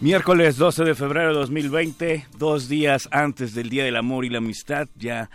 [0.00, 4.38] Miércoles 12 de febrero de 2020, dos días antes del Día del Amor y la
[4.38, 5.28] Amistad, ya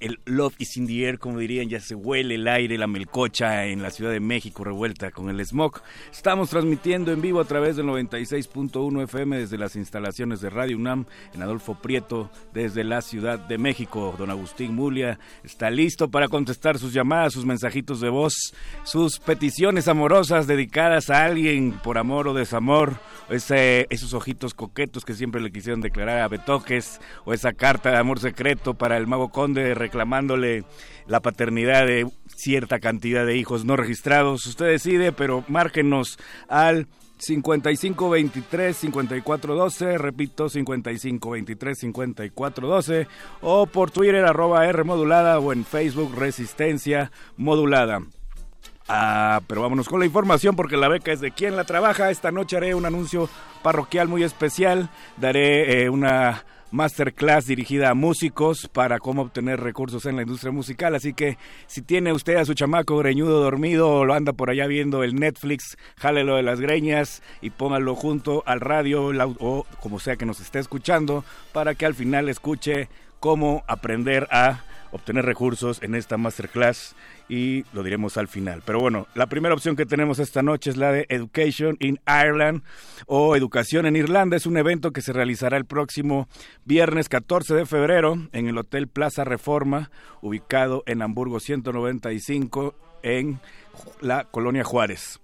[0.00, 3.66] el love is in the air, como dirían, ya se huele el aire, la melcocha
[3.66, 5.80] en la Ciudad de México revuelta con el smog.
[6.10, 11.06] Estamos transmitiendo en vivo a través del 96.1 FM desde las instalaciones de Radio UNAM
[11.34, 14.14] en Adolfo Prieto desde la Ciudad de México.
[14.18, 18.54] Don Agustín Mulia está listo para contestar sus llamadas, sus mensajitos de voz,
[18.84, 22.98] sus peticiones amorosas dedicadas a alguien por amor o desamor,
[23.30, 27.98] ese, esos ojitos coquetos que siempre le quisieron declarar a Betoques o esa carta de
[27.98, 29.74] amor secreto para el mago conde de
[30.12, 30.64] reclamándole
[31.06, 32.06] la paternidad de
[32.36, 34.44] cierta cantidad de hijos no registrados.
[34.46, 36.18] Usted decide, pero márquenos
[36.48, 36.86] al
[37.18, 43.06] 5523-5412, repito, 5523-5412,
[43.40, 48.00] o por Twitter, arroba R modulada, o en Facebook, Resistencia Modulada.
[48.88, 52.10] Ah, pero vámonos con la información porque la beca es de quien la trabaja.
[52.10, 53.28] Esta noche haré un anuncio
[53.62, 54.90] parroquial muy especial.
[55.16, 60.94] Daré eh, una masterclass dirigida a músicos para cómo obtener recursos en la industria musical.
[60.94, 64.66] Así que si tiene usted a su chamaco greñudo dormido o lo anda por allá
[64.66, 70.16] viendo el Netflix, jálelo de las greñas y póngalo junto al radio o como sea
[70.16, 72.88] que nos esté escuchando para que al final escuche
[73.20, 76.94] cómo aprender a obtener recursos en esta masterclass
[77.28, 78.62] y lo diremos al final.
[78.64, 82.62] Pero bueno, la primera opción que tenemos esta noche es la de Education in Ireland
[83.06, 84.36] o Educación en Irlanda.
[84.36, 86.28] Es un evento que se realizará el próximo
[86.64, 89.90] viernes 14 de febrero en el Hotel Plaza Reforma,
[90.20, 93.40] ubicado en Hamburgo 195 en
[94.00, 95.18] la Colonia Juárez.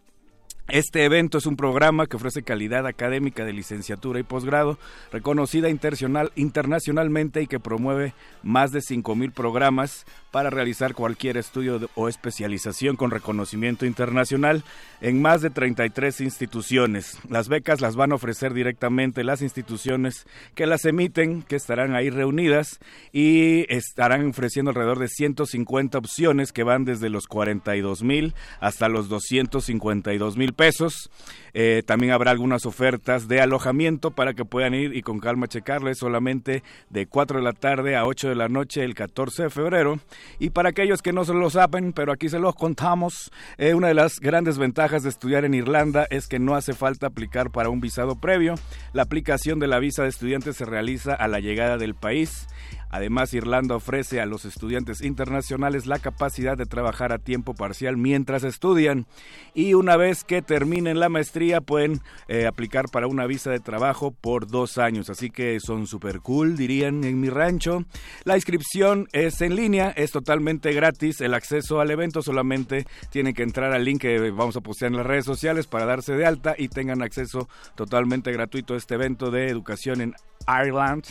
[0.70, 4.78] Este evento es un programa que ofrece calidad académica de licenciatura y posgrado,
[5.10, 8.12] reconocida internacionalmente y que promueve
[8.42, 14.62] más de 5.000 programas para realizar cualquier estudio o especialización con reconocimiento internacional
[15.00, 17.18] en más de 33 instituciones.
[17.30, 22.10] Las becas las van a ofrecer directamente las instituciones que las emiten, que estarán ahí
[22.10, 22.78] reunidas
[23.10, 29.08] y estarán ofreciendo alrededor de 150 opciones que van desde los 42 mil hasta los
[29.08, 31.08] 252 mil pesos.
[31.54, 35.88] Eh, también habrá algunas ofertas de alojamiento para que puedan ir y con calma checarlo.
[35.88, 39.50] Es solamente de 4 de la tarde a 8 de la noche el 14 de
[39.50, 40.00] febrero.
[40.38, 43.88] Y para aquellos que no se lo saben, pero aquí se los contamos, eh, una
[43.88, 47.70] de las grandes ventajas de estudiar en Irlanda es que no hace falta aplicar para
[47.70, 48.56] un visado previo.
[48.92, 52.48] La aplicación de la visa de estudiante se realiza a la llegada del país
[52.90, 58.44] Además, Irlanda ofrece a los estudiantes internacionales la capacidad de trabajar a tiempo parcial mientras
[58.44, 59.06] estudian
[59.54, 64.10] y una vez que terminen la maestría pueden eh, aplicar para una visa de trabajo
[64.10, 65.10] por dos años.
[65.10, 67.84] Así que son super cool, dirían en mi rancho.
[68.24, 71.20] La inscripción es en línea, es totalmente gratis.
[71.20, 74.98] El acceso al evento solamente tienen que entrar al link que vamos a postear en
[74.98, 79.30] las redes sociales para darse de alta y tengan acceso totalmente gratuito a este evento
[79.30, 80.14] de educación en
[80.46, 81.04] Ireland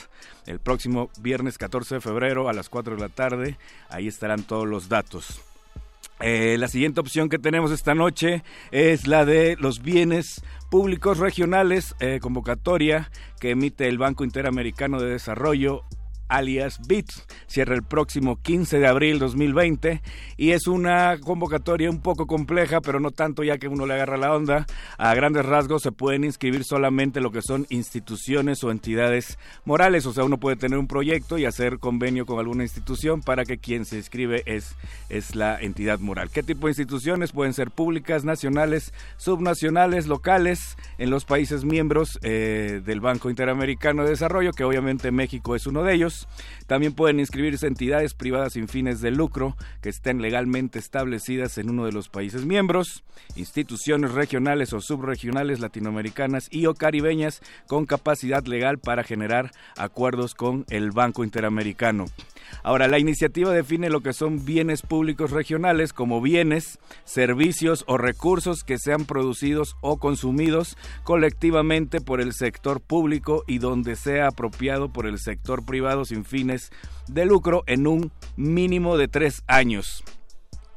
[0.48, 3.58] el próximo viernes 14 de febrero a las 4 de la tarde.
[3.90, 5.42] Ahí estarán todos los datos.
[6.20, 11.96] Eh, la siguiente opción que tenemos esta noche es la de los bienes públicos regionales,
[12.00, 15.84] eh, convocatoria que emite el Banco Interamericano de Desarrollo
[16.28, 17.26] alias BITS.
[17.48, 20.02] Cierra el próximo 15 de abril 2020
[20.38, 24.18] y es una convocatoria un poco compleja, pero no tanto ya que uno le agarra
[24.18, 24.66] la onda.
[24.98, 30.14] A grandes rasgos se pueden inscribir solamente lo que son instituciones o entidades morales, o
[30.14, 33.86] sea, uno puede tener un proyecto y hacer convenio con alguna institución para que quien
[33.86, 34.76] se inscribe es,
[35.10, 36.30] es la entidad moral.
[36.30, 37.32] ¿Qué tipo de instituciones?
[37.32, 44.10] Pueden ser públicas, nacionales, subnacionales, locales, en los países miembros eh, del Banco Interamericano de
[44.10, 46.17] Desarrollo, que obviamente México es uno de ellos
[46.68, 51.86] también pueden inscribirse entidades privadas sin fines de lucro que estén legalmente establecidas en uno
[51.86, 53.04] de los países miembros,
[53.36, 60.66] instituciones regionales o subregionales latinoamericanas y o caribeñas con capacidad legal para generar acuerdos con
[60.70, 62.06] el Banco Interamericano.
[62.64, 68.64] Ahora, la iniciativa define lo que son bienes públicos regionales como bienes, servicios o recursos
[68.64, 75.08] que sean producidos o consumidos colectivamente por el sector público y donde sea apropiado por
[75.08, 76.72] el sector privado sin fines
[77.08, 80.04] de lucro en un mínimo de tres años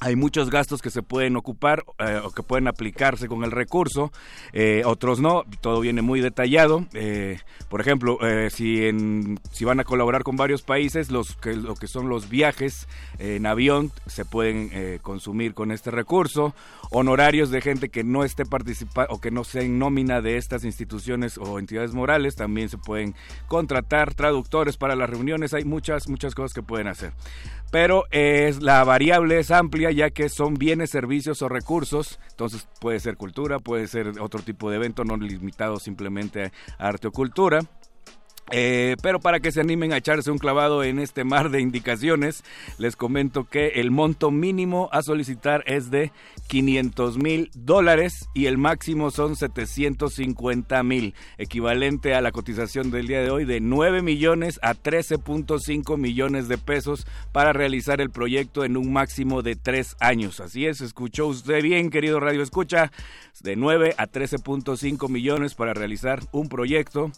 [0.00, 4.10] hay muchos gastos que se pueden ocupar eh, o que pueden aplicarse con el recurso,
[4.54, 6.86] eh, otros no, todo viene muy detallado.
[6.94, 7.38] Eh,
[7.68, 8.18] por ejemplo,
[8.50, 12.88] si, en, si van a colaborar con varios países, lo que son los viajes
[13.18, 16.54] en avión se pueden consumir con este recurso,
[16.90, 20.64] honorarios de gente que no esté participando o que no sea en nómina de estas
[20.64, 23.14] instituciones o entidades morales, también se pueden
[23.46, 27.12] contratar traductores para las reuniones, hay muchas, muchas cosas que pueden hacer
[27.70, 33.00] pero es la variable es amplia ya que son bienes, servicios o recursos, entonces puede
[33.00, 37.60] ser cultura, puede ser otro tipo de evento no limitado simplemente a arte o cultura.
[38.52, 42.42] Eh, pero para que se animen a echarse un clavado en este mar de indicaciones,
[42.78, 46.10] les comento que el monto mínimo a solicitar es de
[46.48, 53.20] 500 mil dólares y el máximo son 750 mil, equivalente a la cotización del día
[53.20, 58.76] de hoy de 9 millones a 13.5 millones de pesos para realizar el proyecto en
[58.76, 60.40] un máximo de 3 años.
[60.40, 62.90] Así es, escuchó usted bien, querido Radio Escucha,
[63.42, 67.12] de 9 a 13.5 millones para realizar un proyecto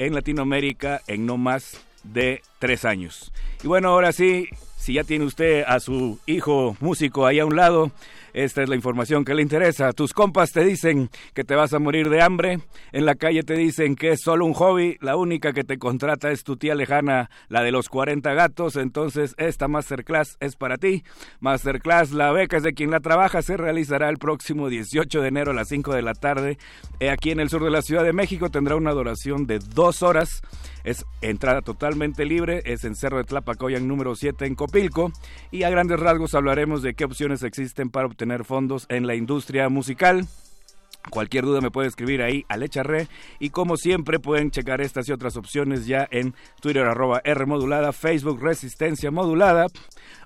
[0.00, 3.32] en Latinoamérica en no más de tres años.
[3.62, 7.54] Y bueno, ahora sí, si ya tiene usted a su hijo músico ahí a un
[7.54, 7.92] lado,
[8.32, 9.92] Esta es la información que le interesa.
[9.92, 12.60] Tus compas te dicen que te vas a morir de hambre.
[12.92, 14.96] En la calle te dicen que es solo un hobby.
[15.00, 18.76] La única que te contrata es tu tía lejana, la de los 40 gatos.
[18.76, 21.02] Entonces, esta masterclass es para ti.
[21.40, 23.42] Masterclass, la beca es de quien la trabaja.
[23.42, 26.58] Se realizará el próximo 18 de enero a las 5 de la tarde.
[27.10, 30.42] Aquí en el sur de la Ciudad de México tendrá una duración de dos horas.
[30.84, 35.12] Es entrada totalmente libre, es en Cerro de Tlapacoyan número 7 en Copilco
[35.50, 39.68] y a grandes rasgos hablaremos de qué opciones existen para obtener fondos en la industria
[39.68, 40.26] musical.
[41.08, 43.08] Cualquier duda me puede escribir ahí a Lecharre
[43.38, 47.92] y como siempre pueden checar estas y otras opciones ya en Twitter arroba R modulada,
[47.92, 49.66] Facebook Resistencia Modulada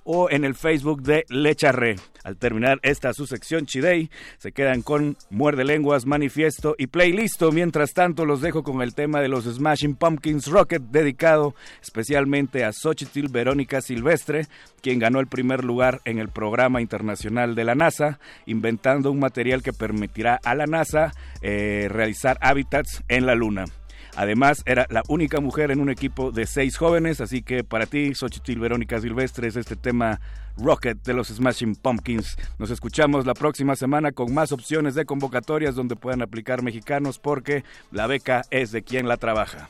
[0.03, 1.95] o en el Facebook de Lecharre.
[2.23, 7.51] Al terminar esta su sección Chidey, se quedan con Muerde Lenguas, Manifiesto y Playlisto.
[7.51, 12.73] Mientras tanto, los dejo con el tema de los Smashing Pumpkins Rocket, dedicado especialmente a
[12.73, 14.47] Xochitl Verónica Silvestre,
[14.81, 19.61] quien ganó el primer lugar en el programa internacional de la NASA, inventando un material
[19.61, 21.11] que permitirá a la NASA
[21.41, 23.65] eh, realizar hábitats en la Luna.
[24.15, 28.15] Además, era la única mujer en un equipo de seis jóvenes, así que para ti,
[28.15, 30.19] Xochitl Verónica Silvestre, es este tema
[30.57, 32.37] Rocket de los Smashing Pumpkins.
[32.57, 37.63] Nos escuchamos la próxima semana con más opciones de convocatorias donde puedan aplicar mexicanos porque
[37.91, 39.69] la beca es de quien la trabaja.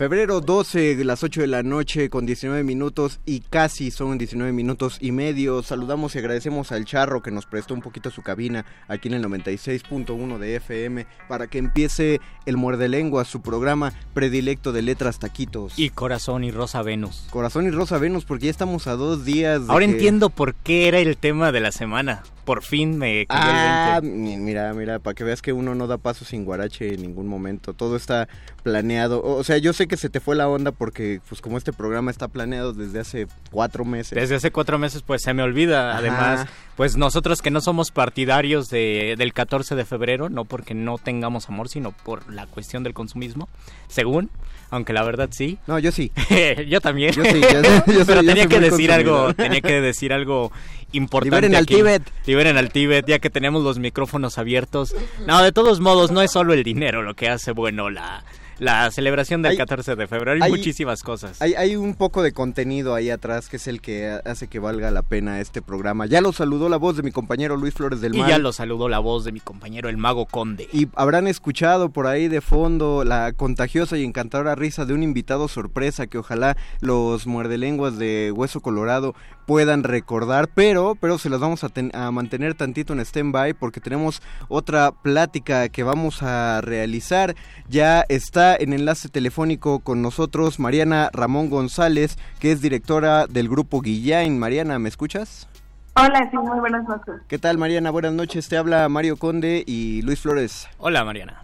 [0.00, 4.96] Febrero 12, las 8 de la noche con 19 minutos y casi son 19 minutos
[4.98, 5.62] y medio.
[5.62, 9.24] Saludamos y agradecemos al Charro que nos prestó un poquito su cabina aquí en el
[9.26, 15.78] 96.1 de FM para que empiece el Muerde Lengua, su programa predilecto de letras taquitos.
[15.78, 17.26] Y Corazón y Rosa Venus.
[17.28, 19.60] Corazón y Rosa Venus, porque ya estamos a dos días.
[19.68, 22.22] Ahora entiendo por qué era el tema de la semana.
[22.44, 24.38] Por fin me cayó ah, el 20.
[24.38, 27.74] Mira, mira, para que veas que uno no da paso sin guarache en ningún momento.
[27.74, 28.28] Todo está
[28.62, 29.22] planeado.
[29.22, 32.10] O sea, yo sé que se te fue la onda porque, pues, como este programa
[32.10, 34.12] está planeado desde hace cuatro meses.
[34.12, 35.96] Desde hace cuatro meses, pues se me olvida.
[35.96, 40.98] Además, pues nosotros que no somos partidarios de, del 14 de febrero, no porque no
[40.98, 43.48] tengamos amor, sino por la cuestión del consumismo,
[43.88, 44.30] según,
[44.70, 45.58] aunque la verdad sí.
[45.66, 46.12] No, yo sí.
[46.68, 47.12] yo también.
[47.12, 50.52] Yo sí, yo, yo Pero soy- yo tenía que decir algo, tenía que decir algo
[50.92, 51.36] importante.
[51.36, 51.74] Liberen al aquí.
[51.76, 52.02] Tíbet.
[52.26, 54.94] Liberen al Tíbet, ya que tenemos los micrófonos abiertos.
[55.26, 58.24] No, de todos modos, no es solo el dinero lo que hace bueno la,
[58.60, 61.42] la celebración del Hay- 14 de febrero, hay, hay- muchísimas cosas.
[61.42, 64.90] Hay, hay un poco de contenido ahí atrás que es el que hace que valga
[64.92, 66.06] la pena este programa.
[66.06, 68.28] Ya lo saludó la voz de mi compañero Luis Flores del y Mar.
[68.28, 70.68] ya lo saludó la voz de mi compañero el mago Conde.
[70.72, 75.48] Y habrán escuchado por ahí de fondo la contagiosa y encantadora risa de un invitado
[75.48, 79.14] sorpresa que ojalá los muerdelenguas de Hueso Colorado
[79.50, 83.80] puedan recordar, pero, pero se las vamos a, ten- a mantener tantito en stand-by porque
[83.80, 87.34] tenemos otra plática que vamos a realizar.
[87.68, 93.80] Ya está en enlace telefónico con nosotros Mariana Ramón González, que es directora del grupo
[93.80, 94.38] Guillain.
[94.38, 95.48] Mariana, ¿me escuchas?
[95.96, 97.14] Hola, sí, muy buenas noches.
[97.26, 97.90] ¿Qué tal Mariana?
[97.90, 100.68] Buenas noches, te habla Mario Conde y Luis Flores.
[100.78, 101.42] Hola Mariana.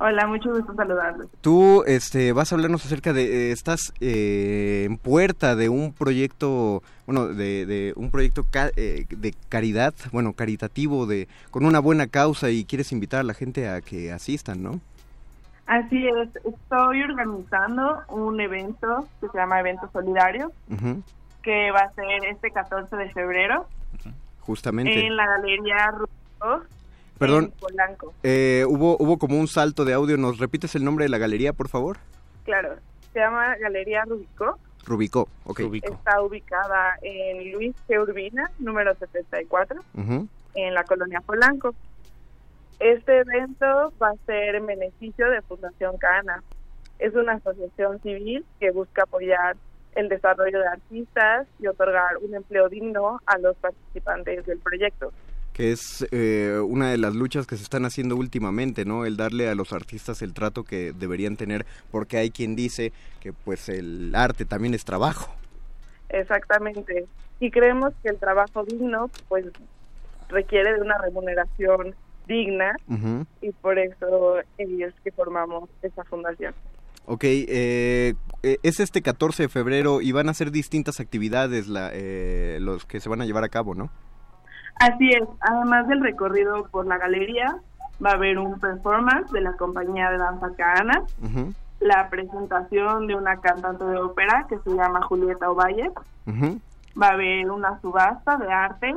[0.00, 1.26] Hola, mucho gusto saludarlos.
[1.40, 6.82] Tú este, vas a hablarnos acerca de, eh, estás eh, en puerta de un proyecto,
[7.06, 12.06] bueno, de, de un proyecto ca- eh, de caridad, bueno, caritativo, de con una buena
[12.06, 14.80] causa y quieres invitar a la gente a que asistan, ¿no?
[15.66, 20.52] Así es, estoy organizando un evento que se llama Evento Solidario,
[21.42, 23.66] que va a ser este 14 de febrero
[24.40, 25.06] justamente.
[25.06, 26.64] en la Galería Rubio
[27.18, 28.14] Perdón, en Polanco.
[28.22, 31.52] eh, hubo, hubo como un salto de audio, ¿nos repites el nombre de la galería,
[31.52, 31.98] por favor?
[32.44, 32.76] Claro,
[33.12, 34.58] se llama Galería Rubicó.
[34.86, 35.58] Rubicó, ok.
[35.60, 35.92] Rubico.
[35.92, 38.00] Está ubicada en Luis G.
[38.00, 41.74] Urbina, número 74, Ujú, en la colonia Polanco.
[42.78, 46.42] Este evento va a ser en beneficio de Fundación Cana.
[46.98, 49.56] Es una asociación civil que busca apoyar
[49.94, 55.12] el desarrollo de artistas y otorgar un empleo digno a los participantes del proyecto.
[55.58, 59.04] Que es eh, una de las luchas que se están haciendo últimamente, ¿no?
[59.04, 63.34] El darle a los artistas el trato que deberían tener, porque hay quien dice que
[63.34, 65.34] pues el arte también es trabajo.
[66.08, 67.06] Exactamente.
[67.40, 69.44] Y creemos que el trabajo digno pues
[70.28, 71.94] requiere de una remuneración
[72.26, 72.76] digna
[73.40, 76.54] y por eso es que formamos esta fundación.
[77.10, 81.90] Ok, eh, eh, es este 14 de febrero y van a ser distintas actividades la,
[81.94, 83.90] eh, los que se van a llevar a cabo, ¿no?
[84.78, 87.56] Así es, además del recorrido por la galería,
[88.04, 93.14] va a haber un performance de la compañía de danza Caana, Ujú, la presentación de
[93.14, 95.90] una cantante de ópera que se llama Julieta Ovalle,
[97.00, 98.94] va a haber una subasta de arte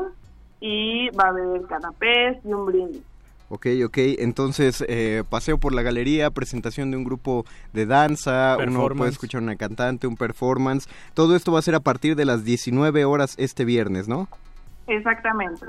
[0.59, 3.03] y va a haber canapés y un brindis.
[3.49, 8.87] Ok, ok, entonces eh, paseo por la galería, presentación de un grupo de danza, uno
[8.95, 12.45] puede escuchar una cantante, un performance, todo esto va a ser a partir de las
[12.45, 14.29] 19 horas este viernes, ¿no?
[14.87, 15.65] Exactamente.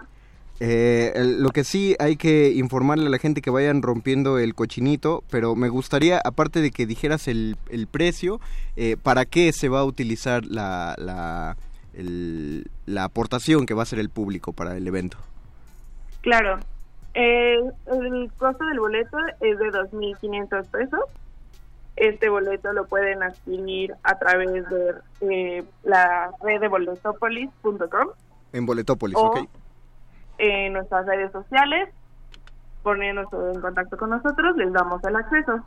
[0.61, 5.25] Eh, lo que sí hay que informarle a la gente que vayan rompiendo el cochinito,
[5.31, 8.41] pero me gustaría, aparte de que dijeras el, el precio,
[8.77, 11.57] eh, ¿para qué se va a utilizar la, la,
[11.95, 15.17] el- la aportación que va a hacer el público para el evento?
[16.21, 16.61] Claro.
[17.15, 21.01] Eh, el costo del boleto es de 2.500 pesos.
[21.97, 24.65] Este boleto lo pueden adquirir a través
[25.21, 28.09] de la red de boletopolis.com
[28.53, 29.49] En Boletópolis, o ok.
[30.39, 31.89] en nuestras redes sociales,
[32.83, 35.65] poniéndose en contacto con nosotros, les damos el acceso.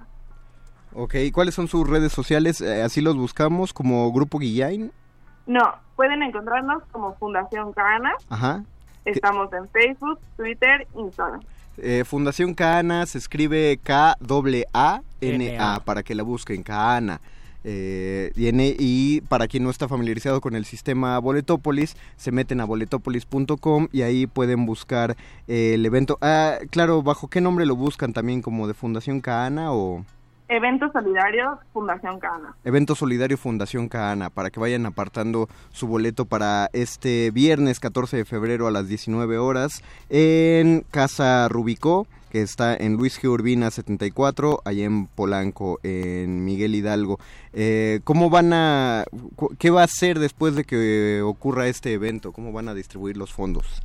[0.93, 2.62] Ok, ¿cuáles son sus redes sociales?
[2.62, 4.91] Eh, así los buscamos como Grupo Guillain.
[5.45, 8.13] No, pueden encontrarnos como Fundación Cana.
[8.30, 8.63] Ajá.
[9.04, 11.41] Estamos en Facebook, Twitter, Instagram.
[11.78, 15.80] Eh, Fundación Cana se escribe K-A-A-N-A N-A.
[15.84, 17.19] para que la busquen, Cana.
[17.67, 22.65] Eh, viene y para quien no está familiarizado con el sistema Boletópolis, se meten a
[22.65, 25.15] boletopolis.com y ahí pueden buscar
[25.47, 26.19] eh, el evento.
[26.21, 28.43] Ah, claro, ¿bajo qué nombre lo buscan también?
[28.43, 30.06] ¿Como de Fundación Cana o
[30.47, 32.56] Evento Solidario, Fundación Cana.
[32.63, 34.30] Evento Solidario Fundación Cana?
[34.30, 39.39] Para que vayan apartando su boleto para este viernes 14 de febrero a las 19
[39.39, 43.30] horas en Casa Rubicó que está en Luis G.
[43.30, 47.17] Urbina 74, allá en Polanco, en Miguel Hidalgo.
[47.54, 49.06] Eh, ¿Cómo van a,
[49.58, 52.34] qué va a hacer después de que ocurra este evento?
[52.34, 53.82] ¿Cómo van a distribuir los fondos?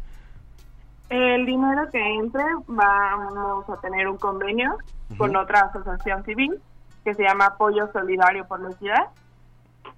[1.10, 4.78] El dinero que entre vamos a tener un convenio
[5.16, 6.60] con otra asociación civil
[7.04, 9.10] que se llama Apoyo Solidario por la Equidad.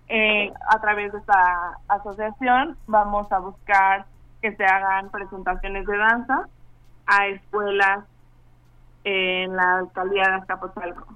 [0.08, 4.04] Eh, a través de esta asociación vamos a buscar
[4.42, 6.48] que se hagan presentaciones de danza
[7.06, 8.04] a escuelas
[9.04, 11.06] en la alcaldía de Azcapotzalco.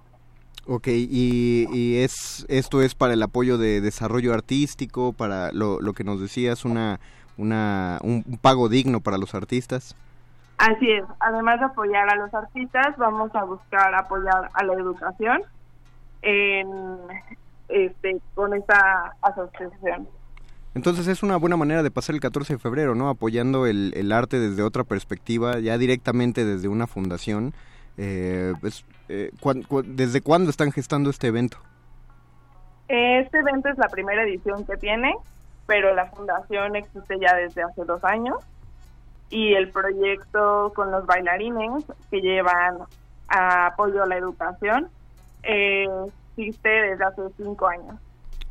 [0.68, 5.92] Ok, y, y es esto es para el apoyo de desarrollo artístico, para lo, lo
[5.92, 6.99] que nos decías, una,
[7.37, 9.94] una, un, un pago digno para los artistas.
[10.59, 15.42] Así es, además de apoyar a los artistas, vamos a buscar apoyar a la educación
[16.22, 16.99] en,
[17.68, 20.09] este, con esta asociación.
[20.75, 23.09] Entonces es una buena manera de pasar el 14 de febrero, ¿no?
[23.09, 27.55] Apoyando el, el arte desde otra perspectiva, ya directamente desde una fundación.
[27.98, 31.59] Eh, pues, eh, cuán- cu- ¿Desde cuándo están gestando este evento?
[32.88, 35.14] Este evento es la primera edición que tiene,
[35.66, 38.37] pero la fundación existe ya desde hace dos años
[39.28, 42.76] y el proyecto con los bailarines que llevan
[43.28, 44.88] a apoyo a la educación
[45.42, 45.87] eh,
[46.37, 47.96] existe desde hace cinco años.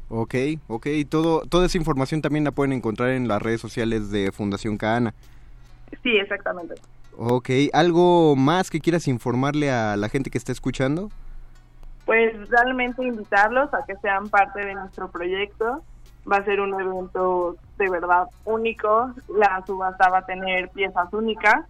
[0.09, 0.35] Ok,
[0.67, 4.77] ok, todo, toda esa información también la pueden encontrar en las redes sociales de Fundación
[4.77, 5.13] Caana.
[6.03, 6.75] Sí, exactamente.
[7.17, 11.09] Ok, ¿algo más que quieras informarle a la gente que está escuchando?
[12.05, 15.81] Pues realmente invitarlos a que sean parte de nuestro proyecto.
[16.29, 19.11] Va a ser un evento de verdad único.
[19.29, 21.65] La subasta va a tener piezas únicas.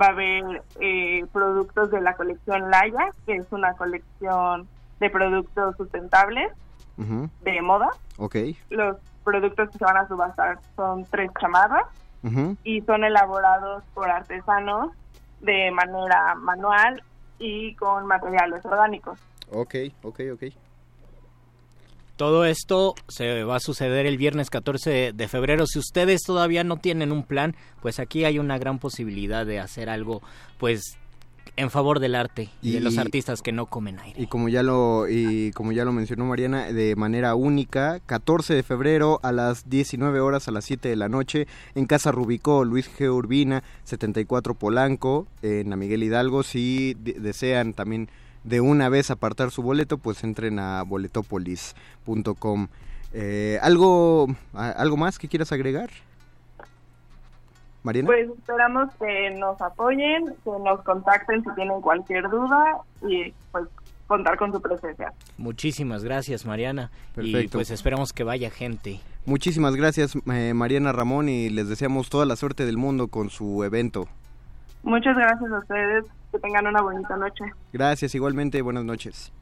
[0.00, 4.68] Va a haber eh, productos de la colección Laya, que es una colección
[5.00, 6.52] de productos sustentables
[6.96, 7.90] de moda.
[8.16, 8.36] Ok,
[8.70, 11.86] Los productos que se van a subastar son tres chamarras
[12.64, 14.92] y son elaborados por artesanos
[15.40, 17.02] de manera manual
[17.38, 19.18] y con materiales orgánicos.
[19.50, 20.42] ok, ok, ok.
[22.16, 25.66] Todo esto se va a suceder el viernes 14 de febrero.
[25.68, 29.88] Si ustedes todavía no tienen un plan, pues aquí hay una gran posibilidad de hacer
[29.88, 30.20] algo,
[30.58, 30.98] pues,
[31.58, 34.20] en favor del arte y, de los artistas que no comen aire.
[34.20, 38.62] Y como ya lo y como ya lo mencionó Mariana, de manera única, 14 de
[38.62, 42.88] febrero a las 19 horas a las 7 de la noche en Casa Rubicó, Luis
[42.96, 43.12] G.
[43.12, 46.42] Urbina, 74 Polanco, en la Miguel Hidalgo.
[46.42, 48.08] Si de- desean también
[48.44, 52.68] de una vez apartar su boleto, pues entren a boletopolis.com.
[53.12, 55.90] Eh, ¿algo, ¿Algo más que quieras agregar?
[57.88, 58.06] Mariana.
[58.06, 63.64] Pues esperamos que nos apoyen, que nos contacten si tienen cualquier duda y pues
[64.06, 65.12] contar con su presencia.
[65.38, 66.90] Muchísimas gracias, Mariana.
[67.12, 67.58] Y Perfecto.
[67.58, 69.00] pues esperamos que vaya gente.
[69.24, 73.64] Muchísimas gracias eh, Mariana Ramón y les deseamos toda la suerte del mundo con su
[73.64, 74.06] evento.
[74.82, 77.44] Muchas gracias a ustedes, que tengan una bonita noche.
[77.72, 79.32] Gracias igualmente, buenas noches.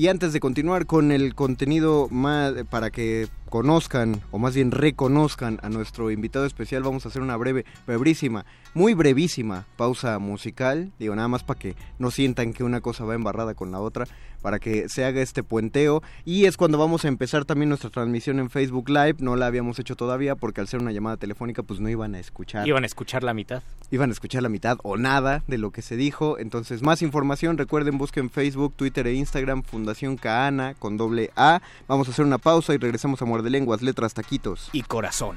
[0.00, 5.58] Y antes de continuar con el contenido más para que conozcan o más bien reconozcan
[5.62, 11.14] a nuestro invitado especial, vamos a hacer una breve, brevísima, muy brevísima pausa musical, digo
[11.14, 14.06] nada más para que no sientan que una cosa va embarrada con la otra,
[14.40, 18.38] para que se haga este puenteo y es cuando vamos a empezar también nuestra transmisión
[18.38, 21.80] en Facebook Live, no la habíamos hecho todavía porque al ser una llamada telefónica pues
[21.80, 23.62] no iban a escuchar Iban a escuchar la mitad.
[23.90, 26.38] iban a escuchar la mitad o nada de lo que se dijo.
[26.38, 31.60] Entonces, más información, recuerden, busquen Facebook, Twitter e Instagram, Fundación Caana con doble A.
[31.88, 34.70] Vamos a hacer una pausa y regresamos a Muerde Lenguas, Letras, Taquitos.
[34.72, 35.36] Y corazón.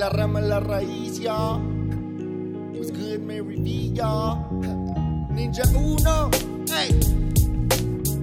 [0.00, 1.60] La rama la raíz, ya.
[2.78, 4.34] Was good, Mary V, ya.
[5.30, 6.30] Ninja Uno,
[6.72, 6.98] hey.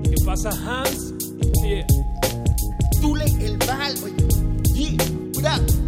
[0.01, 1.13] ¿Qué pasa, Hans?
[1.63, 1.85] Yeah.
[2.99, 4.15] Tule el bal, oye.
[4.73, 4.97] Yeah,
[5.35, 5.86] what up?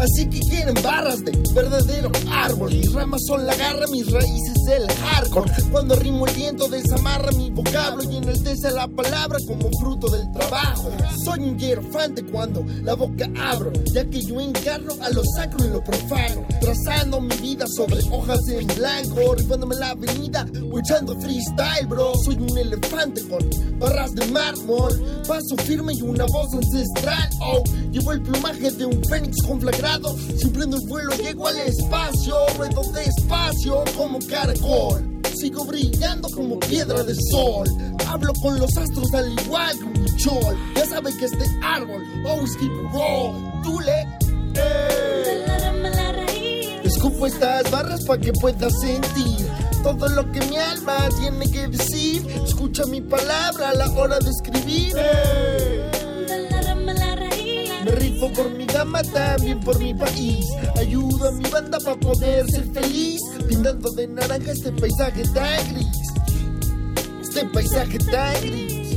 [0.00, 2.72] Así que quieren barras de verdadero árbol.
[2.72, 5.52] Mis ramas son la garra, mis raíces el hardcore.
[5.70, 10.90] Cuando rimo el viento desamarra mi vocablo y enaltece la palabra como fruto del trabajo.
[11.22, 15.68] Soy un hierofante cuando la boca abro, ya que yo encarno a lo sacro y
[15.68, 16.46] lo profano.
[16.62, 22.12] Trazando mi vida sobre hojas en blanco, rifándome la avenida o echando freestyle, bro.
[22.24, 27.28] Soy un elefante con barras de mármol, paso firme y una voz ancestral.
[27.42, 29.89] Oh, llevo el plumaje de un fénix conflagrado.
[30.38, 35.20] Si prendo el vuelo, llego al espacio, ruedo despacio como caracol.
[35.36, 37.66] Sigo brillando como piedra de sol.
[38.06, 40.56] Hablo con los astros al igual que un chol.
[40.76, 43.62] Ya sabe que este árbol always keep it raw.
[43.64, 44.06] Dule,
[46.84, 49.46] Escupo estas barras para que puedas sentir
[49.82, 52.26] todo lo que mi alma tiene que decir.
[52.44, 54.94] Escucha mi palabra a la hora de escribir.
[57.90, 60.46] Me rifo por mi gama, también por mi país.
[60.76, 63.20] Ayudo a mi banda para poder ser feliz.
[63.48, 65.86] Pintando de naranja este paisaje tan gris.
[67.20, 68.92] Este paisaje tan gris.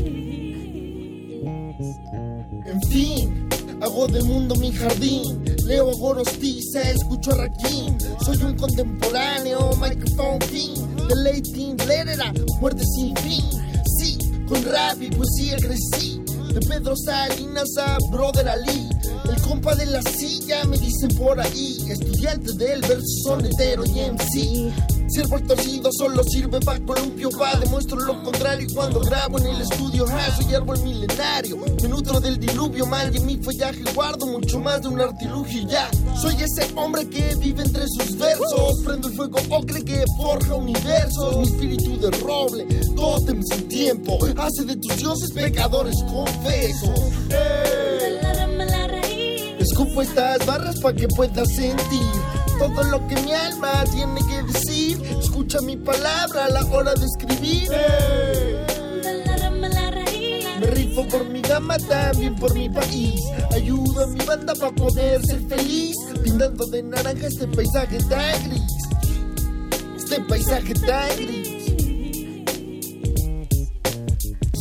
[2.66, 3.50] En fin,
[3.82, 5.44] hago del mundo mi jardín.
[5.66, 7.98] Leo a Gorostiza, escucho a Rakim.
[8.24, 10.40] Soy un contemporáneo, microphone.
[11.08, 13.44] De Leighton Lerera, muerte sin fin.
[13.98, 16.23] Sí, con rap y poesía crecí.
[16.54, 18.93] De Pedro Salinas a Brother Ali.
[19.26, 21.78] El compa de la silla me dicen por ahí.
[21.90, 24.74] Estudiante del verso sonetero y MC.
[25.08, 27.56] Siervo el torcido solo sirve para columpio, va.
[27.56, 30.06] Demuestro lo contrario cuando grabo en el estudio.
[30.10, 31.58] Ah, soy árbol milenario.
[31.82, 35.90] Me nutro del diluvio mal y mi follaje guardo mucho más de un artilugio ya.
[36.20, 38.82] Soy ese hombre que vive entre sus versos.
[38.84, 41.38] Prendo el fuego ocre que forja universos.
[41.38, 44.18] Mi espíritu de roble, tótem sin tiempo.
[44.38, 47.00] Hace de tus dioses pecadores confesos.
[49.64, 52.12] Escupo estas barras para que puedas sentir
[52.60, 55.02] todo lo que mi alma tiene que decir.
[55.22, 57.70] Escucha mi palabra a la hora de escribir.
[60.60, 63.22] Me rifo por mi gama, también por mi país.
[63.54, 65.96] Ayudo a mi banda para poder ser feliz.
[66.22, 68.62] Pintando de naranja este paisaje tan gris.
[69.96, 71.64] Este paisaje tan gris.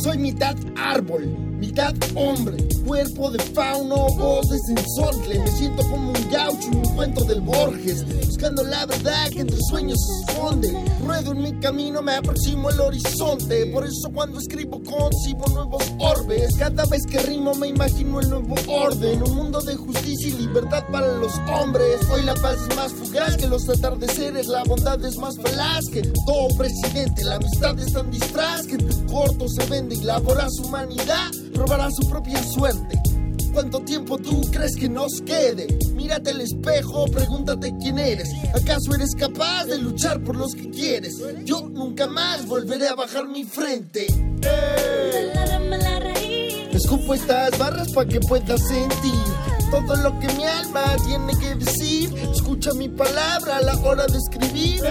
[0.01, 1.25] Soy mitad árbol,
[1.59, 5.39] mitad hombre, cuerpo de fauno, voz de sensontle.
[5.39, 9.57] Me siento como un gaucho en un cuento del Borges, buscando la verdad que entre
[9.69, 10.73] sueños se esconde.
[11.05, 13.65] Ruedo en mi camino, me aproximo al horizonte.
[13.67, 16.55] Por eso cuando escribo concibo nuevos orbes.
[16.57, 19.23] Cada vez que rimo me imagino el nuevo orden.
[19.23, 22.01] Un mundo de justicia y libertad para los hombres.
[22.11, 24.47] Hoy la paz es más fugaz que los atardeceres.
[24.47, 27.23] La bondad es más falaz que todo presidente.
[27.23, 31.31] La amistad es tan disfraz que en tu corto se vende y labora su humanidad.
[31.55, 32.99] Robará su propia suerte.
[33.53, 35.67] ¿Cuánto tiempo tú crees que nos quede?
[35.93, 38.27] Mírate al espejo, pregúntate quién eres.
[38.49, 41.13] ¿Acaso eres capaz de luchar por los que quieres?
[41.45, 44.07] Yo nunca más volveré a bajar mi frente.
[46.71, 49.13] Escupo estas barras para que puedas sentir
[49.69, 52.11] todo lo que mi alma tiene que decir.
[52.33, 54.83] Escucha mi palabra a la hora de escribir.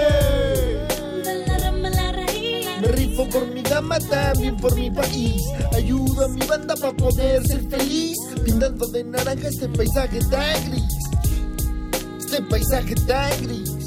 [2.83, 5.41] Me rifo por mi dama, también por mi país.
[5.73, 8.19] Ayudo a mi banda para poder ser feliz.
[8.45, 10.83] Pintando de naranja este paisaje tan gris.
[12.19, 13.83] Este paisaje tan gris.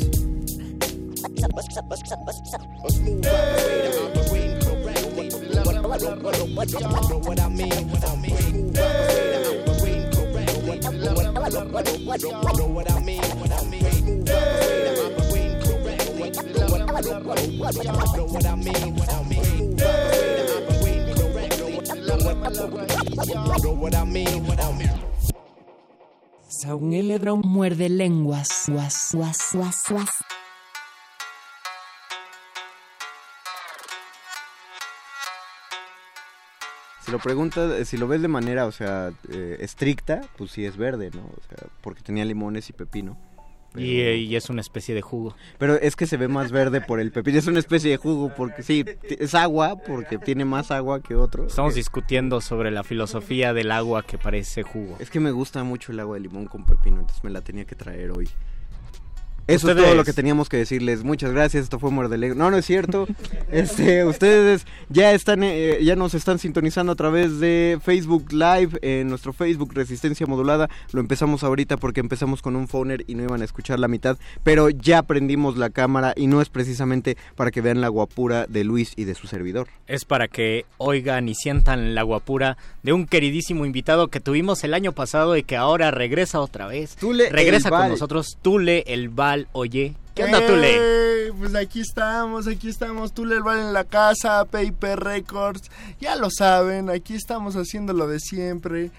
[27.43, 28.65] Muerde lenguas.
[28.67, 30.09] Guas, guas, guas, guas.
[37.01, 40.75] Si lo preguntas, si lo ves de manera, o sea, eh, estricta, pues sí es
[40.75, 41.21] verde, ¿no?
[41.21, 43.17] O sea, porque tenía limones y pepino.
[43.75, 45.35] Pero, Y, eh, y es una especie de jugo.
[45.57, 47.37] pero es que se ve más verde por el pepino.
[47.37, 51.45] Es una especie de jugo, porque sí, es agua, porque tiene más agua que otro.
[51.47, 54.95] Estamos Eh, discutiendo sobre la filosofía del agua que parece jugo.
[54.99, 57.65] Es que me gusta mucho el agua de limón con pepino, entonces me la tenía
[57.65, 58.29] que traer hoy.
[59.47, 61.03] Eso es todo lo que teníamos que decirles.
[61.03, 61.63] Muchas gracias.
[61.63, 63.07] Esto fue Muerde No, no es cierto.
[63.51, 69.07] este, ustedes ya están, eh, ya nos están sintonizando a través de Facebook Live en
[69.07, 70.69] nuestro Facebook Resistencia Modulada.
[70.91, 74.17] Lo empezamos ahorita porque empezamos con un phoner y no iban a escuchar la mitad,
[74.43, 78.63] pero ya prendimos la cámara y no es precisamente para que vean la guapura de
[78.63, 79.67] Luis y de su servidor.
[79.85, 84.73] Es para que oigan y sientan la guapura de un queridísimo invitado que tuvimos el
[84.73, 86.95] año pasado y que ahora regresa otra vez.
[86.95, 89.95] Tule regresa con nosotros Tule el Val Oye.
[90.13, 91.31] ¿Qué onda, Tule?
[91.37, 93.13] Pues aquí estamos, aquí estamos.
[93.13, 95.69] Tule el Val en la casa, Paper Records.
[95.99, 98.91] Ya lo saben, aquí estamos haciendo lo de siempre.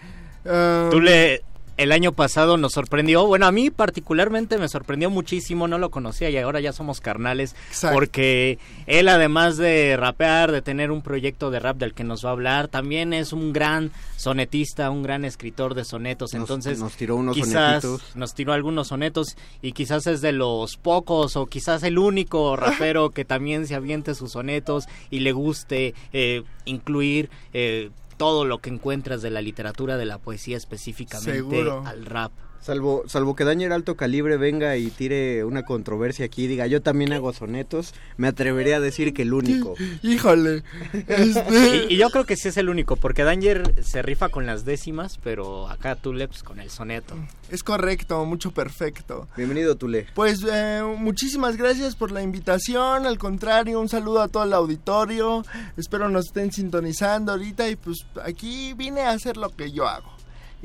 [0.45, 1.43] Um, Tule
[1.77, 6.31] el año pasado nos sorprendió, bueno, a mí particularmente me sorprendió muchísimo, no lo conocía
[6.31, 7.55] y ahora ya somos carnales,
[7.93, 12.31] porque él además de rapear, de tener un proyecto de rap del que nos va
[12.31, 17.17] a hablar, también es un gran sonetista, un gran escritor de sonetos, entonces nos tiró
[17.17, 21.99] unos quizás nos tiró algunos sonetos y quizás es de los pocos o quizás el
[21.99, 28.45] único rapero que también se aviente sus sonetos y le guste eh, incluir eh, todo
[28.45, 32.33] lo que encuentras de la literatura, de la poesía específicamente al rap.
[32.67, 36.83] Salvo, salvo que Dañer Alto Calibre venga y tire una controversia aquí y diga, yo
[36.83, 39.75] también hago sonetos, me atrevería a decir que el único.
[40.03, 40.65] Híjole.
[41.07, 44.65] Este y, yo creo que sí es el único, porque Danger se rifa con las
[44.65, 47.15] décimas, pero acá Tule pues, con el soneto.
[47.53, 49.29] Es correcto, mucho perfecto.
[49.37, 50.09] Bienvenido Tule.
[50.17, 55.45] Pues eh, muchísimas gracias por la invitación, al contrario, un saludo a todo el auditorio,
[55.77, 60.16] espero nos estén sintonizando ahorita y pues aquí vine a hacer lo que yo hago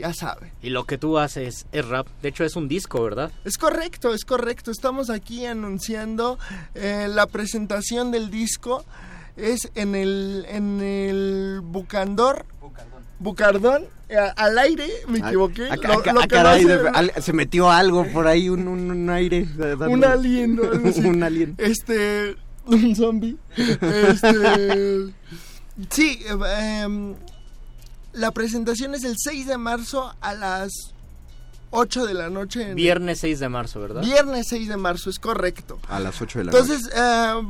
[0.02, 0.52] ya sabe.
[0.62, 2.08] Y lo que tú haces es rap.
[2.22, 3.32] De hecho, es un disco, ¿verdad?
[3.46, 4.72] Es correcto, es correcto.
[4.72, 6.40] Estamos aquí anunciando
[6.76, 8.84] eh, la presentación del disco.
[9.38, 12.46] Es en el, en el Bucandor.
[13.20, 13.84] Bucardón.
[14.10, 15.70] Eh, al aire, me equivoqué.
[17.22, 19.48] se metió algo por ahí, un, un, aire.
[19.88, 20.60] Un alien,
[21.06, 21.56] un alien.
[21.58, 22.36] Este,
[22.66, 23.38] un zombie.
[23.56, 25.14] Este,
[25.90, 27.16] sí, eh,
[28.14, 30.94] la presentación es el 6 de marzo a las
[31.72, 32.74] 8 de la noche.
[32.74, 34.02] Viernes 6 de marzo, ¿verdad?
[34.02, 35.80] Viernes 6 de marzo, es correcto.
[35.90, 36.64] A las 8 de la noche.
[36.64, 37.00] Entonces, eh,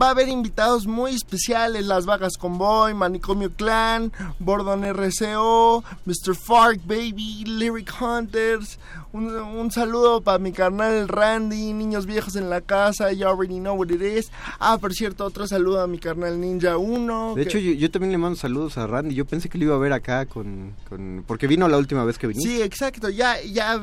[0.01, 6.36] va a haber invitados muy especiales: Las Vagas Convoy, Manicomio Clan, Bordon RCO, Mr.
[6.36, 8.77] Fark Baby, Lyric Hunters,
[9.13, 13.89] un, saludo para mi carnal Randy, niños viejos en la casa, you already know what
[13.89, 14.31] it is.
[14.60, 17.34] Ah, por cierto, otro saludo a mi carnal Ninja 1.
[17.36, 19.13] De hecho, yo, también le mando saludos a Randy.
[19.13, 20.75] Yo pensé que lo iba a ver acá con,
[21.27, 22.49] Porque vino la última vez que viniste.
[22.49, 23.10] Sí, exacto.
[23.10, 23.77] Ya, ya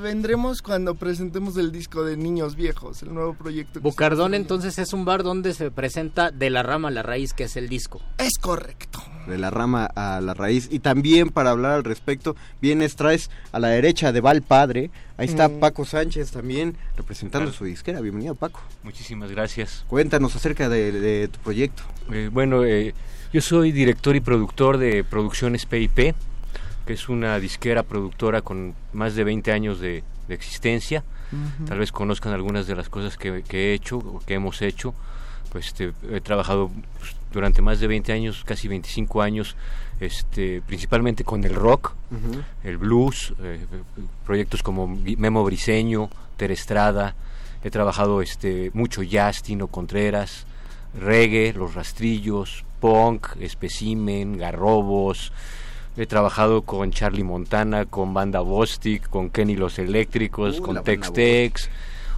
[0.63, 3.81] cuando presentemos el disco de Niños Viejos, el nuevo proyecto.
[3.81, 7.45] Bucardón entonces es un bar donde se presenta de la rama a la raíz, que
[7.45, 8.03] es el disco.
[8.19, 9.03] Es correcto.
[9.27, 10.69] De la rama a la raíz.
[10.71, 15.27] Y también para hablar al respecto, vienes, traes a la derecha de Val Padre Ahí
[15.27, 15.59] está mm.
[15.59, 18.01] Paco Sánchez también representando su disquera.
[18.01, 18.61] Bienvenido, Paco.
[18.85, 19.85] Muchísimas gracias.
[19.89, 21.83] Cuéntanos acerca de, tu proyecto.
[22.13, 22.95] Eh, bueno, eh,
[23.33, 26.15] yo soy director y productor de Producciones PIP,
[26.89, 31.05] que es una disquera productora con más de 20 años de, existencia.
[31.67, 34.95] Tal vez conozcan algunas de las cosas que, he hecho o que hemos hecho.
[35.53, 39.55] Pues este, he trabajado pues, durante más de 20 años, casi 25 años,
[40.01, 41.93] este, principalmente con el rock,
[42.65, 43.67] el blues, eh,
[44.25, 47.15] proyectos como Memo Briseño, Terestrada,
[47.65, 50.47] he trabajado este, mucho jazz, Tino Contreras,
[50.99, 55.33] reggae, Los Rastrillos, punk, especimen, garrobos,
[55.99, 61.13] he trabajado con Charlie Montana, con Banda Bostic, con Kenny Los Eléctricos, uh, con Tex
[61.13, 61.71] Tex.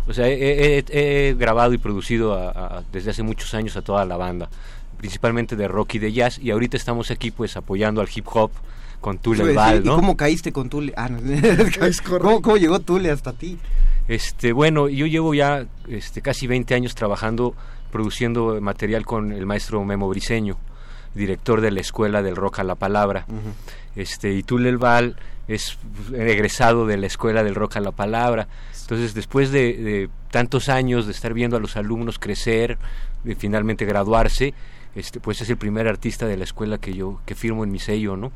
[0.06, 2.52] O sea, he, grabado y producido
[2.92, 4.48] desde hace muchos años a toda la banda
[5.00, 8.50] principalmente de rock y de jazz, y ahorita estamos aquí pues apoyando al hip hop
[9.00, 9.94] con Tule Val, ¿no?
[9.94, 10.92] ¿Y cómo caíste con Tule?
[10.94, 11.08] Ah,
[12.42, 13.58] ¿Cómo, llegó Tule hasta ti?
[14.08, 17.54] Este, bueno, yo llevo ya este, casi 20 años trabajando,
[17.90, 20.58] produciendo material con el maestro Memo Briseño,
[21.14, 23.26] director de la Escuela del Rock a la Palabra.
[23.96, 25.16] este, y Tule Val
[25.48, 25.78] es
[26.12, 28.48] egresado de la Escuela del Rock a la Palabra.
[28.82, 32.78] Entonces, después de, de tantos años de estar viendo a los alumnos crecer,
[33.24, 34.54] de finalmente graduarse,
[34.94, 37.78] este, pues es el primer artista de la escuela que yo que firmo en mi
[37.78, 38.32] sello, ¿no?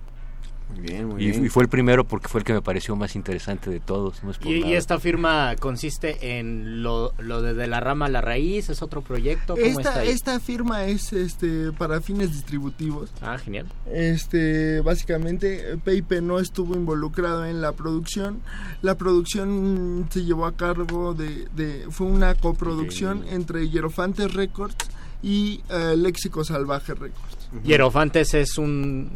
[0.74, 1.44] Muy bien, muy y, bien.
[1.46, 4.20] y, fue el primero porque fue el que me pareció más interesante de todos.
[4.44, 9.02] y, esta firma consiste en lo, lo de, la rama a la raíz, es otro
[9.02, 9.56] proyecto.
[9.56, 13.12] esta, esta firma es este para fines distributivos.
[13.22, 13.66] Ah, genial.
[13.92, 18.40] Este, básicamente, Peipe no estuvo involucrado en la producción.
[18.82, 24.76] La producción se llevó a cargo de, de fue una coproducción entre Hierofantes Records
[25.22, 27.48] y eh, Léxico Salvaje Records.
[27.64, 29.12] Hierofantes es un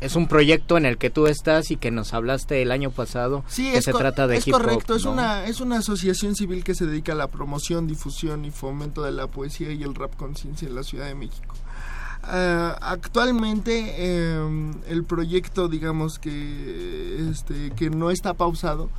[0.00, 3.44] es un proyecto en el que tú estás y que nos hablaste el año pasado.
[3.48, 4.96] Sí, que es, se trata de es hip hop, correcto.
[4.96, 5.12] Es ¿no?
[5.12, 9.12] una es una asociación civil que se dedica a la promoción, difusión y fomento de
[9.12, 11.54] la poesía y el rap conciencia en la Ciudad de México.
[12.26, 18.90] Ah, actualmente eh, el proyecto, digamos que este que no está pausado,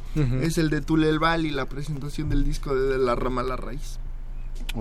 [0.42, 3.42] es el de Tule el Val y la presentación del disco de, De la rama
[3.42, 4.00] a la raíz.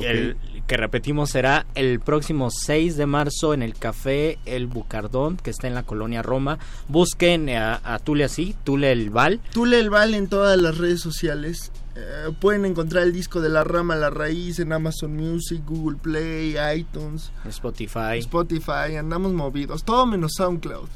[0.00, 0.36] El
[0.66, 5.68] que repetimos será el próximo 6 de marzo en el café El Bucardón, que está
[5.68, 6.58] en la colonia Roma.
[6.88, 9.40] Busquen a, a Tule así, Tule el Val.
[9.52, 11.70] Tule el Val en todas las redes sociales.
[11.96, 16.56] Eh, pueden encontrar el disco de La Rama la Raíz en Amazon Music, Google Play,
[16.76, 18.96] iTunes, Spotify, Spotify.
[18.98, 19.84] Andamos movidos.
[19.84, 20.88] Todo menos SoundCloud.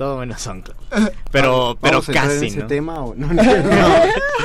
[0.00, 0.76] Todo menos SoundCloud.
[1.30, 2.66] Pero, pero ¿Vamos a entrar casi, en ese ¿no?
[2.66, 3.26] tema o no?
[3.32, 3.94] No, no,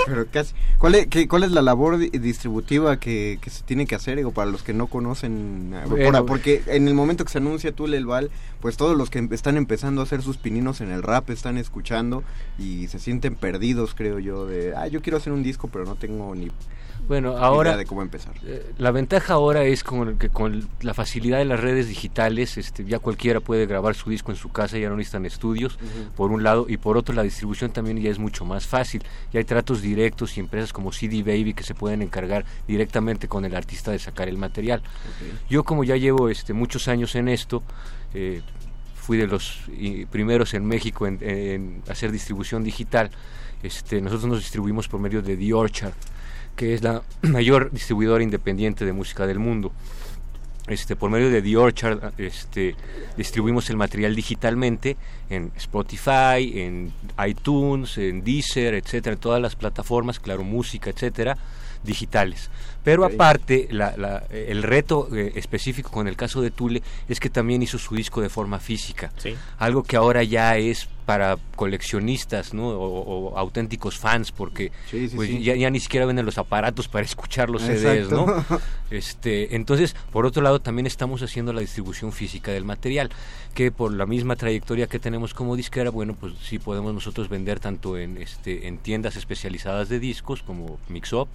[0.06, 0.54] pero casi.
[0.78, 4.18] ¿Cuál es, qué- cuál es la labor di- distributiva que, que se tiene que hacer
[4.18, 5.72] digo, para los que no conocen?
[5.74, 6.26] eh, Bueno.
[6.26, 8.30] porque en el momento que se anuncia Tule el Val,
[8.60, 11.58] pues todos los que em- están empezando a hacer sus pininos en el rap están
[11.58, 12.24] escuchando
[12.60, 15.96] y se sienten perdidos, creo yo, de, ah, yo quiero hacer un disco, pero no
[15.96, 16.52] tengo ni
[17.08, 18.34] Bueno, ahora idea de cómo empezar.
[18.46, 22.58] eh, la ventaja ahora es con el que con la facilidad de las redes digitales,
[22.58, 25.45] este, ya cualquiera puede grabar su disco en su casa, ya no necesitan estudios,
[26.16, 29.04] por un lado, y por otro la distribución también ya es mucho más fácil.
[29.32, 33.46] Ya hay tratos directos y empresas como CD Baby que se pueden encargar directamente con
[33.46, 34.82] el artista de sacar el material.
[35.50, 37.64] Yo como ya llevo este muchos años en esto,
[38.14, 38.42] eh,
[38.96, 39.62] fui de los
[40.10, 43.12] primeros en México en, en hacer distribución digital.
[43.62, 45.94] Este, nosotros nos distribuimos por medio de The Orchard,
[46.56, 49.72] que es la mayor distribuidora independiente de música del mundo.
[50.68, 52.76] Este, por medio de The Orchard este,
[53.18, 54.98] distribuimos el material digitalmente
[55.30, 56.92] en Spotify, en
[57.24, 61.38] iTunes, en Deezer, etcétera, en todas las plataformas, claro, música, etcétera,
[61.84, 62.50] digitales.
[62.86, 67.30] Pero aparte, la- la- el reto eh, específico con el caso de Tule es que
[67.30, 69.36] también hizo su disco de forma física, Sí.
[69.58, 72.70] algo que ahora ya es para coleccionistas ¿no?
[72.70, 75.44] o, o auténticos fans, porque Sí, sí, pues, sí.
[75.44, 78.26] Ya, ya ni siquiera venden los aparatos para escuchar los CDs, ¿no?
[78.92, 83.10] Este, entonces, por otro lado, también estamos haciendo la distribución física del material,
[83.56, 87.60] que por la misma trayectoria que tenemos como disquera, bueno, pues sí podemos nosotros vender
[87.60, 91.28] tanto en, este, en tiendas especializadas de discos como Mixup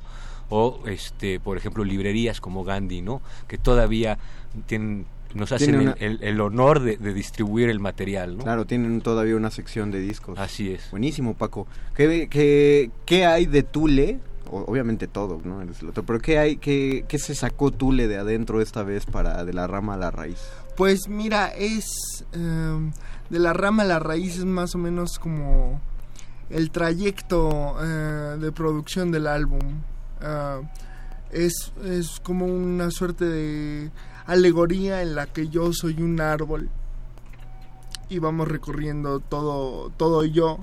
[0.51, 3.23] o, este, por ejemplo, librerías como Gandhi, ¿no?
[3.49, 4.19] Que todavía
[4.67, 8.43] tienen, nos hacen el, una- el- el honor de, de distribuir el material, ¿no?
[8.45, 10.39] Claro, tienen todavía una sección de discos.
[10.39, 10.91] Así es.
[10.91, 11.67] Buenísimo, Paco.
[11.95, 14.19] ¿Qué, qué, qué hay de Tule?
[14.51, 15.63] O- obviamente todo, ¿no?
[15.63, 19.07] Eres el otro, pero ¿qué hay, qué, qué se sacó Tule de adentro esta vez
[19.07, 20.39] para de la rama a la raíz?
[20.77, 22.91] Pues mira, es eh,
[23.31, 25.81] de la rama a la raíz es más o menos como
[26.49, 29.61] el trayecto eh, de producción del álbum.
[30.21, 30.61] Ah,
[31.31, 33.91] es, es como una suerte de
[34.27, 36.69] alegoría en la que yo soy un árbol
[38.09, 40.59] y vamos recorriendo todo, todo yo,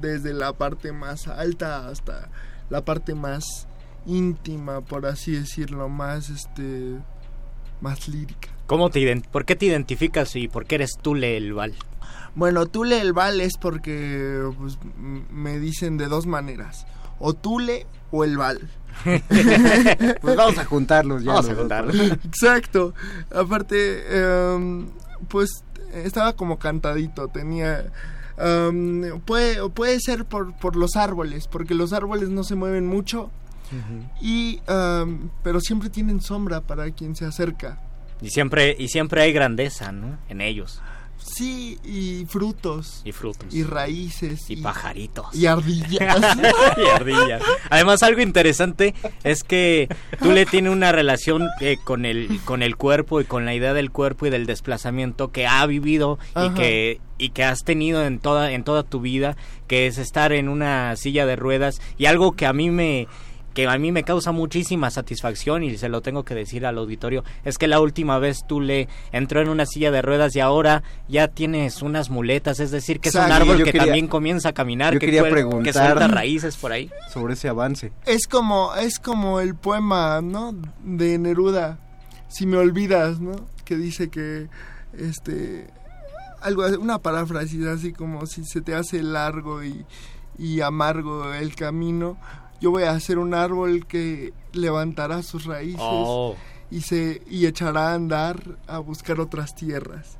[0.00, 2.28] desde la parte más alta hasta
[2.70, 3.66] la parte más
[4.06, 6.96] íntima, por así decirlo, más este
[7.80, 8.48] más lírica.
[8.66, 11.74] ¿Cómo te ident- ¿Por qué te identificas y por qué eres Tule el Val?
[12.34, 14.78] Bueno, Tule el Val es porque pues,
[15.30, 16.86] me dicen de dos maneras,
[17.18, 18.60] o Tule o el Val.
[20.20, 21.32] Pues vamos a juntarlos ya.
[21.32, 21.96] Vamos a juntarlos.
[22.24, 22.94] Exacto.
[23.30, 24.88] Aparte, em,
[25.28, 27.92] pues estaba como cantadito, tenía...
[28.38, 33.30] em, puede, puede ser por, por los árboles, porque los árboles no se mueven mucho,
[34.20, 37.78] y, em, pero siempre tienen sombra para quien se acerca.
[38.20, 40.18] Y siempre, y siempre hay grandeza, ¿no?
[40.28, 40.80] En ellos.
[41.18, 43.52] Sí, y frutos, Y frutos.
[43.54, 45.26] y raíces, Y pajaritos.
[45.34, 46.16] y ardillas.
[46.76, 47.42] y ardillas.
[47.70, 48.94] Además, algo interesante
[49.24, 49.88] es que
[50.20, 53.90] Tule tiene una relación eh, con, el, con el cuerpo y con la idea del
[53.90, 58.52] cuerpo y del desplazamiento que ha vivido y que, y que has tenido en toda,
[58.52, 61.80] en toda tu vida, que es estar en una silla de ruedas.
[61.98, 63.06] Y algo que a mí me
[63.58, 67.24] que a mí me causa muchísima satisfacción y se lo tengo que decir al auditorio,
[67.44, 70.84] es que la última vez tú le entró en una silla de ruedas y ahora
[71.08, 74.52] ya tienes unas muletas, es decir, que es un árbol que quería- también comienza a
[74.52, 76.88] caminar, yo que, quería que preguntar- suelta raíces por ahí.
[77.12, 77.90] Sobre ese avance.
[78.06, 80.54] es como es como el poema no
[80.84, 81.78] de Neruda
[82.28, 83.32] si me olvidas no
[83.64, 84.46] que dice que
[84.96, 85.66] este
[86.42, 89.84] algo una paráfrasis así como si se te hace largo y,
[90.38, 92.18] y amargo el camino
[92.60, 96.36] yo voy a hacer un árbol que levantará sus raíces Oh.
[96.70, 100.18] y se y echará a andar a buscar otras tierras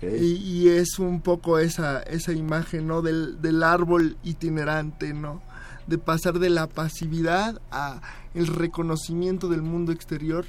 [0.00, 5.42] y es un poco esa esa imagen no del, del árbol itinerante no
[5.86, 8.00] de pasar de la pasividad a
[8.34, 10.44] el reconocimiento del mundo exterior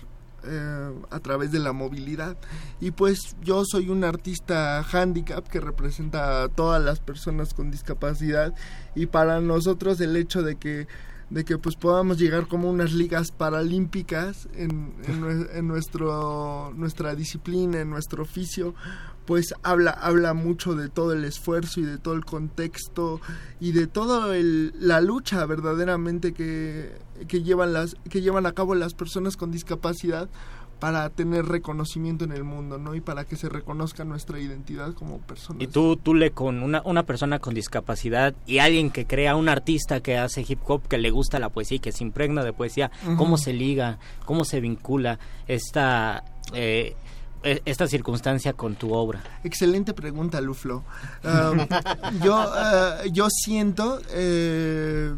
[0.45, 2.35] eh, a través de la movilidad.
[2.81, 8.53] Y pues yo soy un artista handicap que representa a todas las personas con discapacidad
[8.93, 10.87] y para nosotros el hecho de que
[11.33, 17.89] de que pues podamos llegar como unas ligas paralímpicas en, en, nuestro nuestra disciplina, en
[17.89, 18.75] nuestro oficio,
[19.25, 23.19] pues habla habla mucho de todo el esfuerzo y de todo el contexto
[23.59, 24.31] y de toda
[24.79, 26.91] la lucha verdaderamente que,
[27.27, 30.29] que llevan las que llevan a cabo las personas con discapacidad
[30.83, 32.93] para tener reconocimiento en el mundo, ¿no?
[32.93, 35.63] Y para que se reconozca nuestra identidad como personas.
[35.63, 39.47] Y tú, tú le con una, una persona con discapacidad y alguien que crea, un
[39.47, 42.51] artista que hace hip hop, que le gusta la poesía y que se impregna de
[42.51, 43.97] poesía, ¿cómo se liga?
[44.25, 46.25] ¿Cómo se vincula esta...
[46.53, 46.97] Eh,
[47.43, 49.23] e, esta circunstancia con tu obra?
[49.45, 50.83] Excelente pregunta, Luflo.
[51.23, 51.59] Um,
[52.21, 55.13] yo, uh, yo siento eh,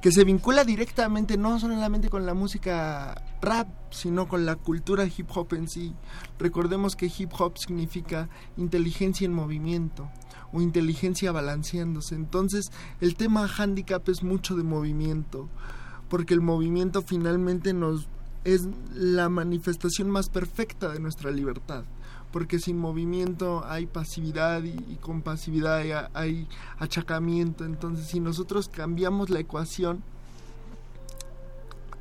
[0.00, 5.28] que se vincula directamente no solamente con la música rap, sino con la cultura hip
[5.34, 5.94] hop en sí.
[6.38, 10.10] Recordemos que hip hop significa inteligencia en movimiento
[10.52, 12.14] o inteligencia balanceándose.
[12.14, 12.70] Entonces,
[13.00, 15.48] el tema handicap es mucho de movimiento,
[16.08, 18.08] porque el movimiento finalmente nos
[18.42, 21.84] es la manifestación más perfecta de nuestra libertad
[22.32, 27.64] porque sin movimiento hay pasividad y, con pasividad hay, hay, achacamiento.
[27.64, 30.04] Entonces, si nosotros cambiamos la ecuación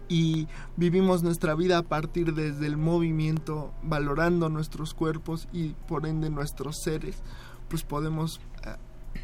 [0.09, 6.29] y vivimos nuestra vida a partir desde el movimiento, valorando nuestros cuerpos y por ende
[6.29, 7.21] nuestros seres,
[7.69, 8.75] pues podemos eh,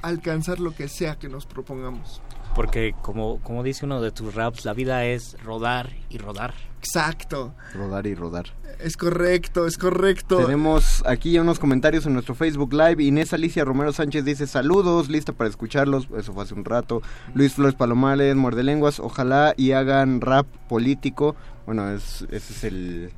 [0.02, 2.22] alcanzar lo que sea que nos propongamos.
[2.54, 6.54] Porque como, como dice uno de tus raps, la vida es rodar y rodar.
[6.86, 7.56] Exacto.
[7.74, 8.46] Rodar y rodar.
[8.80, 10.38] Es correcto, es correcto.
[10.38, 13.04] Tenemos aquí unos comentarios en nuestro Facebook Live.
[13.04, 16.08] Inés Alicia Romero Sánchez dice saludos, lista para escucharlos.
[16.16, 17.02] Eso fue hace un rato.
[17.34, 19.00] Luis Flores Palomares, muerde lenguas.
[19.00, 21.36] Ojalá y hagan rap político.
[21.66, 23.12] Bueno, ese es el,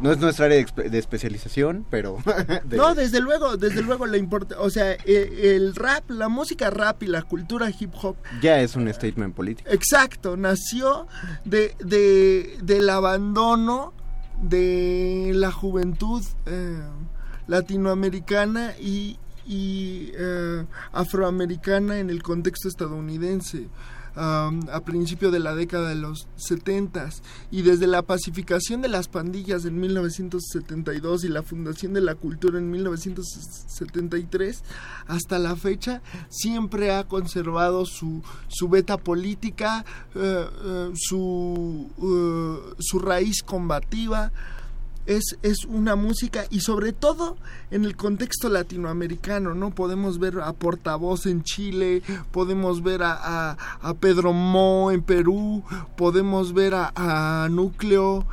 [0.00, 2.18] no es nuestra área de, especialización, pero...
[2.70, 4.56] No, desde luego, desde luego la importa...
[4.60, 8.16] O sea, e, el, rap, la música rap y la cultura hip hop...
[8.40, 9.68] Ya es un statement político.
[9.70, 11.06] Exacto, nació
[11.44, 13.92] de, de del abandono
[14.40, 16.80] de la juventud eh,
[17.46, 23.68] latinoamericana y, y eh, afroamericana en el contexto estadounidense
[24.16, 26.94] a principio de la década de los 70
[27.50, 32.58] y desde la pacificación de las pandillas en 1972 y la fundación de la cultura
[32.58, 34.62] en 1973
[35.06, 39.84] hasta la fecha siempre ha conservado su, su beta política,
[40.14, 44.32] eh, eh, su, eh, su raíz combativa
[45.06, 47.36] es, es una música y sobre todo
[47.70, 49.70] en el contexto latinoamericano, ¿no?
[49.70, 55.62] Podemos ver a Portavoz en Chile, podemos ver a, a, Pedro Mo en Perú,
[55.96, 58.26] podemos ver a, a Núcleo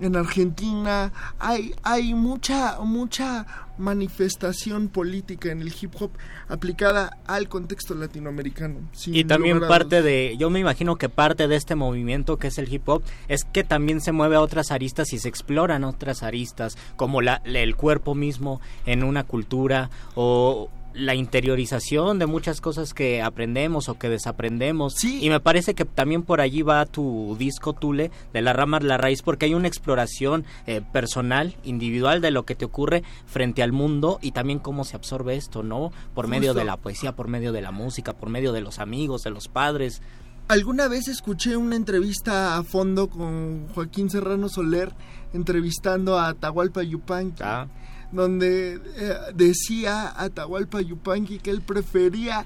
[0.00, 3.46] en Argentina, hay, hay mucha, mucha
[3.78, 6.10] manifestación política en el hip hop
[6.48, 8.80] aplicada al contexto latinoamericano.
[9.06, 12.72] Y también parte de, yo me imagino que parte de este movimiento que es el
[12.72, 16.76] hip hop es que también se mueve a otras aristas y se exploran otras aristas,
[16.96, 23.22] como la, el cuerpo mismo en una cultura o la interiorización de muchas cosas que
[23.22, 24.94] aprendemos o que desaprendemos.
[24.94, 25.18] Sí.
[25.22, 28.96] Y me parece que también por allí va tu disco Tule de la rama la
[28.96, 33.72] raíz porque hay una exploración eh, personal, individual de lo que te ocurre frente al
[33.72, 35.92] mundo y también cómo se absorbe esto, ¿no?
[36.14, 39.22] Por medio de la poesía, por medio de la música, por medio de los amigos,
[39.22, 40.00] de los padres.
[40.48, 44.92] Alguna vez escuché una entrevista a fondo con Joaquín Serrano Soler
[45.32, 47.42] entrevistando a Atahualpa Yupanqui.
[47.42, 47.66] Ah
[48.12, 52.44] donde eh, decía Atahualpa Yupanqui que él prefería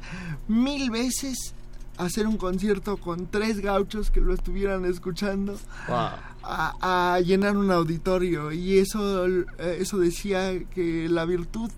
[0.49, 1.55] mil veces
[1.99, 5.59] hacer un concierto con tres gauchos que lo estuvieran escuchando
[6.43, 8.53] a, llenar un auditorio.
[8.53, 9.45] Y eso eh,
[9.81, 11.71] eso decía que la virtud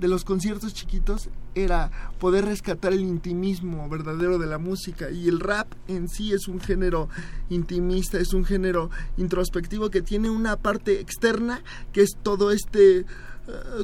[0.00, 5.10] de los conciertos chiquitos era poder rescatar el intimismo verdadero de la música.
[5.10, 7.08] Y el rap en sí es un género
[7.50, 13.04] intimista, es un género introspectivo que tiene una parte externa que es todo este eh,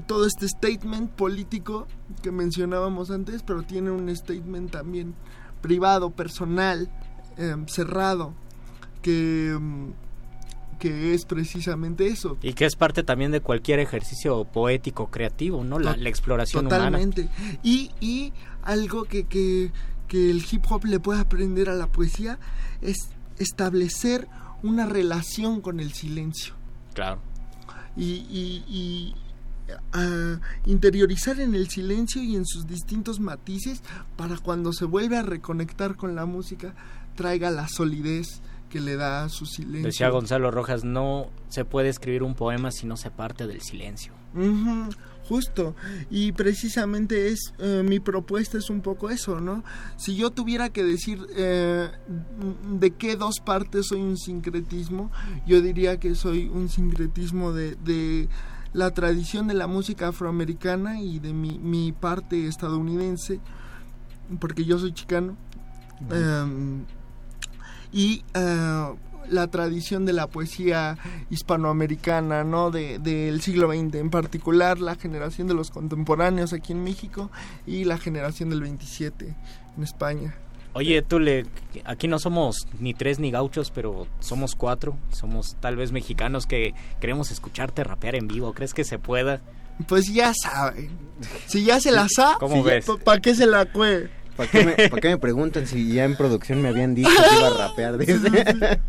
[0.07, 1.87] todo este statement político
[2.23, 5.15] que mencionábamos antes, pero tiene un statement también
[5.61, 6.89] privado, personal,
[7.37, 8.35] em, cerrado,
[9.03, 9.93] que, em,
[10.79, 12.39] que es precisamente eso.
[12.43, 15.79] Y que es parte también de cualquier ejercicio poético, creativo, ¿no?
[15.79, 17.29] La, exploración Totalmente.
[17.63, 19.73] Y, y algo que, que,
[20.09, 22.39] que el hip hop le puede aprender a la poesía
[22.81, 22.97] es
[23.39, 24.29] establecer
[24.63, 26.55] una relación con el silencio.
[26.95, 27.21] Claro.
[27.97, 29.15] y,
[29.93, 33.83] a interiorizar en el silencio y en sus distintos matices
[34.17, 36.75] para cuando se vuelve a reconectar con la música
[37.17, 39.87] traiga la solidez que le da su silencio.
[39.87, 44.13] Decía Gonzalo Rojas, no se puede escribir un poema si no se parte del silencio.
[45.29, 45.75] Justo.
[46.11, 49.65] Y precisamente es eh, mi propuesta es un poco eso, ¿no?
[49.97, 51.91] Si yo tuviera que decir eh,
[52.79, 55.11] de qué dos partes soy un sincretismo,
[55.47, 58.29] yo diría que soy un sincretismo de, de
[58.73, 63.41] la tradición de la música afroamericana y de mi, mi parte estadounidense,
[64.39, 65.37] porque yo soy chicano.
[67.93, 68.95] Y eh,
[69.29, 70.99] la tradición de la poesía
[71.31, 72.71] hispanoamericana, ¿no?
[72.71, 77.31] De, del siglo XX, en particular la generación de los contemporáneos aquí en México
[77.67, 79.35] y la generación del 27
[79.77, 80.35] en España.
[80.77, 81.47] Oye, tú le,
[81.87, 84.99] aquí no somos ni tres ni gauchos, pero somos cuatro.
[85.11, 88.53] Somos tal vez mexicanos que queremos escucharte rapear en vivo.
[88.53, 89.41] ¿Crees que se pueda?
[89.89, 90.91] Pues ya saben.
[91.47, 92.85] Si ya se la sabe, ¿Cómo ves?
[93.05, 94.11] ¿para qué se la cue?
[94.37, 97.39] ¿Para qué, me, ¿Para qué me preguntan si ya en producción me habían dicho que
[97.39, 97.97] iba a rapear?
[97.99, 98.17] Dice.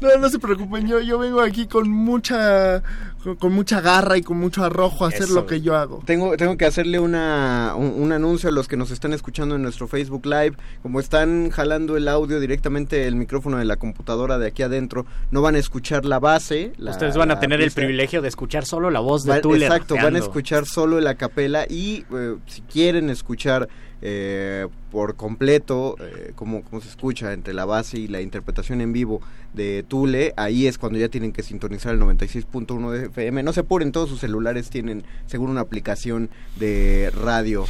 [0.00, 2.82] No, no se preocupen, yo, yo vengo aquí con mucha
[3.22, 5.34] con, con mucha garra y con mucho arrojo a hacer Eso.
[5.34, 6.02] lo que yo hago.
[6.04, 9.62] Tengo, tengo que hacerle una, un, un anuncio a los que nos están escuchando en
[9.62, 10.56] nuestro Facebook Live.
[10.82, 15.40] Como están jalando el audio directamente del micrófono de la computadora de aquí adentro, no
[15.42, 16.72] van a escuchar la base.
[16.78, 19.36] la- Ustedes van a la tener el privilegio de escuchar solo la voz de Va-
[19.56, 23.68] Exacto, van a escuchar solo la capela y eh, si quieren escuchar
[24.02, 29.20] eh, por completo eh, cómo se escucha entre la base y la interpretación en vivo
[29.54, 33.42] de Tule, ahí es cuando ya tienen que sintonizar el 96.1 de FM.
[33.42, 37.64] No se apuren, todos sus celulares tienen seguro una aplicación de radio.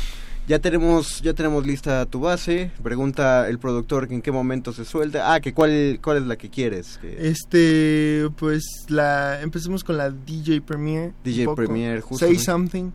[0.49, 2.73] Ya tenemos, ya tenemos lista tu base.
[2.83, 5.33] Pregunta el productor que en qué momento se suelta.
[5.33, 6.99] Ah, que cuál, cuál es la que quieres.
[7.03, 11.13] Este, pues la empecemos con la DJ Premier.
[11.23, 11.55] DJ.
[11.55, 12.91] Premier, justo, Say something.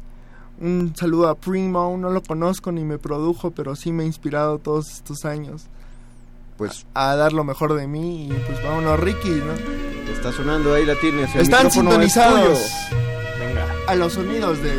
[0.60, 4.58] Un saludo a Primo, no lo conozco ni me produjo, pero sí me ha inspirado
[4.58, 5.68] todos estos años.
[6.58, 9.54] Pues a, a dar lo mejor de mí y pues vámonos Ricky, ¿no?
[10.12, 11.34] Está sonando, ahí la tienes.
[11.36, 12.72] el Están es sintonizados.
[13.40, 13.68] Venga.
[13.88, 14.74] a los sonidos de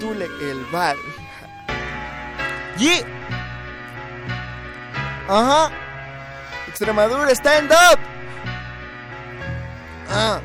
[0.00, 0.96] Tule el Val.
[2.78, 3.04] Yeah.
[5.28, 5.70] Ajá.
[6.68, 7.98] Extremadura, stand up.
[10.10, 10.40] Ah.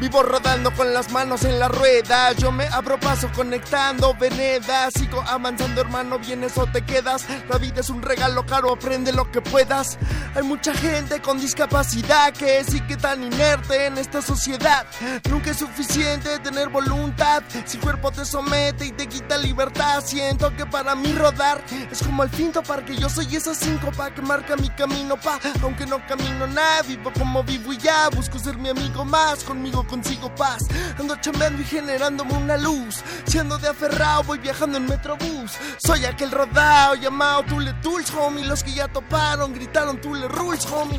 [0.00, 2.32] Vivo rodando con las manos en la rueda.
[2.32, 4.94] Yo me abro paso conectando venedas.
[4.94, 6.18] Sigo avanzando, hermano.
[6.18, 7.26] Vienes o te quedas.
[7.50, 8.72] La vida es un regalo caro.
[8.72, 9.98] Aprende lo que puedas.
[10.34, 14.86] Hay mucha gente con discapacidad que sigue tan inerte en esta sociedad.
[15.28, 17.42] Nunca es suficiente tener voluntad.
[17.66, 22.02] Si el cuerpo te somete y te quita libertad, siento que para mí rodar es
[22.02, 25.38] como el finto para que yo soy esa síncopa que marca mi camino, pa.
[25.62, 28.08] Aunque no camino nada, vivo como vivo y ya.
[28.08, 30.62] Busco ser mi amigo más, conmigo consigo paz.
[30.98, 33.02] Ando chambeando y generándome una luz.
[33.26, 35.52] Siendo de aferrado, voy viajando en metrobús.
[35.84, 38.44] Soy aquel rodado llamado Tule Tools, homie.
[38.44, 40.98] Los que ya toparon gritaron Tule Rules, homie.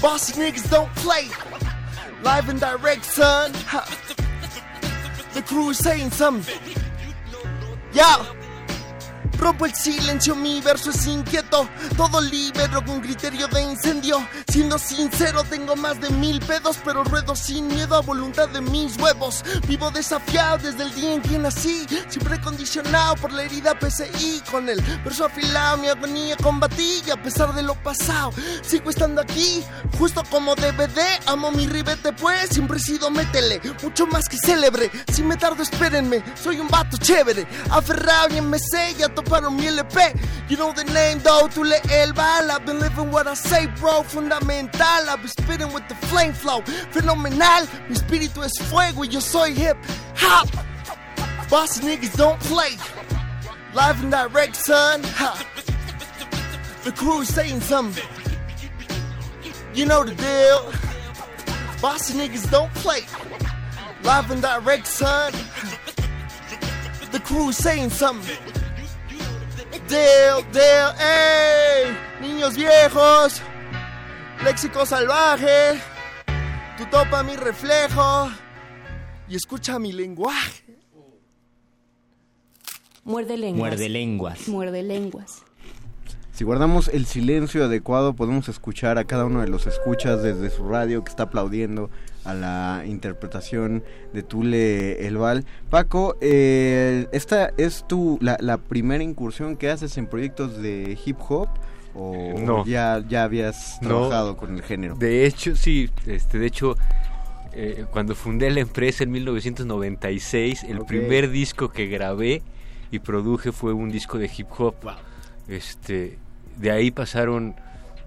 [0.00, 1.30] Boss niggas don't play.
[2.22, 3.52] Live and direct, son.
[5.34, 6.58] The crew is saying something.
[7.92, 8.43] Yeah.
[9.38, 11.68] Rompo el silencio, mi verso es inquieto.
[11.96, 14.26] Todo libero con criterio de incendio.
[14.48, 18.96] Siendo sincero, tengo más de mil pedos, pero ruedo sin miedo a voluntad de mis
[18.98, 19.44] huevos.
[19.66, 21.86] Vivo desafiado desde el día en que nací.
[22.08, 24.42] Siempre condicionado por la herida PCI.
[24.50, 27.02] Con el verso afilado, mi agonía combatí.
[27.06, 28.32] Y a pesar de lo pasado,
[28.62, 29.62] sigo estando aquí.
[29.98, 33.60] Justo como DVD, amo mi ribete, pues siempre he sido métele.
[33.82, 34.90] Mucho más que célebre.
[35.12, 36.22] Si me tardo, espérenme.
[36.42, 37.46] Soy un vato chévere.
[37.70, 38.94] Aferrado y en MC,
[40.48, 42.50] You know the name though, Tule El Val.
[42.50, 44.02] I've been living what I say, bro.
[44.02, 44.82] Fundamental.
[44.82, 46.60] I've been spitting with the flame flow.
[46.90, 49.76] Phenomenal, Mi espíritu es fuego y yo soy hip
[50.16, 50.48] hop.
[51.48, 52.76] Boss niggas don't play.
[53.74, 55.02] Live and direct, son.
[55.02, 55.46] Ha.
[56.84, 58.04] The crew is saying something.
[59.74, 60.72] You know the deal.
[61.80, 63.00] Boss niggas don't play.
[64.02, 65.32] Live and direct, son.
[67.10, 68.63] The crew is saying something.
[69.88, 71.96] Deal, deal, ey.
[72.20, 73.40] Niños viejos.
[74.42, 75.80] Léxico salvaje.
[76.76, 78.30] Tú topa mi reflejo.
[79.28, 80.64] Y escucha mi lenguaje.
[83.04, 83.58] Muerde lenguas.
[83.58, 84.48] Muerde lenguas.
[84.48, 85.43] Muerde lenguas.
[86.34, 90.68] Si guardamos el silencio adecuado, podemos escuchar a cada uno de los escuchas desde su
[90.68, 91.90] radio que está aplaudiendo
[92.24, 95.44] a la interpretación de Tule Elval.
[95.70, 101.18] Paco, eh, ¿esta es tu la, la primera incursión que haces en proyectos de hip
[101.28, 101.48] hop?
[101.94, 102.66] ¿O No.
[102.66, 103.88] ya, ya habías No.
[103.90, 104.96] trabajado con el género?
[104.96, 106.74] De hecho, sí, este, de hecho,
[107.52, 112.42] eh, cuando fundé la empresa en 1996, el primer disco que grabé
[112.90, 114.74] y produje fue un disco de hip hop.
[115.46, 116.18] Este,
[116.56, 117.54] de ahí pasaron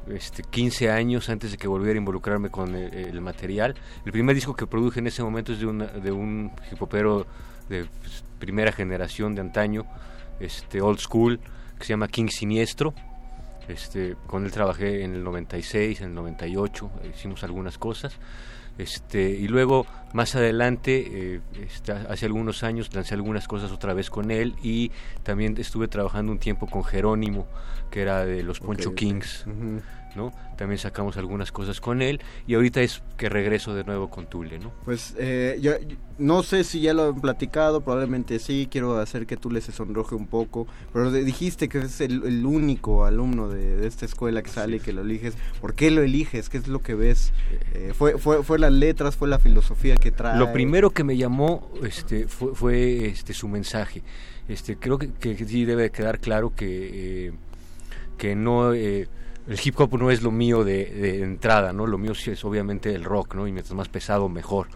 [0.09, 3.75] este, 15 años antes de que volviera a involucrarme con el, material.
[4.05, 7.27] El primer disco que produje en ese momento es de, de un hipopero
[7.69, 9.85] de pues, primera generación de antaño,
[10.39, 11.39] este, old school,
[11.77, 12.93] que se llama King Siniestro.
[13.67, 18.17] Este, con él trabajé en el 96, en el 98, hicimos algunas cosas.
[18.77, 21.41] Este, y luego más adelante, eh,
[22.09, 24.91] hace algunos años, lancé algunas cosas otra vez con él y
[25.23, 27.47] también estuve trabajando un tiempo con Jerónimo,
[27.91, 29.45] que era de los Poncho Kings.
[30.17, 30.33] ¿No?
[30.57, 34.59] También sacamos algunas cosas con él y ahorita es que regreso de nuevo con Tule,
[34.59, 34.73] ¿no?
[34.83, 35.77] Pues eh, ya,
[36.17, 40.15] no sé si ya lo han platicado, probablemente sí, quiero hacer que Tule se sonroje
[40.15, 44.79] un poco, pero dijiste que es el, único alumno de, esta escuela que sale y
[44.79, 45.35] que lo eliges.
[45.61, 46.49] ¿Por qué lo eliges?
[46.49, 47.31] ¿Qué es lo que ves?
[47.73, 50.37] Eh, fue, fue, ¿Fue las letras, fue la filosofía que trae?
[50.37, 54.01] Lo primero que me llamó este, fue, fue este, su mensaje.
[54.47, 57.33] Este, creo que, que sí debe quedar claro que, eh,
[58.17, 58.73] que no
[59.47, 61.87] el hip hop no es lo mío de, entrada, ¿no?
[61.87, 63.47] Lo mío sí es obviamente el rock, ¿no?
[63.47, 64.67] Y mientras más pesado, mejor.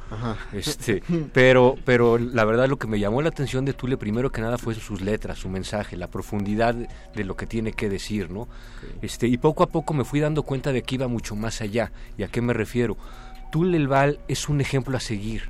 [0.53, 1.03] Este,
[1.34, 4.57] pero, pero la verdad lo que me llamó la atención de Tule primero que nada
[4.57, 8.47] fue sus letras, su mensaje, la profundidad de lo que tiene que decir, ¿no?
[9.01, 11.91] Este, y poco a poco me fui dando cuenta de que iba mucho más allá.
[12.17, 12.97] ¿Y a qué me refiero?
[13.51, 15.49] Tule el Val es un ejemplo a seguir.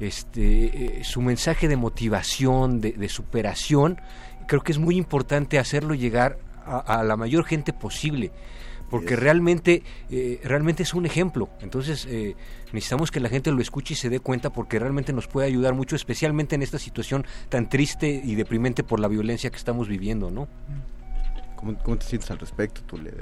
[0.00, 4.00] Este, eh, su mensaje de motivación, de, de superación,
[4.46, 8.30] creo que es muy importante hacerlo llegar a, la mayor gente posible
[8.90, 11.48] porque realmente eh, realmente es un ejemplo.
[11.60, 12.34] Entonces eh,
[12.72, 15.74] necesitamos que la gente lo escuche y se dé cuenta porque realmente nos puede ayudar
[15.74, 20.30] mucho especialmente en esta situación tan triste y deprimente por la violencia que estamos viviendo
[20.30, 20.48] no
[21.56, 23.12] cómo, te sientes al respecto tú le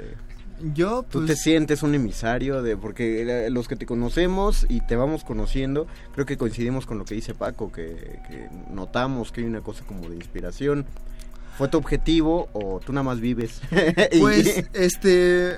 [0.73, 4.95] yo tú te pues sientes un emisario de porque los que te conocemos y te
[4.95, 9.47] vamos conociendo creo que coincidimos con lo que dice Paco que, que notamos que hay
[9.47, 10.85] una cosa como de inspiración
[11.59, 13.61] ¿Fue tu objetivo o tú nada más vives?
[14.21, 15.57] pues, este,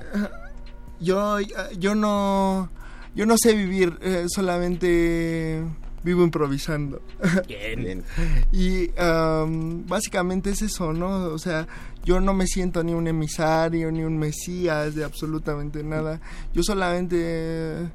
[1.00, 1.40] yo,
[1.78, 2.72] yo no,
[3.14, 5.62] yo no sé vivir, eh, solamente
[6.02, 7.04] vivo improvisando.
[7.48, 8.04] Bien.
[8.52, 8.88] y
[9.86, 11.26] básicamente es eso, ¿no?
[11.26, 11.68] O sea,
[12.04, 16.20] yo no me siento ni un emisario, ni un mesías de absolutamente nada.
[16.52, 17.92] Yo solamente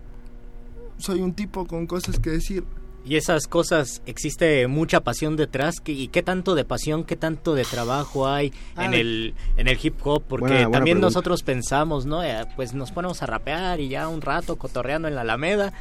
[0.99, 2.63] soy un tipo con cosas que decir.
[3.09, 5.77] Y esas cosas, existe mucha pasión detrás.
[5.87, 9.95] ¿Y qué tanto de pasión, qué tanto de trabajo hay en el, en el hip
[10.05, 10.25] hop?
[10.27, 12.25] Porque también nosotros pensamos, ¿no?
[12.25, 15.73] Eh, pues nos ponemos a rapear y ya un rato cotorreando en la Alameda,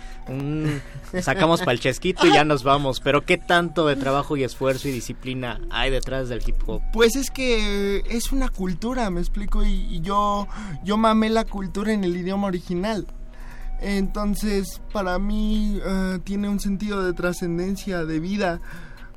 [1.19, 2.99] sacamos para el chesquito y ya nos vamos.
[2.99, 6.83] Pero ¿qué tanto de trabajo y esfuerzo y disciplina hay detrás del hip hop?
[6.93, 10.47] Pues es que es una cultura, me explico, y, y yo,
[10.83, 13.07] yo mamé la cultura en el idioma original.
[13.87, 18.59] Entonces, para mí eh, tiene un sentido de trascendencia, de vida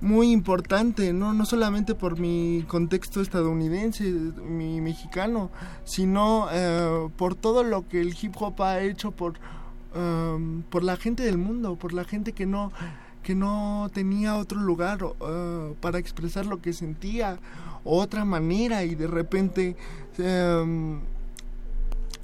[0.02, 1.32] muy importante, ¿no?
[1.32, 5.50] no solamente por mi contexto estadounidense, mi mexicano,
[5.84, 9.38] sino eh, por todo lo que el hip hop ha hecho por,
[9.94, 12.70] em, por la gente del mundo, por la gente que no,
[13.22, 17.38] que no tenía otro lugar uh, para expresar lo que sentía,
[17.84, 19.76] otra manera, y de repente
[20.18, 21.00] em,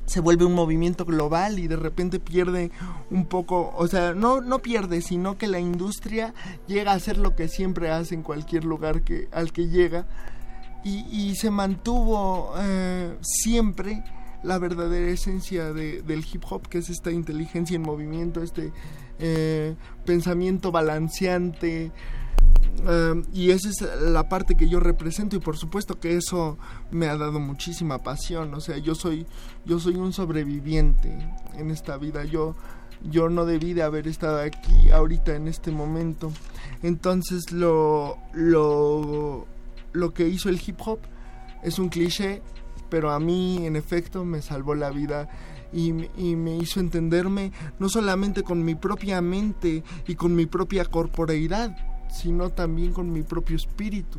[0.06, 2.70] se vuelve un movimiento global y de repente pierde
[3.10, 6.34] un poco, o sea, no, no pierde, sino que la industria
[6.66, 10.06] llega a hacer lo que siempre hace en cualquier lugar que, al que llega.
[10.86, 14.04] Y, se mantuvo eh, siempre
[14.42, 18.70] la verdadera esencia del hip hop, que es esta inteligencia en movimiento, este
[19.18, 21.90] eh, pensamiento balanceante,
[22.86, 26.58] Em, y esa es la parte que yo represento y por supuesto que eso
[26.90, 29.26] me ha dado muchísima pasión o sea yo soy
[29.64, 31.16] yo soy un sobreviviente
[31.56, 32.54] en esta vida yo
[33.10, 36.32] yo no debí de haber estado aquí ahorita en este momento.
[36.82, 39.46] Entonces lo lo
[39.92, 41.00] lo que hizo el hip hop
[41.62, 42.42] es un cliché
[42.88, 45.28] pero a mí en efecto me salvó la vida
[45.72, 50.84] y, y, me hizo entenderme no solamente con mi propia mente y con mi propia
[50.84, 51.76] corporeidad,
[52.14, 54.18] sino también con mi propio espíritu.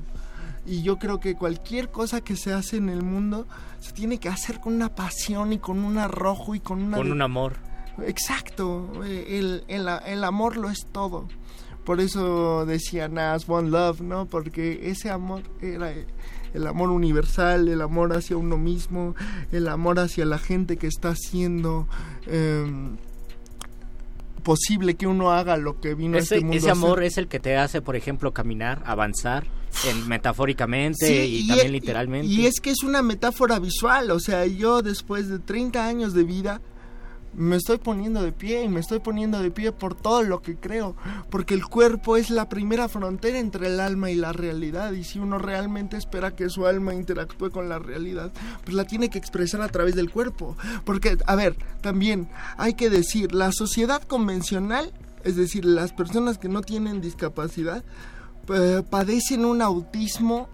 [0.65, 3.47] Y yo creo que cualquier cosa que se hace en el mundo
[3.79, 6.97] se tiene que hacer con una pasión y con un arrojo y con una...
[6.97, 7.53] Con un amor.
[8.05, 11.27] Exacto, el, el, el amor lo es todo.
[11.85, 14.25] Por eso decía Nas, One Love, ¿no?
[14.25, 15.93] Porque ese amor era
[16.53, 19.13] el amor universal, el amor hacia uno mismo,
[19.51, 21.87] el amor hacia la gente que está haciendo...
[22.25, 22.97] Em,
[24.45, 27.27] posible que uno haga lo que vino ese, a este mundo Ese amor es el
[27.27, 29.45] que te hace, por ejemplo, caminar, avanzar,
[29.89, 32.27] en, metafóricamente y, también literalmente.
[32.27, 36.23] Y es que es una metáfora visual, o sea, yo después de 30 años de
[36.23, 36.61] vida
[37.35, 40.55] me estoy poniendo de pie y me estoy poniendo de pie por todo lo que
[40.55, 40.95] creo,
[41.29, 45.19] porque el cuerpo es la primera frontera entre el alma y la realidad y si
[45.19, 48.31] uno realmente espera que su alma interactúe con la realidad,
[48.63, 52.89] pues la tiene que expresar a través del cuerpo, porque a ver, también hay que
[52.89, 57.83] decir, la sociedad convencional, es decir, las personas que no tienen discapacidad,
[58.53, 60.47] eh, padecen un autismo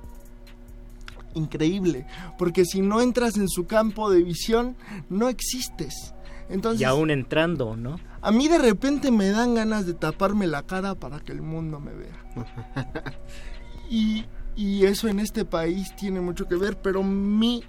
[1.33, 2.05] increíble,
[2.37, 4.75] porque si no entras en su campo de visión,
[5.09, 6.13] no existes.
[6.51, 7.99] Entonces, y aún entrando, ¿no?
[8.21, 11.79] A mí de repente me dan ganas de taparme la cara para que el mundo
[11.79, 12.25] me vea.
[13.89, 14.25] y,
[14.55, 17.63] y eso en este país tiene mucho que ver, pero mi,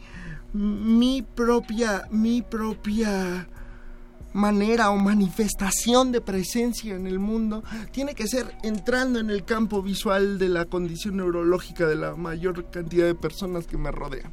[0.53, 3.47] mi propia, mi propia
[4.33, 9.83] manera o manifestación de presencia en el mundo tiene que ser entrando en el campo
[9.83, 14.33] visual de la condición neurológica de la mayor cantidad de personas que me rodean.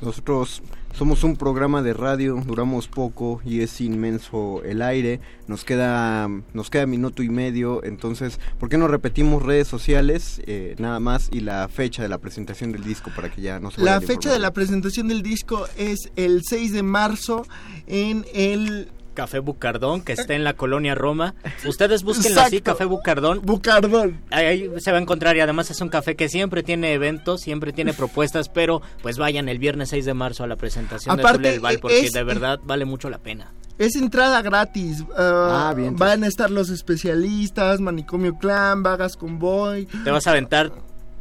[0.00, 0.62] Nosotros
[0.94, 5.20] somos un programa de radio, duramos poco y es inmenso el aire.
[5.46, 10.74] Nos queda nos queda minuto y medio, entonces, ¿por qué no repetimos redes sociales eh,
[10.78, 13.82] nada más y la fecha de la presentación del disco para que ya no se
[13.82, 17.46] La fecha de la presentación del disco es el 6 de marzo
[17.86, 21.34] en el Café Bucardón, que está en la colonia Roma.
[21.66, 23.40] Ustedes busquen así, Café Bucardón.
[23.42, 24.20] Bucardón.
[24.30, 27.72] Ahí, se va a encontrar y además es un café que siempre tiene eventos, siempre
[27.72, 31.50] tiene propuestas, pero pues vayan el viernes 6 de marzo a la presentación de Tule
[31.50, 33.52] del Val, porque de verdad vale mucho la pena.
[33.78, 35.04] Es entrada gratis.
[35.16, 35.96] ah, bien.
[35.96, 39.86] Van a estar los especialistas, Manicomio Clan, Vagas Convoy.
[40.04, 40.72] Te vas a aventar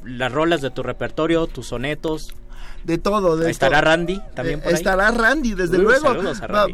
[0.03, 2.33] las rolas de tu repertorio, tus sonetos,
[2.85, 3.35] de todo.
[3.35, 4.75] De ¿Estará Randy también por ahí?
[4.75, 6.07] Estará Randy, desde luego.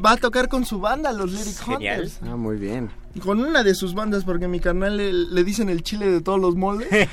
[0.04, 2.20] Va, a tocar con su banda, los Lyric Hunters.
[2.24, 2.90] Ah, muy bien.
[3.24, 6.40] Con una de sus bandas, porque a mi carnal le, dicen el chile de todos
[6.40, 6.88] los moldes.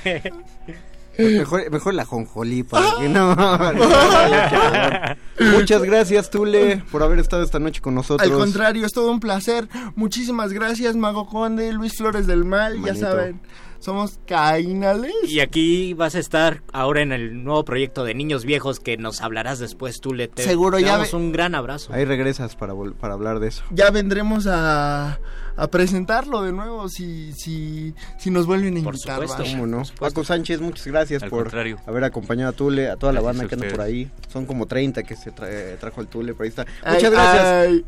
[1.19, 3.35] Mejor, mejor la jonjolí para que no.
[5.59, 8.31] Muchas gracias, Tule, por haber estado esta noche con nosotros.
[8.31, 9.69] Al contrario, es todo un placer.
[9.97, 13.41] Muchísimas gracias, Mago Conde, Luis Flores del Mal, ya saben
[13.79, 15.15] somos cainales.
[15.25, 19.21] Y aquí vas a estar ahora en el nuevo proyecto de Niños Viejos que nos
[19.21, 20.93] hablarás después tú, le Seguro, ya.
[20.93, 21.93] Damos un gran abrazo.
[21.93, 23.65] Ahí regresas para, para hablar de eso.
[23.71, 25.19] Ya vendremos a,
[25.57, 29.19] a presentarlo de nuevo si, si, si nos vuelven a invitar.
[29.19, 29.83] Por supuesto, no?
[29.99, 31.51] Paco Sánchez, muchas gracias por
[31.87, 34.11] haber acompañado a Tule, a toda la banda que anda por ahí.
[34.29, 36.67] Son como 30 que se trajo el Tule, por ahí está.
[36.87, 37.83] Muchas gracias.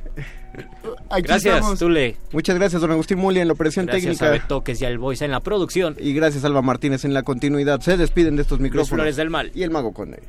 [1.22, 2.16] Gracias, Tule.
[2.32, 4.26] Muchas gracias, don Agustín Muli en la operación técnica.
[4.26, 5.96] Gracias a Toques y al Voice en la producción.
[5.98, 7.80] Y gracias, Alba Martínez en la continuidad.
[7.80, 8.88] Se despiden de estos micrófonos.
[8.90, 9.50] Flores del Mal.
[9.54, 10.22] Y el Mago Conde.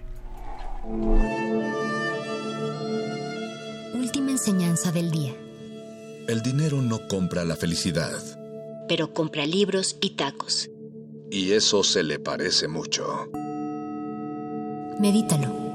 [3.93, 5.33] Última enseñanza del día.
[6.27, 8.19] El dinero no compra la felicidad.
[8.87, 10.69] Pero compra libros y tacos.
[11.29, 13.29] Y eso se le parece mucho.
[14.99, 15.70] Medítalo.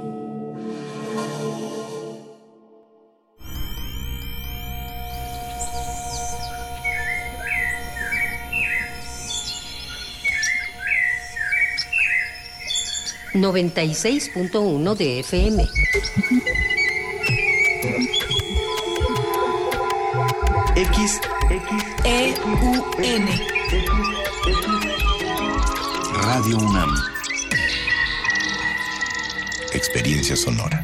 [13.37, 15.69] ...96.1 de FM.
[20.75, 21.21] X,
[21.51, 23.27] X, E, U, N.
[26.15, 26.95] Radio UNAM.
[29.75, 30.83] Experiencia sonora.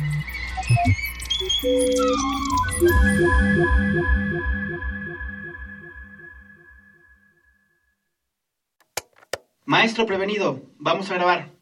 [9.64, 11.61] Maestro prevenido, vamos a grabar.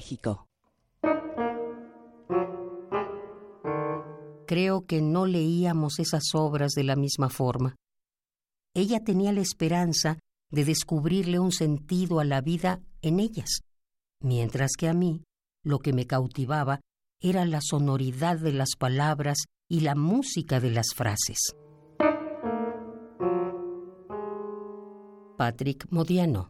[4.47, 7.75] Creo que no leíamos esas obras de la misma forma.
[8.73, 13.61] Ella tenía la esperanza de descubrirle un sentido a la vida en ellas,
[14.21, 15.23] mientras que a mí
[15.63, 16.81] lo que me cautivaba
[17.21, 19.37] era la sonoridad de las palabras
[19.69, 21.55] y la música de las frases.
[25.37, 26.49] Patrick Modiano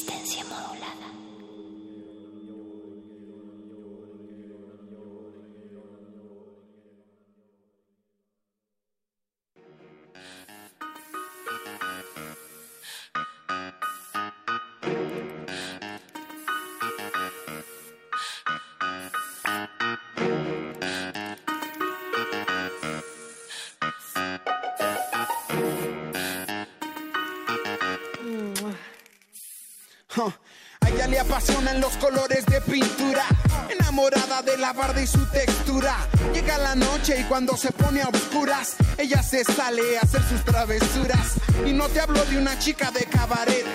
[31.41, 33.23] Apasionan los colores de pintura,
[33.69, 35.95] enamorada de la barda y su textura.
[36.33, 40.43] Llega la noche y cuando se pone a oscuras, ella se sale a hacer sus
[40.43, 41.33] travesuras.
[41.65, 43.65] Y no te hablo de una chica de cabaret,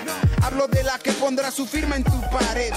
[0.43, 2.71] hablo de la que pondrá su firma en tu pared.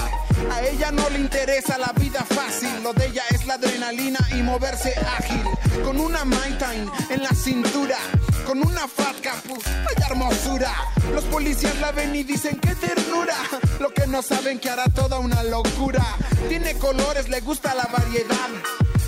[0.51, 4.41] A ella no le interesa la vida fácil, lo de ella es la adrenalina y
[4.41, 5.43] moverse ágil.
[5.85, 7.97] Con una Mai Time en la cintura,
[8.45, 10.73] con una fat capuz, vaya hermosura.
[11.13, 13.35] Los policías la ven y dicen qué ternura.
[13.79, 16.03] Lo que no saben que hará toda una locura.
[16.47, 18.49] Tiene colores, le gusta la variedad.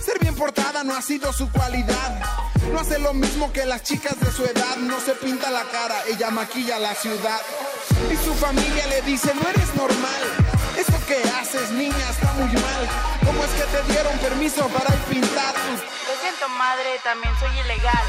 [0.03, 2.21] Ser bien portada no ha sido su cualidad.
[2.71, 4.77] No hace lo mismo que las chicas de su edad.
[4.77, 7.39] No se pinta la cara, ella maquilla la ciudad.
[8.11, 10.23] Y su familia le dice, no eres normal.
[10.77, 12.89] Eso que haces, niña, está muy mal.
[13.25, 15.53] ¿Cómo es que te dieron permiso para pintar?
[15.55, 15.92] Lo
[16.23, 18.05] siento, madre, también soy ilegal.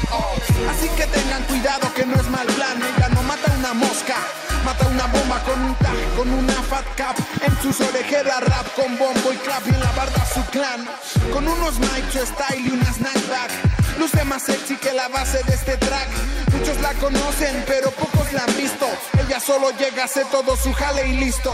[0.69, 2.81] Así que tengan cuidado que no es mal plan.
[2.81, 4.15] Ella no mata una mosca,
[4.63, 7.17] mata una bomba con un tag, con una fat cap.
[7.41, 10.87] En sus orejeras rap con bombo y clap y en la barda su clan.
[11.33, 13.84] Con unos Nitro Style y una snapback.
[13.97, 16.09] Luce más sexy que la base de este track.
[16.51, 18.85] Muchos la conocen, pero pocos la han visto.
[19.25, 21.53] Ella solo llega, hace todo su jale y listo.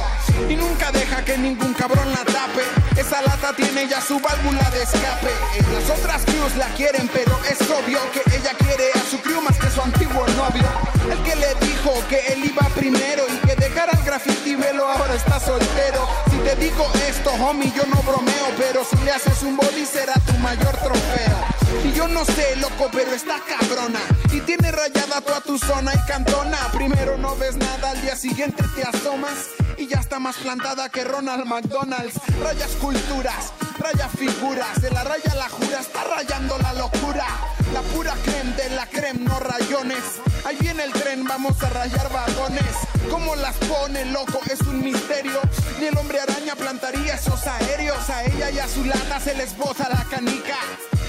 [0.50, 2.64] Y nunca deja que ningún cabrón la tape.
[3.00, 5.32] Esa lata tiene ya su válvula de escape.
[5.74, 9.58] Las otras crews la quieren, pero es obvio que ella quiere a su crew más
[9.58, 10.68] que su antiguo novio.
[11.12, 15.14] El que le dijo que él iba primero y que dejara el graffiti velo ahora
[15.16, 16.08] está soltero.
[16.44, 20.34] Te digo esto, homie, yo no bromeo, pero si le haces un body será tu
[20.40, 21.38] mayor trofeo.
[21.86, 24.00] Y yo no sé, loco, pero está cabrona.
[24.34, 26.58] Y tiene rayada toda tu zona y cantona.
[26.74, 29.50] Primero no ves nada, al día siguiente te asomas.
[29.78, 32.20] Y ya está más plantada que Ronald McDonald's.
[32.42, 34.82] Raya esculturas, raya figuras.
[34.82, 37.26] De la raya la jura, está rayando la locura.
[37.74, 40.22] La pura creme de la creme, no rayones.
[40.46, 42.76] Ahí viene el tren, vamos a rayar vagones.
[43.10, 44.40] ¿Cómo las pone, loco?
[44.50, 45.40] Es un misterio.
[45.80, 48.10] Ni el hombre araña plantaría esos aéreos.
[48.10, 50.58] A ella y a su lana se les bota la canica.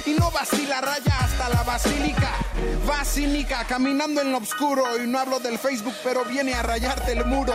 [0.06, 2.30] Y no vacila raya hasta la basílica.
[2.88, 3.02] Va
[3.66, 5.02] caminando en lo oscuro.
[5.02, 7.54] Y no hablo del Facebook, pero viene a rayarte el muro.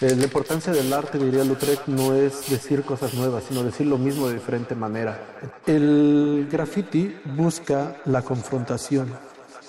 [0.00, 3.98] Eh, la importancia del arte, diría Lautrec, no es decir cosas nuevas, sino decir lo
[3.98, 5.18] mismo de diferente manera.
[5.66, 9.08] El graffiti busca la confrontación,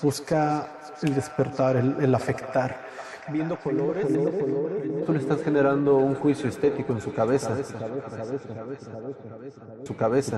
[0.03, 0.67] busca
[1.01, 2.77] el despertar, el, el afectar.
[3.31, 4.05] viendo colores,
[5.05, 7.57] tú le estás generando un juicio estético en su cabeza.
[9.83, 10.37] Su cabeza.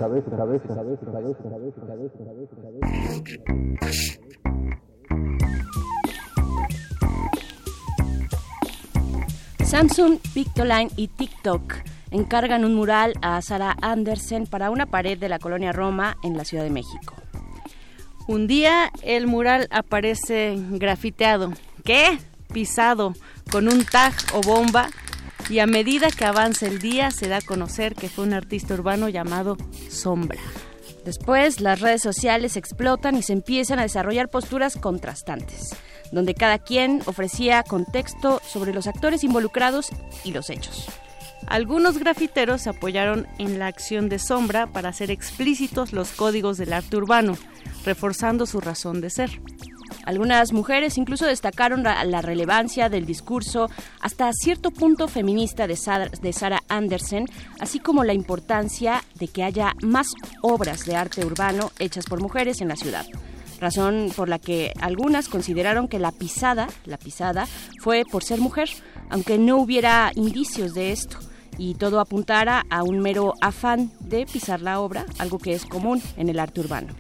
[9.72, 11.76] Samsung, Pictoline y TikTok
[12.12, 16.44] encargan un mural a Sara Andersen para una pared de la colonia Roma en la
[16.44, 17.16] Ciudad de México.
[18.28, 21.54] Un día el mural aparece grafiteado.
[21.86, 22.20] ¿Qué?
[22.52, 23.14] Pisado,
[23.50, 24.90] con un tag o bomba.
[25.50, 28.74] Y a medida que avanza el día se da a conocer que fue un artista
[28.74, 29.56] urbano llamado
[29.90, 30.42] Sombra.
[31.06, 35.70] Después las redes sociales explotan y se empiezan a desarrollar posturas contrastantes,
[36.12, 39.90] donde cada quien ofrecía contexto sobre los actores involucrados
[40.24, 40.88] y los hechos.
[41.48, 46.74] Algunos grafiteros se apoyaron en la acción de Sombra para hacer explícitos los códigos del
[46.74, 47.38] arte urbano,
[47.84, 49.42] reforzando su razón de ser.
[50.06, 55.78] Algunas mujeres incluso destacaron la, relevancia del discurso hasta cierto punto feminista de,
[56.22, 57.26] de Sarah Andersen,
[57.60, 62.62] así como la importancia de que haya más obras de arte urbano hechas por mujeres
[62.62, 63.06] en la ciudad
[63.62, 67.48] razón por la que algunas consideraron que la pisada, la pisada,
[67.82, 68.70] fue por ser mujer,
[69.10, 71.18] aunque no hubiera indicios de esto
[71.58, 76.02] y todo apuntara a un mero afán de pisar la obra, algo que es común
[76.18, 76.94] en el arte urbano.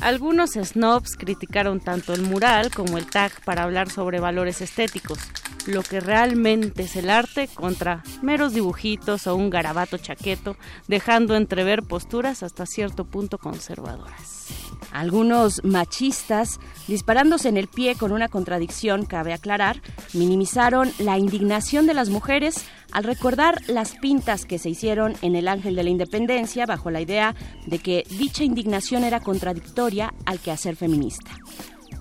[0.00, 5.18] Algunos snobs criticaron tanto el mural como el tag para hablar sobre valores estéticos,
[5.66, 10.56] lo que realmente es el arte contra meros dibujitos o un garabato chaqueto,
[10.88, 14.48] dejando entrever posturas hasta cierto punto conservadoras.
[14.92, 19.80] Algunos machistas, disparándose en el pie con una contradicción, cabe aclarar,
[20.12, 25.48] minimizaron la indignación de las mujeres al recordar las pintas que se hicieron en el
[25.48, 27.34] Ángel de la Independencia bajo la idea
[27.66, 31.30] de que dicha indignación era contradictoria al quehacer feminista.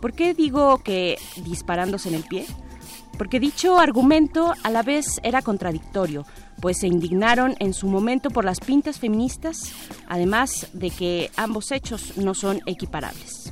[0.02, 2.46] ¿Por qué digo que disparándose en el pie?
[3.18, 6.26] Porque dicho argumento a la vez era contradictorio,
[6.64, 9.74] pues se indignaron en su momento por las pintas feministas,
[10.07, 13.51] además de que ambos hechos no son equiparables.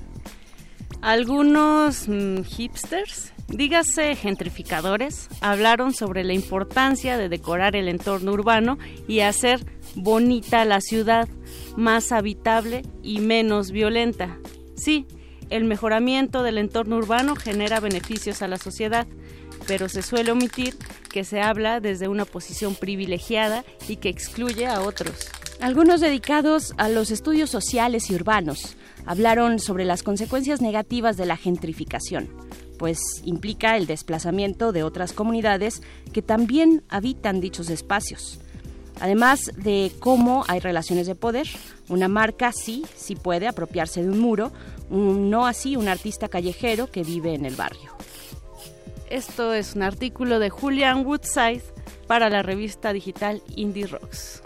[1.01, 8.77] Algunos mm, hipsters dígase gentrificadores, hablaron sobre la importancia de decorar el entorno urbano
[9.09, 11.27] y hacer bonita la ciudad,
[11.75, 14.39] más habitable y menos violenta.
[14.77, 15.05] Sí,
[15.49, 19.05] el mejoramiento del entorno urbano genera beneficios a la sociedad,
[19.67, 20.75] pero se suele omitir
[21.09, 25.29] que se habla desde una posición privilegiada y que excluye a otros.
[25.59, 31.37] Algunos dedicados a los estudios sociales y urbanos hablaron sobre las consecuencias negativas de la
[31.37, 32.29] gentrificación
[32.81, 35.83] pues implica el desplazamiento de otras comunidades
[36.13, 38.39] que también habitan dichos espacios.
[38.99, 41.47] Además de cómo hay relaciones de poder,
[41.89, 44.51] una marca sí, sí puede apropiarse de un muro,
[44.89, 48.00] no así un artista callejero que vive en el barrio.
[49.11, 51.61] Esto es un artículo de Julian Woodside
[52.07, 54.41] para la revista digital Indie Rocks.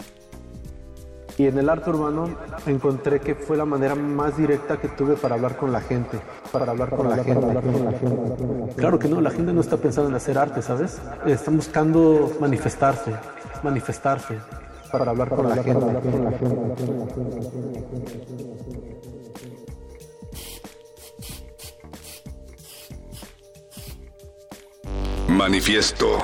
[1.38, 2.36] Y en el arte urbano
[2.66, 6.18] encontré que fue la manera más directa que tuve para hablar con la gente,
[6.50, 7.46] para hablar con, la, gente.
[8.74, 11.00] Claro que no, la gente no está pensando en hacer arte, ¿sabes?
[11.24, 13.12] Está buscando manifestarse,
[13.62, 14.40] manifestarse
[14.90, 15.86] para hablar con la gente.
[25.36, 26.18] Manifiesto.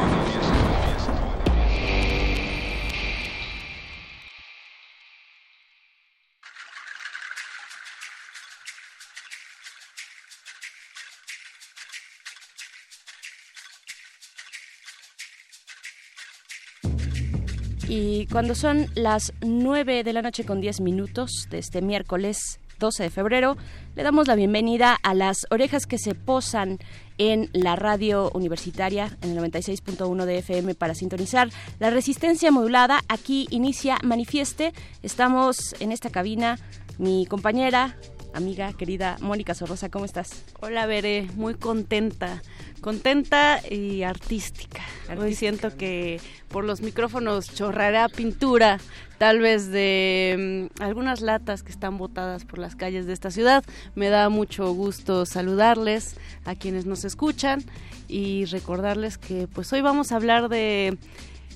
[17.87, 23.05] Y cuando son las 9 de la noche con 10 minutos de este miércoles 12
[23.05, 23.57] de febrero,
[23.95, 26.79] le damos la bienvenida a las orejas que se posan
[27.17, 33.01] en la radio universitaria en el 96.1 de FM para sintonizar la resistencia modulada.
[33.09, 34.73] Aquí inicia Manifieste.
[35.03, 36.59] Estamos en esta cabina
[36.99, 37.97] mi compañera,
[38.35, 40.45] amiga, querida Mónica Sorrosa, ¿cómo estás?
[40.61, 42.43] Hola, Veré, muy contenta
[42.83, 44.83] contenta y artística.
[45.17, 48.79] Hoy siento que por los micrófonos chorrará pintura,
[49.19, 53.65] tal vez de mm, algunas latas que están botadas por las calles de esta ciudad.
[53.95, 57.65] Me da mucho gusto saludarles a quienes nos escuchan
[58.09, 60.99] y recordarles que pues hoy vamos a hablar de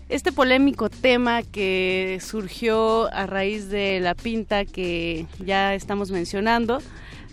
[0.09, 6.79] este polémico tema que surgió a raíz de la pinta que ya estamos mencionando,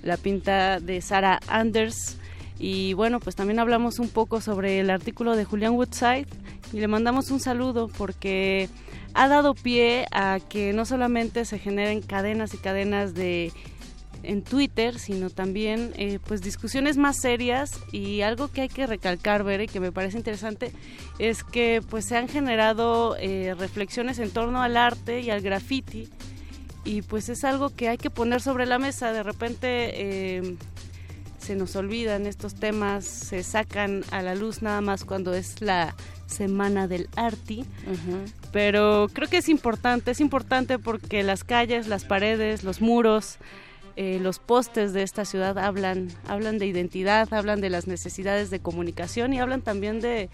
[0.01, 2.17] la pinta de Sarah Anders
[2.59, 6.27] y bueno, pues también hablamos un poco sobre el artículo de Julián Woodside
[6.71, 8.69] y le mandamos un saludo porque
[9.13, 13.51] ha dado pie a que no solamente se generen cadenas y cadenas de
[14.23, 19.43] en Twitter, sino también eh, pues discusiones más serias y algo que hay que recalcar,
[19.43, 20.71] ver y que me parece interesante
[21.19, 26.09] es que pues se han generado eh, reflexiones en torno al arte y al graffiti
[26.85, 29.13] y pues es algo que hay que poner sobre la mesa.
[29.13, 30.55] De repente eh,
[31.43, 35.93] se nos olvidan estos temas, se sacan a la luz nada más cuando es la
[36.25, 37.65] semana del arti,
[38.51, 43.37] pero creo que es importante, es importante porque las calles, las paredes, los muros,
[43.95, 48.59] eh, los postes de esta ciudad hablan, hablan de identidad, hablan de las necesidades de
[48.59, 50.29] comunicación y hablan también de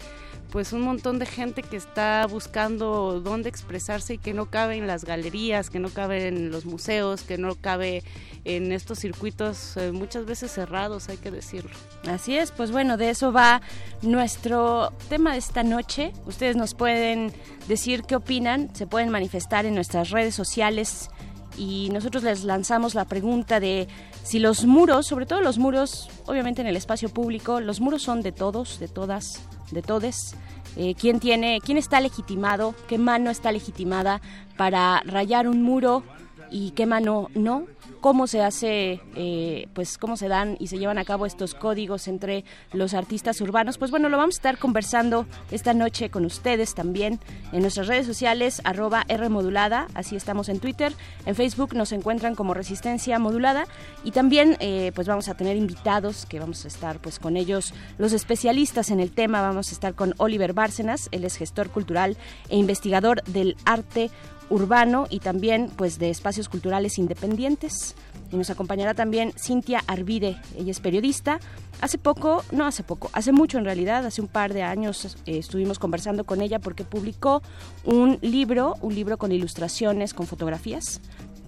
[0.50, 4.86] pues un montón de gente que está buscando dónde expresarse y que no cabe en
[4.86, 8.02] las galerías, que no cabe en los museos, que no cabe
[8.44, 11.70] en estos circuitos eh, muchas veces cerrados, hay que decirlo.
[12.08, 13.60] Así es, pues bueno, de eso va
[14.02, 16.12] nuestro tema de esta noche.
[16.26, 17.32] Ustedes nos pueden
[17.68, 21.10] decir qué opinan, se pueden manifestar en nuestras redes sociales
[21.56, 23.86] y nosotros les lanzamos la pregunta de
[24.24, 28.22] si los muros, sobre todo los muros, obviamente en el espacio público, los muros son
[28.22, 29.40] de todos, de todas,
[29.72, 30.34] de todes.
[30.76, 34.20] Eh, ¿Quién tiene, quién está legitimado, qué mano está legitimada
[34.56, 36.04] para rayar un muro
[36.50, 37.66] y qué mano no?
[38.00, 42.08] cómo se hace, eh, pues cómo se dan y se llevan a cabo estos códigos
[42.08, 43.78] entre los artistas urbanos.
[43.78, 47.20] Pues bueno, lo vamos a estar conversando esta noche con ustedes también
[47.52, 50.94] en nuestras redes sociales, arroba Rmodulada, así estamos en Twitter,
[51.26, 53.66] en Facebook nos encuentran como Resistencia Modulada
[54.02, 57.74] y también eh, pues vamos a tener invitados que vamos a estar pues con ellos,
[57.98, 62.16] los especialistas en el tema, vamos a estar con Oliver Bárcenas, él es gestor cultural
[62.48, 64.10] e investigador del arte
[64.50, 67.94] urbano y también pues de espacios culturales independientes.
[68.30, 71.40] Y nos acompañará también Cintia Arvide, ella es periodista.
[71.80, 75.38] Hace poco, no hace poco, hace mucho en realidad, hace un par de años eh,
[75.38, 77.42] estuvimos conversando con ella porque publicó
[77.84, 81.00] un libro, un libro con ilustraciones, con fotografías,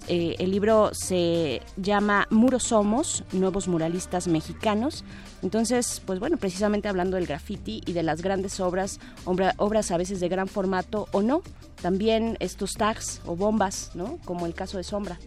[0.08, 5.04] eh, el libro se llama Muros Somos, Nuevos Muralistas Mexicanos.
[5.42, 10.20] Entonces, pues bueno, precisamente hablando del graffiti y de las grandes obras, obras a veces
[10.20, 11.42] de gran formato o no,
[11.80, 14.18] también estos tags o bombas, ¿no?
[14.24, 15.18] Como el caso de Sombra.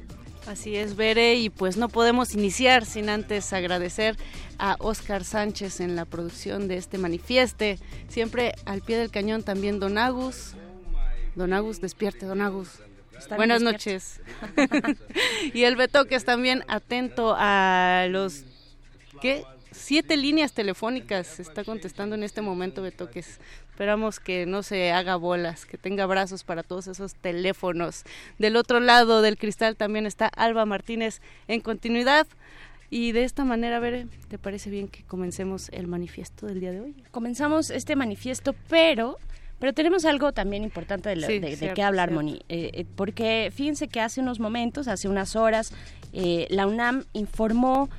[0.47, 4.15] Así es, Bere, y pues no podemos iniciar sin antes agradecer
[4.59, 7.79] a Oscar Sánchez en la producción de este manifieste.
[8.07, 10.53] Siempre al pie del cañón también Don Agus.
[11.35, 12.79] Don Agus, despierte, Don Agus.
[13.35, 14.21] Buenas noches.
[15.53, 18.43] y el Betoques también atento a los
[19.21, 19.43] ¿qué?
[19.77, 23.39] Siete líneas telefónicas está contestando en este momento Betoques.
[23.69, 28.03] Esperamos que no se haga bolas, que tenga brazos para todos esos teléfonos.
[28.39, 32.25] Del otro lado del cristal también está Alba Martínez en continuidad.
[32.89, 36.71] Y de esta manera, a ver, ¿te parece bien que comencemos el manifiesto del día
[36.71, 36.95] de hoy?
[37.11, 39.17] Comenzamos este manifiesto, pero
[39.59, 44.19] pero tenemos algo también importante de, qué hablar, Moni, eh, eh, porque fíjense que hace
[44.19, 45.71] unos momentos, hace unas horas,
[46.11, 47.89] eh, la UNAM informó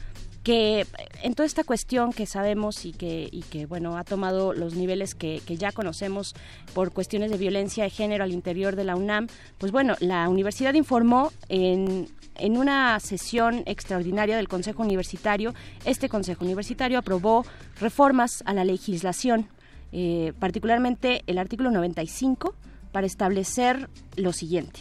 [0.46, 0.86] que
[1.24, 5.16] en toda esta cuestión que sabemos y que, y que bueno, ha tomado los niveles
[5.16, 6.36] que, que, ya conocemos
[6.72, 9.26] por cuestiones de violencia de género al interior de la UNAM,
[9.58, 12.06] pues bueno, la universidad informó en,
[12.36, 15.52] en una sesión extraordinaria del Consejo Universitario,
[15.84, 17.44] este Consejo Universitario aprobó
[17.80, 19.48] reformas a la legislación
[19.90, 22.54] eh, particularmente el artículo 95,
[22.92, 24.78] para establecer lo siguiente,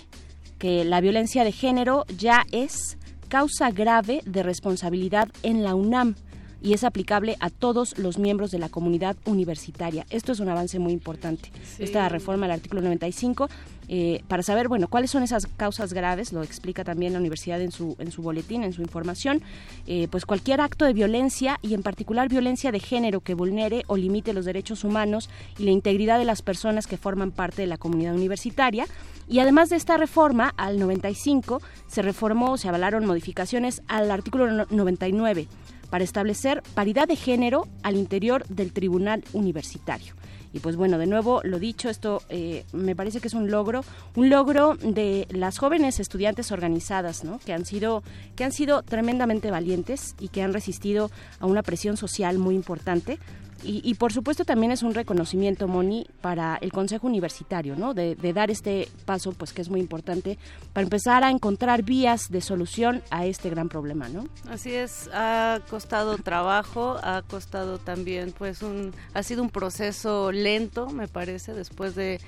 [0.60, 6.16] que la violencia de género ya es causa grave de responsabilidad en la UNAM
[6.62, 10.06] y es aplicable a todos los miembros de la comunidad universitaria.
[10.10, 11.52] Esto es un avance muy importante.
[11.78, 13.50] Esta reforma del artículo 95
[13.88, 17.72] eh, para saber, bueno, cuáles son esas causas graves, lo explica también la universidad en
[17.72, 19.42] su, en su boletín, en su información,
[19.86, 23.98] eh, pues cualquier acto de violencia y en particular violencia de género que vulnere o
[23.98, 25.30] limite los derechos humanos
[25.60, 28.88] y la integridad de las personas que forman parte de la comunidad universitaria.
[29.28, 35.48] Y además de esta reforma, al 95 se reformó, se avalaron modificaciones al artículo 99
[35.90, 40.14] para establecer paridad de género al interior del Tribunal Universitario.
[40.56, 43.84] Y pues bueno, de nuevo lo dicho, esto eh, me parece que es un logro,
[44.16, 47.24] un logro de las jóvenes estudiantes organizadas.
[47.46, 48.04] Que han sido,
[48.38, 51.12] que han sido tremendamente valientes y que han resistido
[51.42, 53.20] a una presión social muy importante
[53.66, 57.94] y, por supuesto también es un reconocimiento, Moni, para el Consejo Universitario, ¿no?
[57.94, 60.38] De, dar este paso, pues que es muy importante,
[60.74, 64.28] para empezar a encontrar vías de solución a este gran problema, ¿no?
[64.50, 70.90] Así es, ha costado trabajo, ha costado también, pues, un, ha sido un proceso lento,
[70.90, 72.20] me parece, después de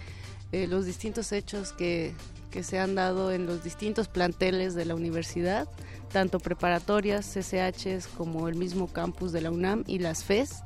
[0.51, 2.13] eh, los distintos hechos que,
[2.51, 5.67] que se han dado en los distintos planteles de la universidad,
[6.11, 10.63] tanto preparatorias, CCHs, como el mismo campus de la UNAM y las FES.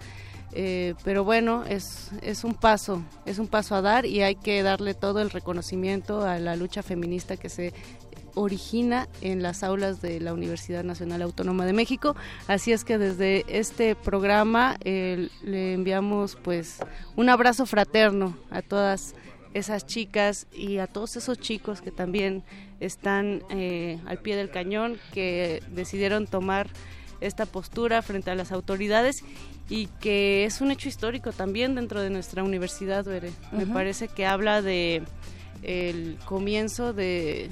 [0.54, 4.64] Eh, pero bueno, es, es un paso, es un paso a dar y hay que
[4.64, 7.74] darle todo el reconocimiento a la lucha feminista que se
[8.36, 12.16] origina en las aulas de la Universidad Nacional Autónoma de México.
[12.48, 16.80] Así es que desde este programa eh, le enviamos pues
[17.16, 19.16] un abrazo fraterno a todas
[19.54, 22.44] esas chicas y a todos esos chicos que también
[22.80, 26.70] están eh, al pie del cañón, que decidieron tomar
[27.22, 29.24] esta postura frente a las autoridades
[29.70, 33.06] y que es un hecho histórico también dentro de nuestra universidad,
[33.52, 35.04] Me parece que habla de
[35.64, 37.50] el comienzo de,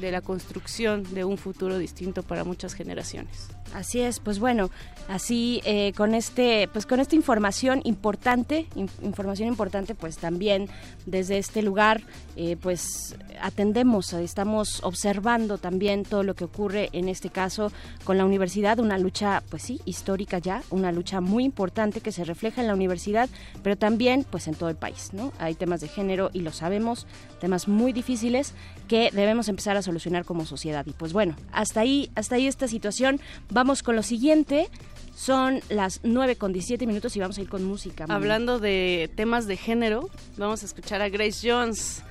[0.00, 3.48] de la construcción de un futuro distinto para muchas generaciones.
[3.74, 4.70] Así es, pues bueno,
[5.08, 8.66] así eh, con este, pues con esta información importante,
[9.02, 10.68] información importante, pues también
[11.06, 12.02] desde este lugar,
[12.36, 17.72] eh, pues atendemos, estamos observando también todo lo que ocurre en este caso
[18.04, 22.24] con la universidad, una lucha, pues sí, histórica ya, una lucha muy importante que se
[22.24, 23.28] refleja en la universidad,
[23.62, 25.32] pero también, pues en todo el país, ¿no?
[25.38, 27.06] Hay temas de género y lo sabemos,
[27.40, 28.54] temas muy difíciles
[28.86, 30.84] que debemos empezar a solucionar como sociedad.
[30.86, 33.20] Y pues bueno, hasta ahí, hasta ahí esta situación.
[33.50, 34.68] Vamos con lo siguiente.
[35.14, 38.06] Son las 9 con 17 minutos y vamos a ir con música.
[38.08, 42.02] Hablando de temas de género, vamos a escuchar a Grace Jones,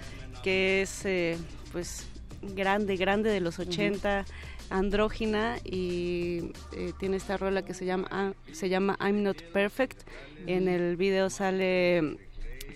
[0.43, 1.37] que es eh,
[1.73, 2.07] pues
[2.55, 4.25] grande, grande de los 80,
[4.69, 10.03] andrógina y eh, tiene esta rola que se llama, ah, se llama I'm Not Perfect.
[10.47, 12.17] En el video sale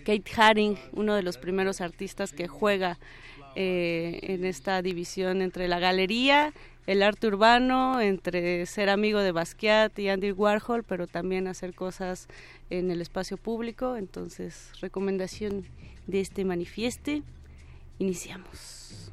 [0.04, 3.00] Kate Haring, uno de los primeros artistas que juega
[3.56, 6.54] eh, en esta división entre la galería
[6.88, 12.28] el arte urbano, entre ser amigo de Basquiat y Andy Warhol, pero también hacer cosas
[12.70, 13.96] en el espacio público.
[13.96, 15.66] Entonces, recomendación
[16.06, 17.24] de este manifieste.
[17.98, 19.12] Iniciamos.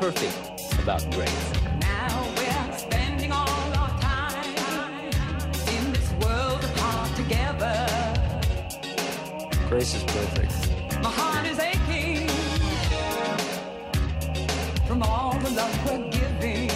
[0.00, 1.52] Perfect about grace?
[1.78, 5.10] Now we're spending all our time
[5.76, 7.76] in this world apart together.
[9.68, 11.02] Grace is perfect.
[11.02, 12.28] My heart is aching
[14.86, 16.70] from all the love we're giving.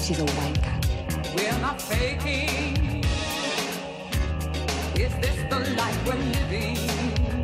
[0.00, 0.76] She's a wanker.
[1.36, 3.04] We're not faking.
[4.96, 7.37] Is this the life we're living?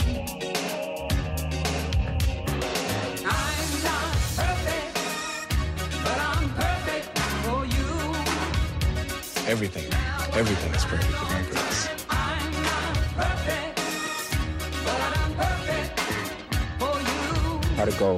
[9.55, 9.85] Everything,
[10.37, 11.87] everything is perfect within grace.
[17.77, 18.17] How to go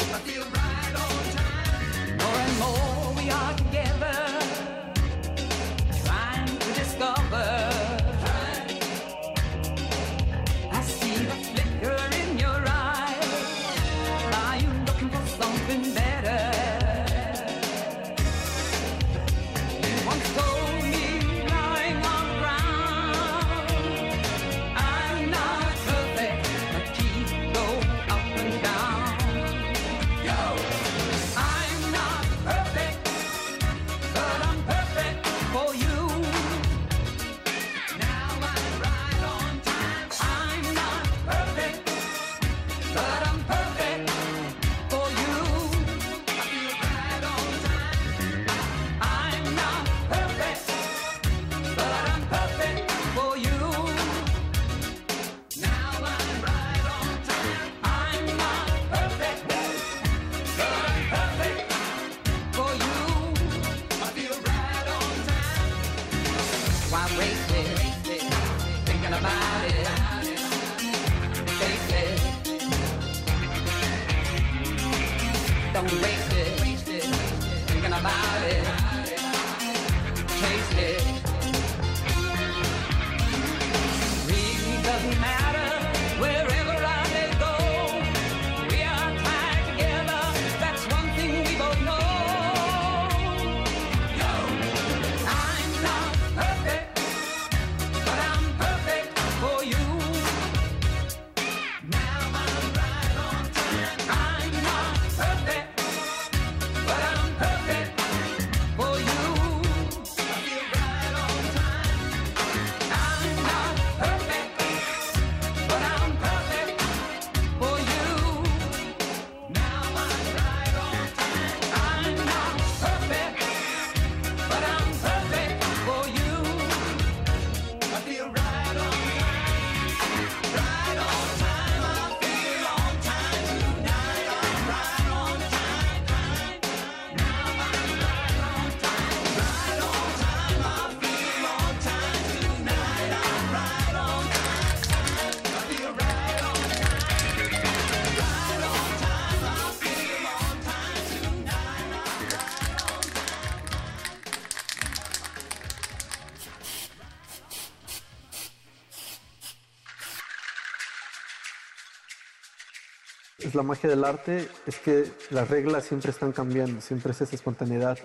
[163.56, 167.98] la magia del arte, es que las reglas siempre están cambiando, siempre es esa espontaneidad.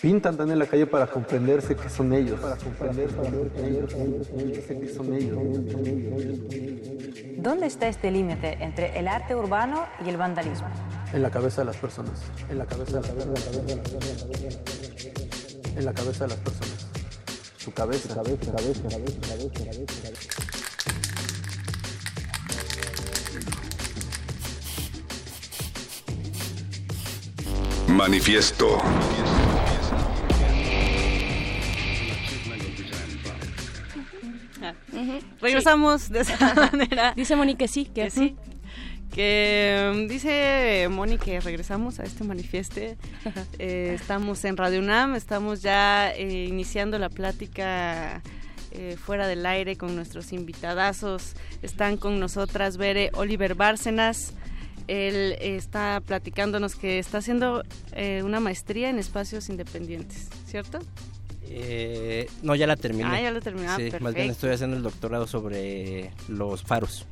[0.00, 3.16] Pintan tan en la calle para comprenderse que son ellos, para comprenderse
[4.80, 5.38] que son ellos.
[7.38, 10.68] ¿Dónde está este límite entre el arte urbano y el vandalismo?
[11.12, 12.20] En la cabeza de las personas,
[12.50, 13.40] en la cabeza de las personas,
[15.76, 16.86] en la cabeza de las personas.
[17.58, 20.11] Su cabeza, cabeza, cabeza, cabeza, cabeza,
[27.92, 28.78] Manifiesto.
[35.40, 37.12] Regresamos de esa manera.
[37.14, 38.36] Dice Moni que sí, que, que sí.
[39.12, 42.96] Que um, dice Moni que regresamos a este manifieste.
[43.58, 48.22] Eh, estamos en Radio UNAM, estamos ya eh, iniciando la plática
[48.72, 51.34] eh, fuera del aire con nuestros invitadazos.
[51.60, 54.34] Están con nosotras Bere Oliver Bárcenas.
[54.88, 60.78] Él está platicándonos que está haciendo eh, una maestría en espacios independientes, ¿cierto?
[61.44, 63.08] Eh, no, ya la terminé.
[63.10, 63.68] Ah, ya la terminé.
[63.68, 67.06] Ah, sí, más bien estoy haciendo el doctorado sobre los faros.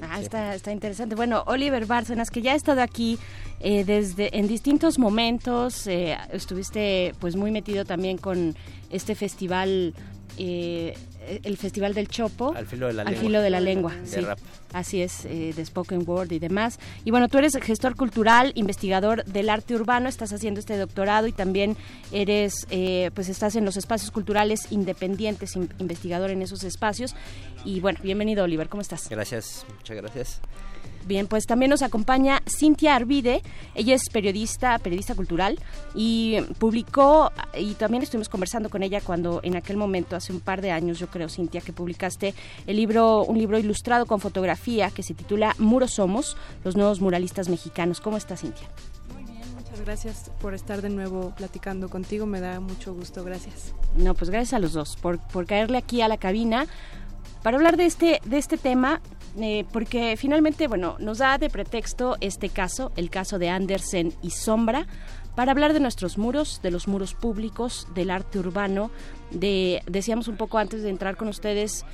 [0.00, 1.14] Ah, está, está interesante.
[1.14, 3.18] Bueno, Oliver Bárcenas, que ya ha estado aquí
[3.60, 8.54] eh, desde en distintos momentos, eh, estuviste pues muy metido también con
[8.90, 9.94] este festival,
[10.38, 10.96] eh,
[11.42, 12.54] el Festival del Chopo.
[12.54, 13.22] Al filo de la Al lengua.
[13.22, 14.20] filo de la lengua, De sí.
[14.20, 14.38] rap.
[14.72, 16.78] Así es, eh, de Spoken Word y demás.
[17.04, 21.32] Y bueno, tú eres gestor cultural, investigador del arte urbano, estás haciendo este doctorado y
[21.32, 21.76] también
[22.12, 27.14] eres, eh, pues estás en los espacios culturales independientes, in- investigador en esos espacios.
[27.64, 29.08] Y bueno, bienvenido Oliver, ¿cómo estás?
[29.08, 30.40] Gracias, muchas gracias.
[31.06, 33.42] Bien, pues también nos acompaña Cintia Arvide.
[33.74, 35.58] Ella es periodista, periodista cultural
[35.94, 40.62] y publicó, y también estuvimos conversando con ella cuando en aquel momento, hace un par
[40.62, 42.34] de años, yo creo, Cintia, que publicaste
[42.66, 47.48] el libro, un libro ilustrado con fotografía que se titula Muros Somos, los nuevos muralistas
[47.48, 48.00] mexicanos.
[48.00, 48.68] ¿Cómo estás, Cintia?
[49.56, 53.74] Muchas gracias por estar de nuevo platicando contigo, me da mucho gusto, gracias.
[53.96, 56.66] No, pues gracias a los dos por, por caerle aquí a la cabina
[57.44, 59.02] para hablar de este, de este tema,
[59.40, 64.30] eh, porque finalmente, bueno, nos da de pretexto este caso, el caso de Andersen y
[64.30, 64.86] Sombra,
[65.34, 68.90] para hablar de nuestros muros, de los muros públicos, del arte urbano,
[69.30, 71.84] de, decíamos un poco antes de entrar con ustedes,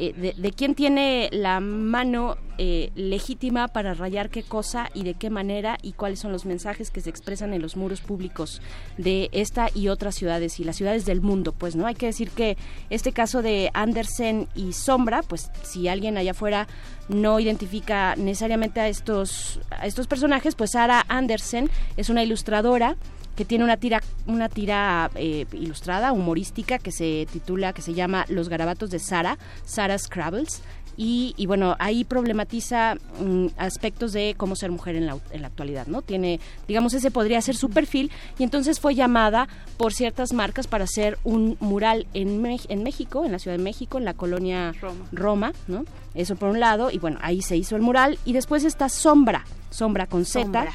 [0.00, 5.14] eh, de, de quién tiene la mano eh, legítima para rayar qué cosa y de
[5.14, 8.62] qué manera y cuáles son los mensajes que se expresan en los muros públicos
[8.96, 12.30] de esta y otras ciudades y las ciudades del mundo, pues no hay que decir
[12.30, 12.56] que
[12.90, 16.68] este caso de Andersen y Sombra, pues si alguien allá afuera
[17.08, 22.96] no identifica necesariamente a estos a estos personajes, pues Sara Andersen es una ilustradora
[23.38, 28.24] que tiene una tira una tira eh, ilustrada humorística que se titula que se llama
[28.28, 30.60] Los garabatos de Sara Sara Scrabbles.
[31.00, 35.46] Y, y bueno ahí problematiza mm, aspectos de cómo ser mujer en la, en la
[35.46, 38.10] actualidad no tiene digamos ese podría ser su perfil.
[38.36, 39.46] Y entonces fue llamada
[39.76, 43.62] por ciertas marcas para hacer un mural en, Me- en México en la Ciudad de
[43.62, 45.04] México en la colonia Roma.
[45.12, 45.84] Roma no
[46.16, 46.90] eso por un lado.
[46.90, 48.18] Y bueno ahí se hizo el mural.
[48.24, 50.42] Y después está Sombra Sombra con Z.
[50.42, 50.72] Sombra.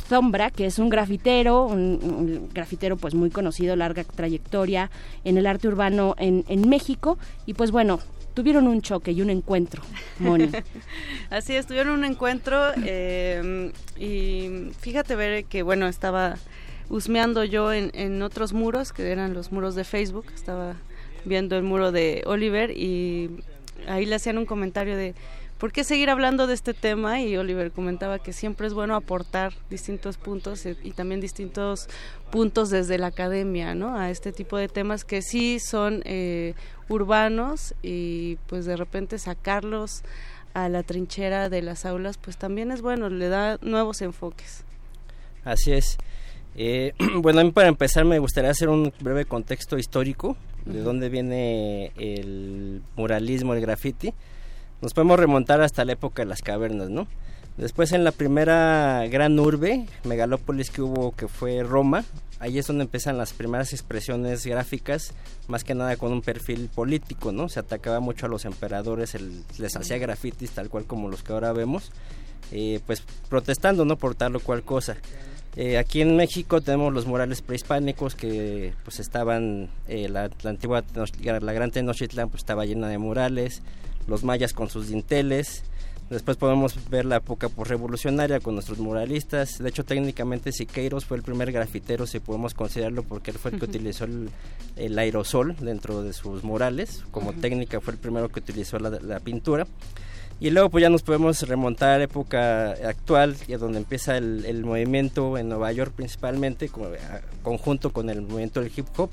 [0.00, 4.90] Zombra, que es un grafitero, un, grafitero pues muy conocido, larga trayectoria
[5.24, 7.18] en el arte urbano en, en México.
[7.46, 8.00] Y pues bueno,
[8.34, 9.82] tuvieron un choque y un encuentro,
[10.18, 10.50] Moni.
[11.30, 16.36] Así es, tuvieron un encuentro eh, y fíjate ver que bueno, estaba
[16.88, 20.76] husmeando yo en, en otros muros, que eran los muros de Facebook, estaba
[21.24, 23.30] viendo el muro de Oliver y
[23.86, 25.14] ahí le hacían un comentario de
[25.62, 27.20] ¿por qué seguir hablando de este tema?
[27.20, 31.86] Y Oliver comentaba que siempre es bueno aportar distintos puntos y, y también distintos
[32.32, 33.96] puntos desde la academia, ¿no?
[33.96, 36.54] A este tipo de temas que sí son eh,
[36.88, 40.02] urbanos y pues de repente sacarlos
[40.52, 44.64] a la trinchera de las aulas, pues también es bueno, le da nuevos enfoques.
[45.44, 45.96] Así es.
[46.56, 51.08] Eh, bueno, a mí para empezar me gustaría hacer un breve contexto histórico de dónde
[51.08, 54.12] viene el muralismo, el graffiti.
[54.82, 57.06] Nos podemos remontar hasta la época de las cavernas, ¿no?
[57.56, 62.04] Después en la primera gran urbe, megalópolis que hubo, que fue Roma,
[62.40, 65.12] ahí es donde empiezan las primeras expresiones gráficas,
[65.46, 67.48] más que nada con un perfil político, ¿no?
[67.48, 69.16] Se atacaba mucho a los emperadores,
[69.58, 71.92] les hacía grafitis tal cual como los que ahora vemos,
[72.50, 73.96] eh, pues protestando, ¿no?
[73.96, 74.96] Por tal o cual cosa.
[75.54, 80.82] Eh, aquí en México tenemos los murales prehispánicos que pues estaban, eh, la, la antigua,
[81.22, 83.62] la gran Tenochtitlán pues estaba llena de murales,
[84.06, 85.62] los mayas con sus dinteles,
[86.10, 91.22] después podemos ver la época revolucionaria con nuestros muralistas, de hecho técnicamente Siqueiros fue el
[91.22, 94.28] primer grafitero si podemos considerarlo porque él fue el que utilizó el,
[94.76, 99.20] el aerosol dentro de sus murales, como técnica fue el primero que utilizó la, la
[99.20, 99.66] pintura.
[100.40, 104.64] Y luego pues ya nos podemos remontar a la época actual, donde empieza el, el
[104.64, 109.08] movimiento en Nueva York principalmente, con- a- conjunto con el movimiento del hip hop.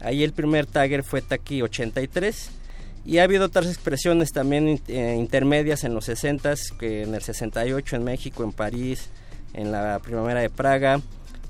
[0.00, 2.50] Ahí el primer tagger fue Taki 83.
[3.04, 7.96] Y ha habido otras expresiones también eh, intermedias en los 60s, que en el 68
[7.96, 9.08] en México, en París,
[9.54, 11.00] en la primavera de Praga,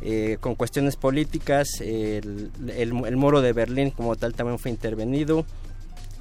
[0.01, 5.45] eh, con cuestiones políticas, el, el, el muro de Berlín como tal también fue intervenido.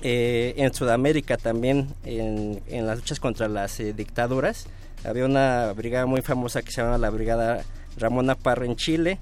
[0.01, 4.67] Eh, en Sudamérica también, en, en las luchas contra las eh, dictaduras,
[5.03, 7.63] había una brigada muy famosa que se llamaba la Brigada
[7.97, 9.17] Ramona Parra en Chile.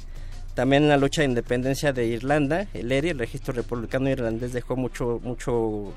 [0.55, 4.77] También en la lucha de independencia de Irlanda, el ERI, el Registro Republicano Irlandés, dejó
[4.77, 5.93] mucho, mucho,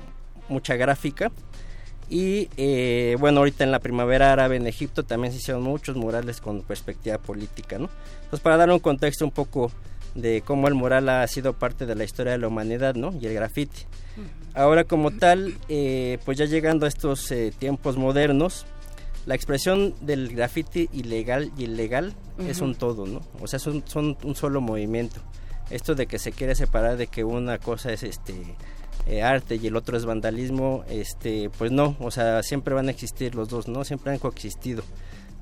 [0.49, 1.31] mucha gráfica.
[2.09, 6.41] Y eh, bueno, ahorita en la primavera árabe en Egipto también se hicieron muchos murales
[6.41, 7.89] con perspectiva política, ¿no?
[8.15, 9.71] Entonces, para dar un contexto un poco
[10.15, 13.13] de cómo el mural ha sido parte de la historia de la humanidad, ¿no?
[13.19, 13.83] Y el graffiti.
[14.55, 18.65] Ahora como tal, eh, pues ya llegando a estos eh, tiempos modernos,
[19.25, 22.13] la expresión del graffiti ilegal y ilegal
[22.47, 22.65] es Ujú.
[22.65, 23.21] un todo, ¿no?
[23.41, 25.21] O sea, son, son un solo movimiento.
[25.69, 28.33] Esto de que se quiere separar de que una cosa es este
[29.05, 32.91] eh, arte y el otro es vandalismo, este, pues no, o sea, siempre van a
[32.91, 33.83] existir los dos, ¿no?
[33.83, 34.83] Siempre han coexistido.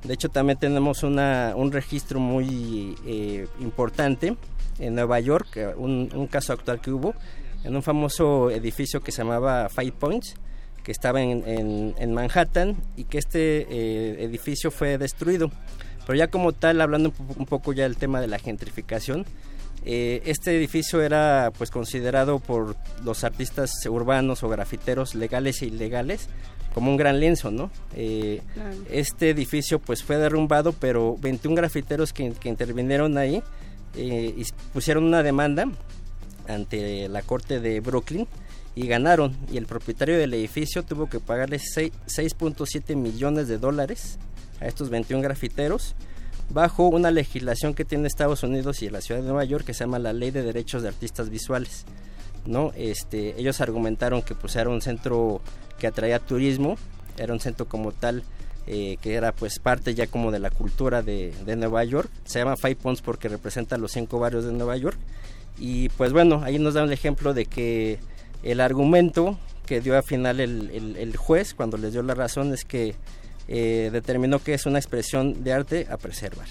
[0.03, 4.35] De hecho, también tenemos una, un registro muy eh, importante
[4.79, 7.15] en Nueva York, un, un caso actual que hubo,
[7.63, 10.35] en un famoso edificio que se llamaba Five Points,
[10.87, 15.51] que estaba en, en- en Manhattan y que este eh, edificio fue destruido.
[16.05, 19.25] Pero ya como tal, hablando un, po- un poco ya del tema de la gentrificación,
[19.83, 26.29] eh, este edificio era pues considerado por los artistas urbanos o grafiteros legales e ilegales
[26.73, 27.69] como un gran lienzo, ¿no?
[27.93, 28.69] Eh, Claro.
[28.89, 33.43] Este edificio pues fue derrumbado, pero 21 grafiteros que, que intervinieron ahí
[33.97, 35.65] eh, y pusieron una demanda
[36.47, 38.25] ante la corte de Brooklyn
[38.77, 44.19] y ganaron y el propietario del edificio tuvo que pagarle seis- 6.7 millones de dólares
[44.61, 45.95] a estos 21 grafiteros
[46.51, 49.79] bajo una legislación que tiene Estados Unidos y la ciudad de Nueva York que se
[49.83, 51.85] llama la Ley de Derechos de Artistas Visuales.
[52.45, 52.71] ¿no?
[52.75, 55.41] Este, ellos argumentaron que pues era un centro
[55.79, 56.77] que atraía turismo,
[57.17, 58.21] era un centro como tal
[58.67, 62.11] eh, que era pues parte ya como de la cultura de, Nueva York.
[62.25, 64.99] Se llama Five Points porque representa los cinco barrios de Nueva York.
[65.57, 67.97] Y pues bueno, ahí nos da un ejemplo de que
[68.43, 72.53] el argumento que dio al final el, el- el juez cuando les dio la razón
[72.53, 72.95] es que
[73.47, 76.47] eh, determinó que es una expresión de arte a preservar.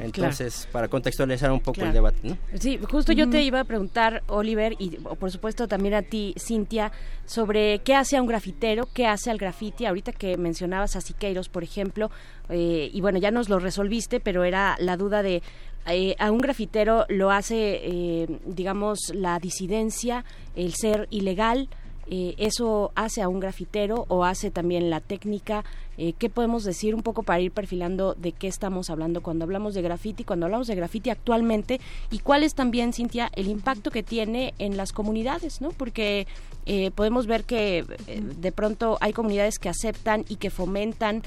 [0.00, 1.88] Entonces, para contextualizar un poco Claro.
[1.90, 2.18] el debate.
[2.22, 2.36] ¿no?
[2.58, 6.92] Sí, justo yo te iba a preguntar, Oliver, y por supuesto también a ti, Cintia,
[7.26, 9.86] sobre qué hace a un grafitero, qué hace al grafiti.
[9.86, 12.10] Ahorita que mencionabas a Siqueiros, por ejemplo,
[12.48, 15.42] eh, y bueno, ya nos lo resolviste, pero era la duda de
[15.90, 20.24] eh, a un grafitero lo hace, eh, digamos, la disidencia,
[20.54, 21.68] el ser ilegal.
[22.10, 25.64] eh, ¿Eso hace a un grafitero o hace también la técnica?
[26.00, 29.74] Eh, ¿Qué podemos decir un poco para ir perfilando de qué estamos hablando cuando hablamos
[29.74, 31.80] de graffiti, cuando hablamos de graffiti actualmente
[32.12, 35.70] y cuál es también, Cintia, el impacto que tiene en las comunidades, ¿no?
[35.70, 36.28] Porque
[36.66, 41.22] eh, podemos ver que eh, de pronto hay comunidades que aceptan y que fomentan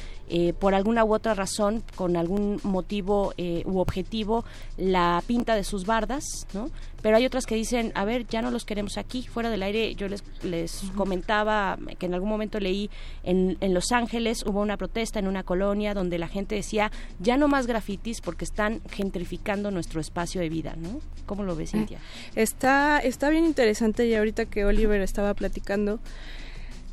[0.62, 3.34] por alguna u otra razón, con algún motivo
[3.66, 4.46] u objetivo,
[4.78, 6.70] la pinta de sus bardas, ¿no?
[7.02, 9.96] Pero hay otras que dicen, a ver, ya no los queremos aquí, fuera del aire.
[9.96, 12.90] Yo les, les comentaba que en algún momento leí
[13.24, 17.38] en, en Los Ángeles hubo una protesta en una colonia donde la gente decía, ya
[17.38, 21.02] no más grafitis porque están gentrificando nuestro espacio de vida, ¿no?
[21.26, 22.00] ¿Cómo lo ves, Cintia?
[22.36, 26.00] Está, está bien interesante y ahorita que Oliver estaba platicando,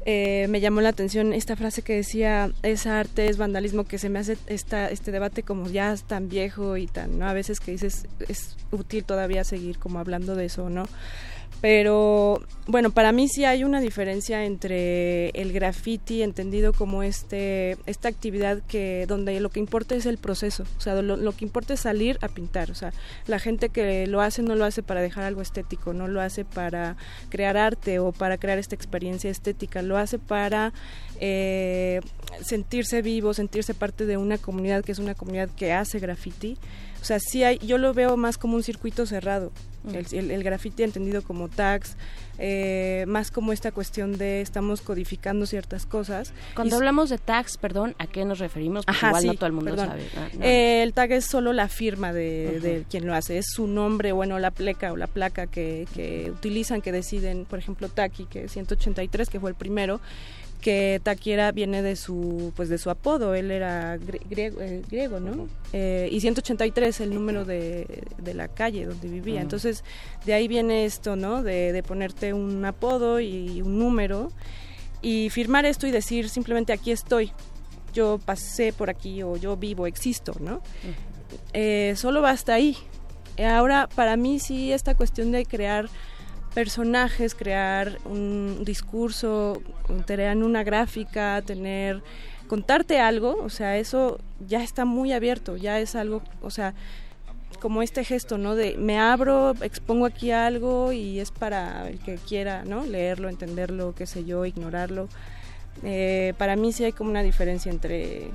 [0.04, 4.08] eh, me llamó la atención esta frase que decía, es arte, es vandalismo, que se
[4.08, 7.28] me hace esta, este debate como ya es tan viejo y tan, ¿no?
[7.28, 10.84] A veces que dices, es útil todavía seguir como hablando de eso, ¿no?
[11.60, 18.08] Pero bueno, para mí sí hay una diferencia entre el graffiti entendido como este esta
[18.08, 21.80] actividad que donde lo que importa es el proceso, o sea, lo, que importa es
[21.80, 22.92] salir a pintar, o sea,
[23.26, 26.44] la gente que lo hace no lo hace para dejar algo estético, no lo hace
[26.44, 26.96] para
[27.28, 30.72] crear arte o para crear esta experiencia estética, lo hace para
[31.20, 32.00] eh,
[32.40, 36.56] sentirse vivo, sentirse parte de una comunidad que es una comunidad que hace graffiti.
[37.00, 39.52] O sea, sí hay, yo lo veo más como un circuito cerrado,
[39.92, 41.96] el, el, el graffiti entendido como tags,
[42.40, 46.32] eh, más como esta cuestión de estamos codificando ciertas cosas.
[46.54, 48.84] Cuando Y- hablamos de tags, perdón, ¿a qué nos referimos?
[48.84, 49.88] Porque Ajá, igual no sí, todo el mundo perdón.
[49.88, 50.02] sabe.
[50.16, 50.44] Ah, no.
[50.44, 54.12] Eh, el tag es solo la firma de, de quien lo hace, es su nombre,
[54.12, 58.44] bueno, la pleca o la placa que, que utilizan, que deciden, por ejemplo, Taki, que
[58.44, 60.00] es 183, que fue el primero,
[60.60, 64.82] que Taki era, viene de su pues de su apodo, él era grie- griego, eh,
[64.90, 65.48] griego ¿no?
[65.72, 69.36] Eh, y 183 el número de, de la calle donde vivía.
[69.36, 69.42] Ujú.
[69.42, 69.84] Entonces,
[70.26, 71.42] de ahí viene esto, ¿no?
[71.42, 74.32] De, de ponerte un apodo y un número
[75.00, 77.30] y firmar esto y decir simplemente aquí estoy,
[77.94, 80.60] yo pasé por aquí o yo vivo, existo, ¿no?
[81.52, 82.76] Eh, solo basta ahí.
[83.38, 85.88] Ahora, para mí sí, esta cuestión de crear
[86.54, 89.62] personajes, crear un discurso,
[90.06, 92.02] tener una gráfica, tener
[92.48, 96.74] contarte algo, o sea, eso ya está muy abierto, ya es algo, o sea,
[97.60, 98.54] como este gesto, ¿no?
[98.54, 102.84] De me abro, expongo aquí algo y es para el que quiera, ¿no?
[102.84, 105.08] Leerlo, entenderlo, qué sé yo, ignorarlo.
[105.84, 108.30] Eh, para mí sí hay como una diferencia entre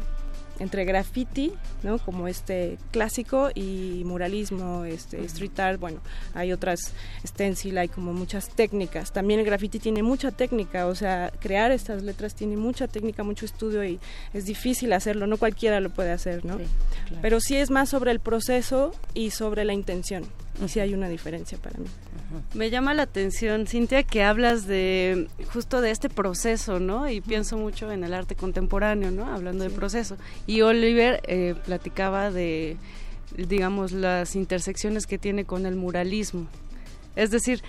[0.60, 1.52] entre graffiti,
[1.84, 2.00] ¿no?
[2.00, 6.00] Como este clásico y muralismo, este street art, bueno,
[6.34, 6.94] hay otras
[7.26, 9.12] stencil, hay como muchas técnicas.
[9.12, 13.46] También el graffiti tiene mucha técnica, o sea, crear estas letras tiene mucha técnica, mucho
[13.46, 14.00] estudio y
[14.34, 16.58] es difícil hacerlo, no cualquiera lo puede hacer, ¿no?
[17.22, 20.24] Pero sí es más sobre el proceso y sobre la intención.
[20.64, 21.86] Y sí hay una diferencia para mí.
[22.54, 27.10] Me llama la atención, Cintia, que hablas de justo de este proceso, ¿no?
[27.10, 29.26] Y pienso mucho en el arte contemporáneo, ¿no?
[29.26, 30.18] Hablando de proceso.
[30.48, 32.78] Y Oliver eh, platicaba de,
[33.36, 36.48] digamos, las intersecciones que tiene con el muralismo.
[37.16, 37.62] Es decir,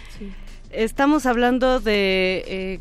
[0.71, 2.81] estamos hablando de eh,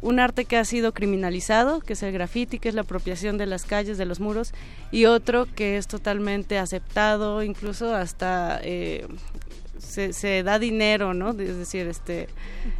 [0.00, 3.46] un arte que ha sido criminalizado, que es el graffiti, que es la apropiación de
[3.46, 4.52] las calles, de los muros,
[4.92, 9.06] y otro que es totalmente aceptado, incluso hasta eh,
[9.78, 11.30] se, da dinero, ¿no?
[11.30, 12.28] Es decir, este,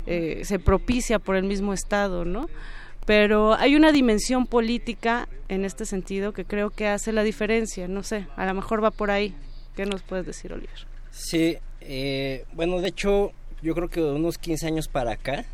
[0.07, 2.49] eh, se propicia por el mismo Estado, ¿no?
[3.07, 8.03] Pero hay una dimensión política en este sentido que creo que hace la diferencia, no
[8.03, 9.35] sé, a lo mejor va por ahí.
[9.75, 10.87] ¿Qué nos puedes decir, Oliver?
[11.11, 13.33] Sí, eh, bueno, de hecho,
[13.63, 15.47] yo creo que de unos 15 años para acá,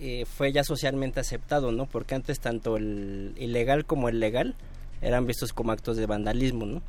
[0.00, 1.86] eh, fue ya socialmente aceptado, ¿no?
[1.86, 4.54] Porque antes tanto el ilegal como el legal
[5.02, 6.82] eran vistos como actos de vandalismo, ¿no?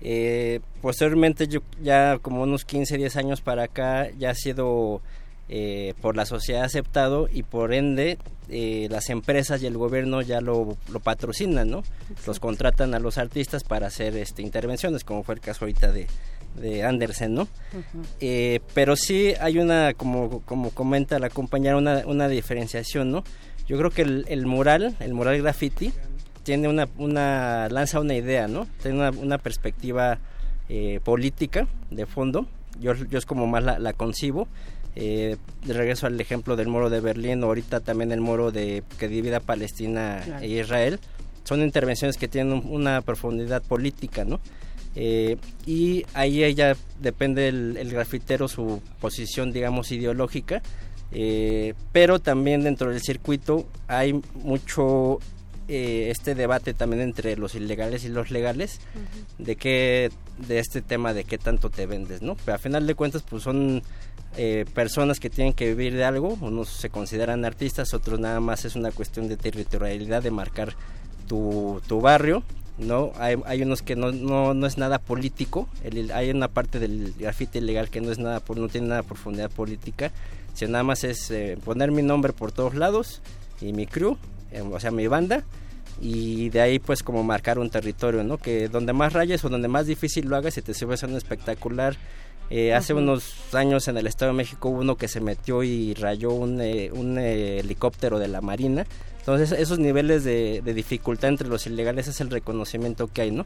[0.00, 5.02] Eh, posteriormente, yo ya como unos 15, 10 años para acá, ya ha sido
[5.48, 8.18] eh, por la sociedad aceptado y por ende
[8.48, 11.82] eh, las empresas y el gobierno ya lo, lo patrocinan, ¿no?
[12.26, 16.06] Los contratan a los artistas para hacer este, intervenciones, como fue el caso ahorita de,
[16.56, 17.48] de Andersen, ¿no?
[18.20, 23.24] eh, pero sí hay una, como, como comenta la compañera, una, una diferenciación, ¿no?
[23.68, 25.92] Yo creo que el, el mural, el mural graffiti,
[26.42, 28.66] tiene una, una lanza una idea, ¿no?
[28.82, 30.18] Tiene una, una perspectiva
[30.68, 32.46] eh, política de fondo.
[32.80, 34.48] Yo, yo es como más la, la concibo.
[34.96, 38.82] Eh, de regreso al ejemplo del muro de Berlín, o ahorita también el muro de
[38.98, 40.44] que divide a Palestina Claro.
[40.44, 40.98] e Israel.
[41.44, 44.40] Son intervenciones que tienen un- una profundidad política, ¿no?
[44.96, 45.36] Eh,
[45.66, 50.62] y ahí ya depende el, el grafitero su posición, digamos, ideológica.
[51.12, 55.18] Eh, pero también dentro del circuito hay mucho
[55.66, 58.80] eh, este debate también entre los ilegales y los legales
[59.38, 62.94] de qué de este tema de qué tanto te vendes no pero a final de
[62.94, 63.82] cuentas pues son
[64.36, 66.38] eh, personas que tienen que vivir de algo.
[66.40, 70.76] Unos se consideran artistas otros nada más es una cuestión de territorialidad de marcar
[71.26, 72.44] tu, tu barrio
[72.80, 76.78] no hay, hay unos que no, no, no es nada político el- hay una parte
[76.78, 80.10] del grafite ilegal que no es nada no tiene nada de profundidad política
[80.54, 83.20] sino nada más es eh, poner mi nombre por todos lados
[83.60, 84.16] y mi crew
[84.52, 85.44] eh, o sea mi banda
[86.02, 88.38] y de ahí pues como marcar un territorio, ¿no?
[88.38, 91.96] Que donde más rayes o donde más difícil lo hagas y te a un espectacular.
[92.48, 95.92] Eh, hace unos años en el Estado de México hubo uno que se metió y
[95.94, 98.86] rayó un, eh, un eh, helicóptero de la Marina.
[99.20, 103.44] Entonces esos niveles de, de dificultad entre los ilegales es el reconocimiento que hay, ¿no?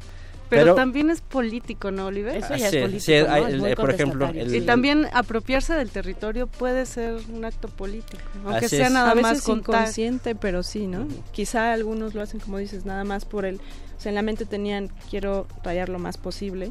[0.50, 2.36] Pero, también es político, ¿no, Oliver?
[2.36, 6.84] Eso ya es sí, político, sí, eh, por ejemplo, y también apropiarse del territorio puede
[6.86, 8.92] ser un acto político, aunque sea es.
[8.92, 9.80] nada a más contar.
[9.82, 11.08] inconsciente, pero sí, ¿no?
[11.32, 14.44] Quizá algunos lo hacen como dices, nada más por el, o sea, en la mente
[14.44, 16.70] tenían quiero rayar lo más posible,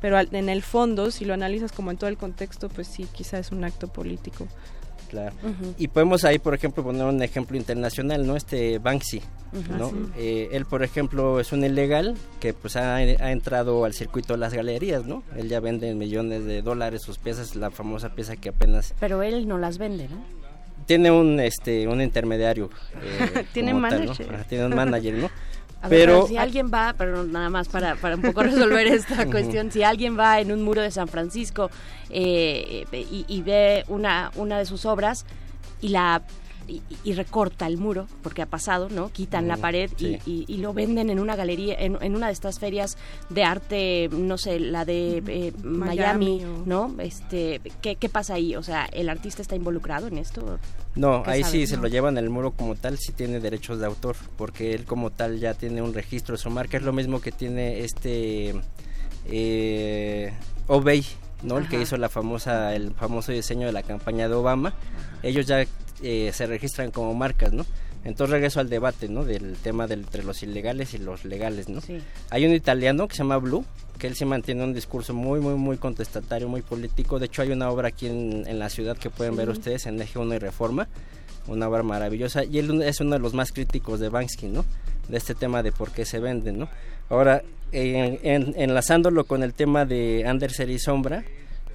[0.00, 3.08] pero al- en el fondo, si lo analizas como en todo el contexto, pues sí,
[3.12, 4.46] quizá es un acto político.
[5.78, 8.36] Y podemos ahí, por ejemplo, poner un ejemplo internacional, ¿no?
[8.36, 9.22] Este Banksy.
[9.78, 9.90] ¿no?
[9.90, 9.96] Sí.
[10.16, 14.40] Eh, él, por ejemplo, es un ilegal que pues ha, ha entrado al circuito de
[14.40, 15.22] las galerías, ¿no?
[15.36, 19.22] Él ya vende en millones de dólares sus piezas, la famosa pieza que apenas Pero
[19.22, 20.44] él no las vende, ¿no?
[20.86, 22.68] tiene un este un intermediario.
[23.02, 24.06] eh, Tiene como tal, ¿no?
[24.08, 24.34] manager.
[24.34, 25.30] Ajá, tiene un manager, ¿no?
[25.84, 29.70] A Pero si alguien va, pero nada más para, para un poco resolver esta cuestión,
[29.70, 31.70] si alguien va en un muro de San Francisco
[32.08, 35.26] eh, y, y ve una, una de sus obras
[35.82, 36.22] y la
[36.68, 39.08] y, y recorta el muro, porque ha pasado, ¿no?
[39.10, 40.18] Quitan la Ujú, pared y- sí.
[40.26, 42.96] y, y lo venden en una galería, en, en una de estas ferias
[43.30, 46.94] de arte, no sé, la de eh, Miami, Miami o- ¿no?
[47.00, 48.56] Este, ¿qué, ¿Qué pasa ahí?
[48.56, 50.58] O sea, ¿el artista está involucrado en esto?
[50.96, 51.52] No, ¿Qué ahí sabes?
[51.52, 54.84] sí se lo llevan el muro como tal, sí tiene derechos de autor, porque él
[54.84, 58.54] como tal ya tiene un registro de su marca, es lo mismo que tiene este
[59.26, 60.32] eh,
[60.66, 61.04] Obey,
[61.42, 61.58] ¿no?
[61.58, 64.74] El que hizo la famosa, el famoso diseño de la campaña de Obama.
[65.22, 65.64] Ellos ya
[66.04, 67.66] eh, se registran como marcas, ¿no?
[68.04, 69.24] Entonces regreso al debate, ¿no?
[69.24, 71.80] Del tema entre los ilegales y los legales, ¿no?
[71.80, 71.98] Sí.
[72.30, 73.64] Hay un italiano que se llama Blue,
[73.98, 77.18] que él sí mantiene un discurso muy, muy, muy contestatario, muy político.
[77.18, 80.00] De hecho, hay una obra aquí en, en la ciudad que pueden ver ustedes en
[80.02, 80.86] Eje 1 y Reforma,
[81.46, 82.44] una obra maravillosa.
[82.44, 84.66] Y él es uno de los más críticos de Banksy, ¿no?
[85.08, 86.68] De este tema de por qué se vende, ¿no?
[87.08, 91.24] Ahora, en- en- enlazándolo con el tema de Anderser y Sombra,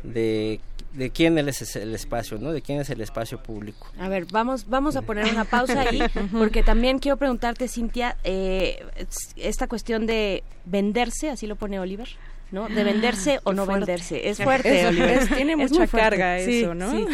[0.03, 0.59] de,
[0.93, 2.51] de quién es el espacio, ¿no?
[2.51, 3.87] De quién es el espacio público.
[3.99, 5.99] A ver, vamos, vamos a poner una pausa ahí,
[6.31, 8.83] porque también quiero preguntarte, Cintia, eh,
[9.35, 12.07] esta cuestión de venderse, así lo pone Oliver,
[12.51, 12.67] ¿no?
[12.69, 13.85] De venderse o Qué no fuerte.
[13.85, 14.29] venderse.
[14.29, 15.09] Es fuerte, Es- Oliver.
[15.11, 16.91] es- tiene mucha carga Sí, eso, ¿no?
[16.91, 17.05] Sí,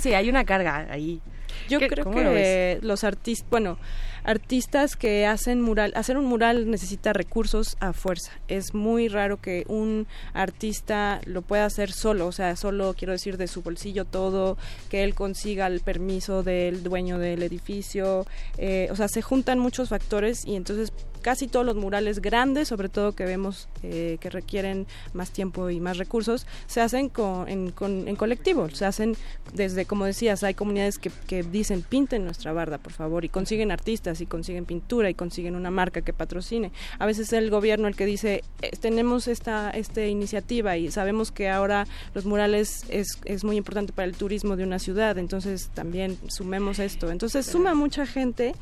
[0.00, 1.20] Sí, hay una carga ahí.
[1.68, 3.78] Yo ¿Qué- creo que los artistas, bueno,
[4.24, 8.32] artistas que hacen mural, hacer un mural necesita recursos a fuerza.
[8.48, 13.36] Es muy raro que un artista lo pueda hacer solo, o sea, solo quiero decir
[13.36, 14.56] de su bolsillo todo,
[14.90, 18.26] que él consiga el permiso del dueño del edificio,
[18.58, 20.92] eh, o sea, se juntan muchos factores y entonces
[21.22, 25.80] casi todos los murales grandes, sobre todo que vemos eh, que requieren más tiempo y
[25.80, 29.16] más recursos, se hacen con, en, con- en colectivo, se hacen
[29.54, 33.70] desde, como decías, hay comunidades que, que dicen pinten nuestra barda, por favor, y consiguen
[33.70, 36.72] artistas, y consiguen pintura, y consiguen una marca que patrocine.
[36.98, 41.30] A veces es el gobierno el que dice, "Eh, tenemos esta, esta iniciativa y sabemos
[41.30, 45.70] que ahora los murales es, es muy importante para el turismo de una ciudad, entonces
[45.74, 47.10] también sumemos esto.
[47.10, 48.54] Entonces suma mucha gente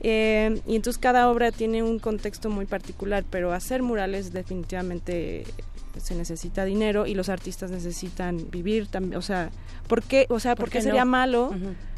[0.00, 5.44] eh, y entonces cada obra tiene un contexto muy particular, pero hacer murales definitivamente
[5.98, 9.50] se necesita dinero y los artistas necesitan vivir también, o sea,
[9.88, 11.10] ¿por qué, o sea, ¿Por ¿por qué qué sería no?
[11.10, 11.50] malo?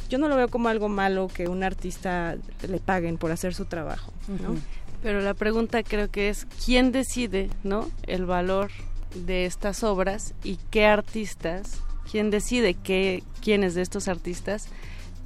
[0.08, 2.36] Yo no lo veo como algo malo que un artista
[2.68, 4.56] le paguen por hacer su trabajo, ¿no?
[5.02, 7.90] Pero la pregunta creo que es quién decide, ¿no?
[8.06, 8.70] El valor
[9.14, 11.80] de estas obras y qué artistas,
[12.10, 14.68] quién decide qué quiénes de estos artistas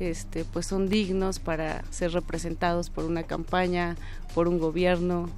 [0.01, 3.97] este pues son dignos para ser representados por una campaña,
[4.35, 5.31] por un gobierno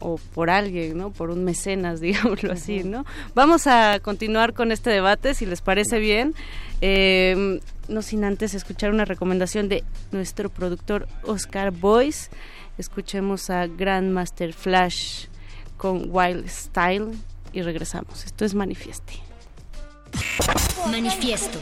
[0.00, 1.10] o por alguien, ¿no?
[1.10, 3.04] Por un mecenas, digámoslo así, ¿no?
[3.34, 6.34] Vamos a continuar con este debate, si les parece bien.
[6.80, 9.82] Eh, no sin antes escuchar una recomendación de
[10.12, 12.30] nuestro productor Oscar Boyce.
[12.76, 15.26] Escuchemos a Grandmaster Flash
[15.76, 17.12] con Wild Style
[17.52, 18.24] y regresamos.
[18.24, 19.14] Esto es Manifieste.
[20.90, 21.58] Manifiesto.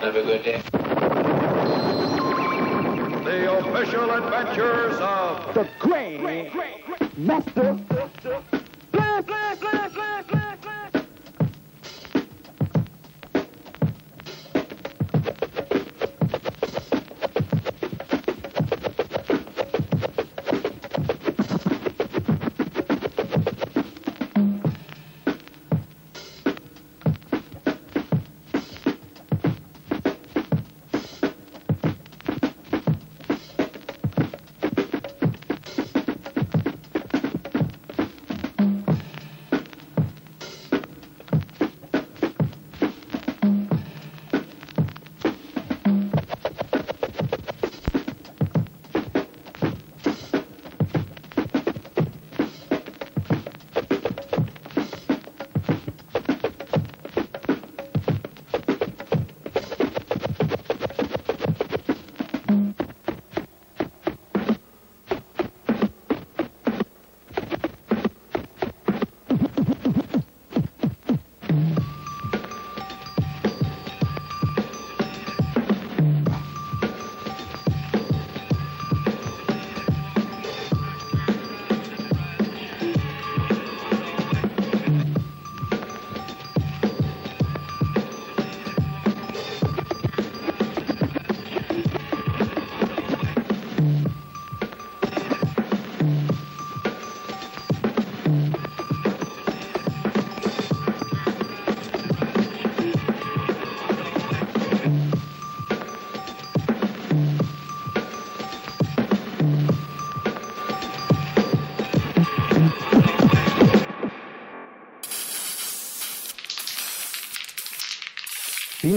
[0.00, 0.62] Have a good day.
[3.24, 6.50] The official adventures of the Great
[7.18, 7.78] Master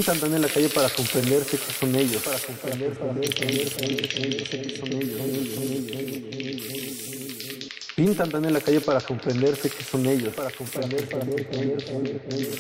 [0.05, 2.21] Pintan tan en la calle para comprenderse que son ellos.
[2.21, 5.17] Para comprenderse, para comprenderse que son ellos.
[7.95, 10.31] Pintan tan en la calle para comprenderse que son ellos.
[10.35, 11.85] Para comprenderse, para comprenderse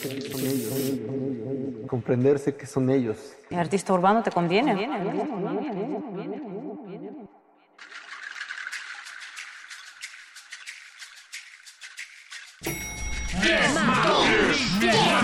[0.09, 1.87] que son ellos.
[1.87, 3.17] Comprenderse que son ellos.
[3.51, 4.89] El artista urbano te conviene.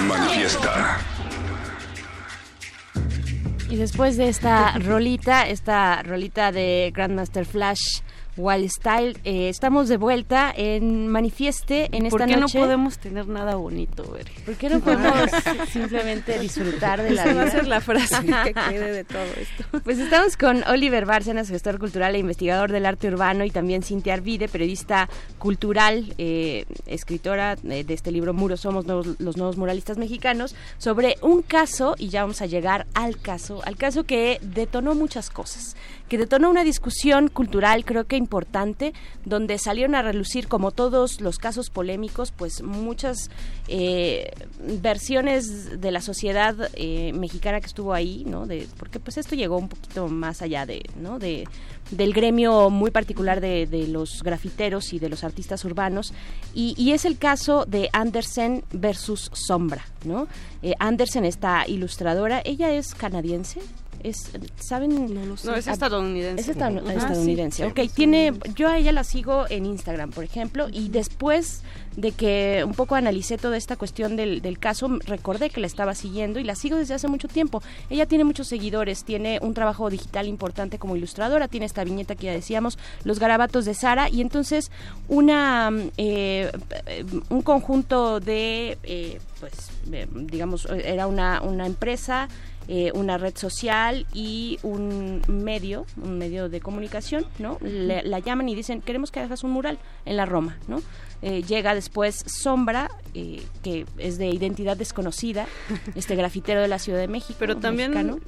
[0.08, 0.91] Manifiesta.
[3.72, 8.02] Y después de esta rolita, esta rolita de Grandmaster Flash
[8.42, 12.58] Wild Style, eh, estamos de vuelta en Manifieste en esta ¿Por qué noche.
[12.60, 14.04] no podemos tener nada bonito?
[14.46, 15.30] ¿Por qué no podemos
[15.72, 17.36] simplemente disfrutar de la vida?
[17.36, 19.82] va a ser la frase que quede de todo esto.
[19.84, 24.14] Pues estamos con Oliver Bárcenas, gestor cultural e investigador del arte urbano, y también Cintia
[24.16, 25.08] Arvide, periodista
[25.38, 31.16] cultural, eh, escritora eh, de este libro Muros Somos Nuevos- los Nuevos Muralistas Mexicanos, sobre
[31.22, 35.76] un caso, y ya vamos a llegar al caso, al caso que detonó muchas cosas,
[36.12, 38.92] que detonó una discusión cultural creo que importante,
[39.24, 43.30] donde salieron a relucir, como todos los casos polémicos, pues muchas
[43.70, 44.30] eh,
[44.82, 48.46] versiones de la sociedad eh, mexicana que estuvo ahí, ¿no?
[48.46, 51.18] De, porque pues esto llegó un poquito más allá de, ¿no?
[51.18, 51.48] De,
[51.92, 56.14] del gremio muy particular de, los grafiteros y de los artistas urbanos
[56.54, 60.28] y, y es el caso de Andersen versus Sombra, ¿no?
[60.62, 63.62] Eh, Andersen, esta ilustradora, ella es canadiense,
[64.04, 65.14] es, ¿saben?
[65.14, 66.42] No, es estadounidense.
[66.42, 67.64] Es esta- Ajá, estadounidense.
[67.64, 67.70] sí.
[67.70, 71.62] ok, tiene, yo a ella la sigo en Instagram, por ejemplo, y después
[71.96, 75.94] de que un poco analicé toda esta cuestión del, del caso, recordé que la estaba
[75.94, 77.62] siguiendo y la sigo desde hace mucho tiempo.
[77.90, 82.28] Ella tiene muchos seguidores, tiene un trabajo digital importante como ilustradora, tiene esta viñeta que
[82.28, 84.72] ya decíamos, Los garabatos de Sara, y entonces
[85.10, 86.50] una eh,
[86.88, 89.52] eh, un conjunto de, eh, pues,
[89.92, 92.30] eh, digamos, era una, una empresa
[92.68, 97.58] eh, una red social y un medio, un medio de comunicación, ¿no?
[97.62, 100.82] Le- la llaman y dicen, queremos que hagas un mural en la Roma, ¿no?
[101.24, 105.46] Eh, llega después Sombra, eh, que es de identidad desconocida,
[105.96, 107.38] este grafitero de la Ciudad de México.
[107.40, 108.20] Pero también mexicano.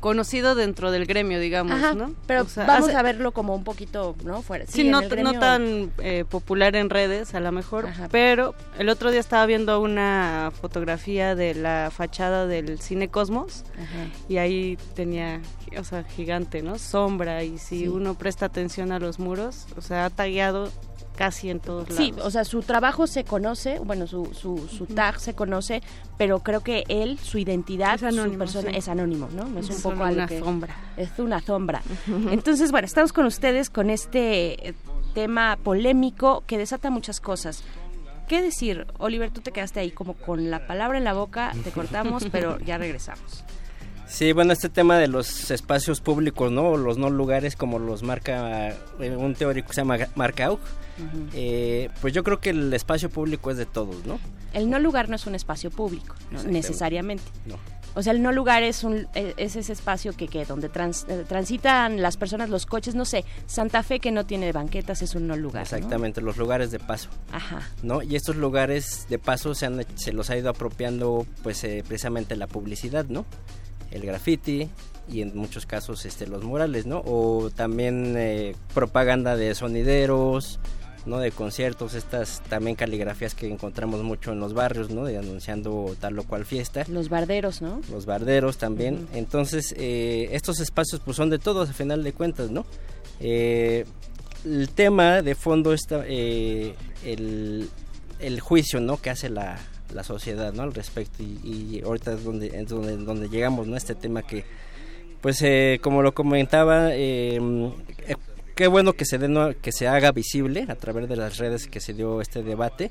[0.00, 2.14] conocido dentro del gremio, digamos, Ajá, ¿no?
[2.26, 4.40] pero O sea, vamos hace- a verlo como un poquito, ¿no?
[4.40, 4.64] Fuera.
[4.66, 9.10] Sí, no, gremio- no tan eh, popular en redes, a lo mejor, pero el otro
[9.10, 14.06] día estaba viendo una fotografía de la fachada del Cine Cosmos Ajá.
[14.30, 15.42] y ahí tenía,
[15.78, 16.78] o sea, gigante, ¿no?
[16.78, 17.88] Sombra y si Sí.
[17.88, 20.70] uno presta atención a los muros, o sea, ha tagueado
[21.20, 22.26] casi en todos Sí, lados.
[22.26, 25.82] o sea, su trabajo se conoce, bueno, su, su, su tag se conoce,
[26.16, 28.76] pero creo que él, su identidad, Es anónimo, su persona sí.
[28.78, 29.58] es anónimo, ¿no?
[29.58, 30.76] Es un poco algo una que- sombra.
[30.96, 31.82] Es una sombra.
[32.30, 34.74] Entonces, bueno, estamos con ustedes con este eh,
[35.12, 37.62] tema polémico que desata muchas cosas.
[38.26, 38.86] ¿Qué decir?
[38.98, 42.58] Oliver, tú te quedaste ahí como con la palabra en la boca, te cortamos, pero
[42.60, 43.44] ya regresamos.
[44.10, 46.76] Sí, bueno, este tema de los espacios públicos, ¿no?
[46.76, 50.58] Los no lugares, como los marca eh, un teórico que se llama Mark Aug.
[51.32, 54.18] Eh, pues yo creo que el espacio público es de todos, ¿no?
[54.52, 56.16] El no lugar no es un espacio público,
[56.46, 57.22] necesariamente.
[57.46, 57.56] No.
[57.94, 61.06] O sea, el no lugar es un eh, es ese espacio que, que donde trans-
[61.08, 65.14] eh, transitan las personas, los coches, no sé, Santa Fe que no tiene banquetas es
[65.14, 65.66] un no lugar.
[65.70, 65.76] ¿no?
[65.76, 67.08] Exactamente, los lugares de paso.
[67.32, 67.62] Ajá.
[67.82, 68.02] ¿no?
[68.02, 72.36] Y estos lugares de paso se, han, se los ha ido apropiando pues eh, precisamente
[72.36, 73.24] la publicidad, ¿no?
[73.90, 74.68] El graffiti
[75.08, 77.02] y en muchos casos este los murales, ¿no?
[77.04, 80.60] O también eh, propaganda de sonideros,
[81.06, 81.18] ¿no?
[81.18, 85.04] De conciertos, estas también caligrafías que encontramos mucho en los barrios, ¿no?
[85.04, 86.84] De anunciando tal o cual fiesta.
[86.88, 87.80] Los barderos, ¿no?
[87.90, 89.08] Los barderos también.
[89.14, 92.64] Entonces, eh, estos espacios pues son de todos a final de cuentas, ¿no?
[93.20, 93.84] Eh,
[94.44, 97.68] el tema de fondo está eh, el,
[98.18, 99.00] el juicio, ¿no?
[99.00, 99.58] Que hace la,
[99.94, 100.62] la sociedad, ¿no?
[100.62, 103.76] Al respecto y, ahorita es donde, es donde, llegamos, ¿no?
[103.76, 104.44] Este tema que,
[105.20, 107.38] pues, eh, como lo comentaba, eh,
[108.06, 108.16] eh,
[108.54, 109.18] qué bueno que se,
[109.60, 112.90] que se haga visible a través de las redes que se dio este debate.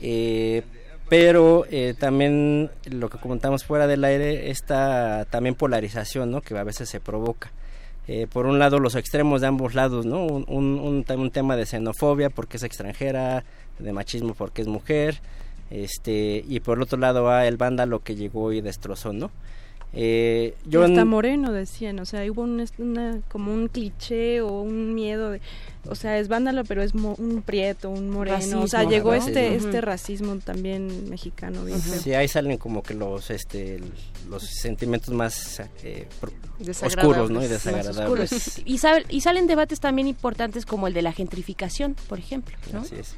[0.00, 0.62] Eh,
[1.08, 6.40] pero eh, también lo que comentamos fuera del aire, esta también polarización ¿no?
[6.40, 7.50] que a veces se provoca.
[8.06, 10.24] Eh, por un lado, los extremos de ambos lados, ¿no?
[10.26, 13.44] Un, un, un tema de xenofobia porque es extranjera,
[13.78, 15.20] de machismo porque es mujer,
[15.70, 19.30] este y por el otro lado va el vándalo que llegó y destrozó, ¿no?
[19.96, 24.60] Eh, yo hasta en- moreno decían, o sea, hubo un, una, como un cliché o
[24.60, 25.40] un miedo de,
[25.88, 29.14] o sea, es vándalo, pero es mo- un prieto, un moreno, o sea, llegó ¿no?
[29.14, 31.64] este este racismo también mexicano.
[31.64, 32.00] bien feo.
[32.00, 33.78] Sí, ahí salen como que los este
[34.28, 36.08] los sentimientos más eh,
[36.82, 37.44] oscuros, ¿no?
[37.44, 38.62] Y desagradables.
[38.64, 42.80] Y, sal- y salen debates también importantes como el de la gentrificación, por ejemplo, ¿no?
[42.80, 43.14] Así es.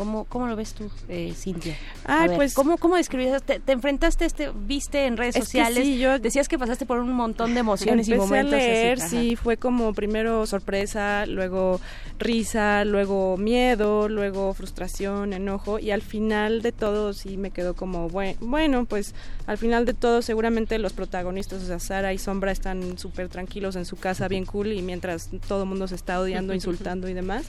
[0.00, 1.76] ¿Cómo, ¿Cómo lo ves tú, eh, Cintia?
[2.06, 3.42] Ay, A ver, pues- ¿cómo, cómo describías?
[3.42, 7.00] Te, te enfrentaste, a este, viste en redes sociales, sí, yo- decías que pasaste por
[7.00, 9.30] un montón de emociones y momentos a leer, así.
[9.30, 11.82] sí, fue como primero sorpresa, luego
[12.18, 18.08] risa, luego miedo, luego frustración, enojo y al final de todo sí me quedó como,
[18.08, 19.14] bue- bueno, pues
[19.46, 23.76] al final de todo seguramente los protagonistas, o sea, Sara y Sombra están súper tranquilos
[23.76, 27.12] en su casa, bien cool y mientras todo el mundo se está odiando, insultando y
[27.12, 27.44] demás.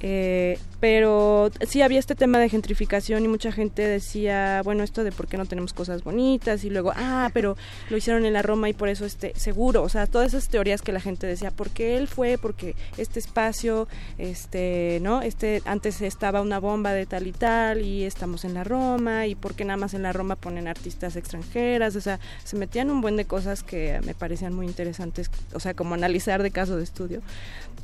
[0.00, 5.12] Eh, pero sí había este tema de gentrificación y mucha gente decía, bueno, esto de
[5.12, 7.56] por qué no tenemos cosas bonitas y luego, ah, pero
[7.88, 10.82] lo hicieron en la Roma y por eso este seguro, o sea, todas esas teorías
[10.82, 15.22] que la gente decía, porque él fue, porque este espacio, este, ¿no?
[15.22, 19.34] Este antes estaba una bomba de tal y tal y estamos en la Roma y
[19.34, 23.16] porque nada más en la Roma ponen artistas extranjeras, o sea, se metían un buen
[23.16, 27.22] de cosas que me parecían muy interesantes, o sea, como analizar de caso de estudio.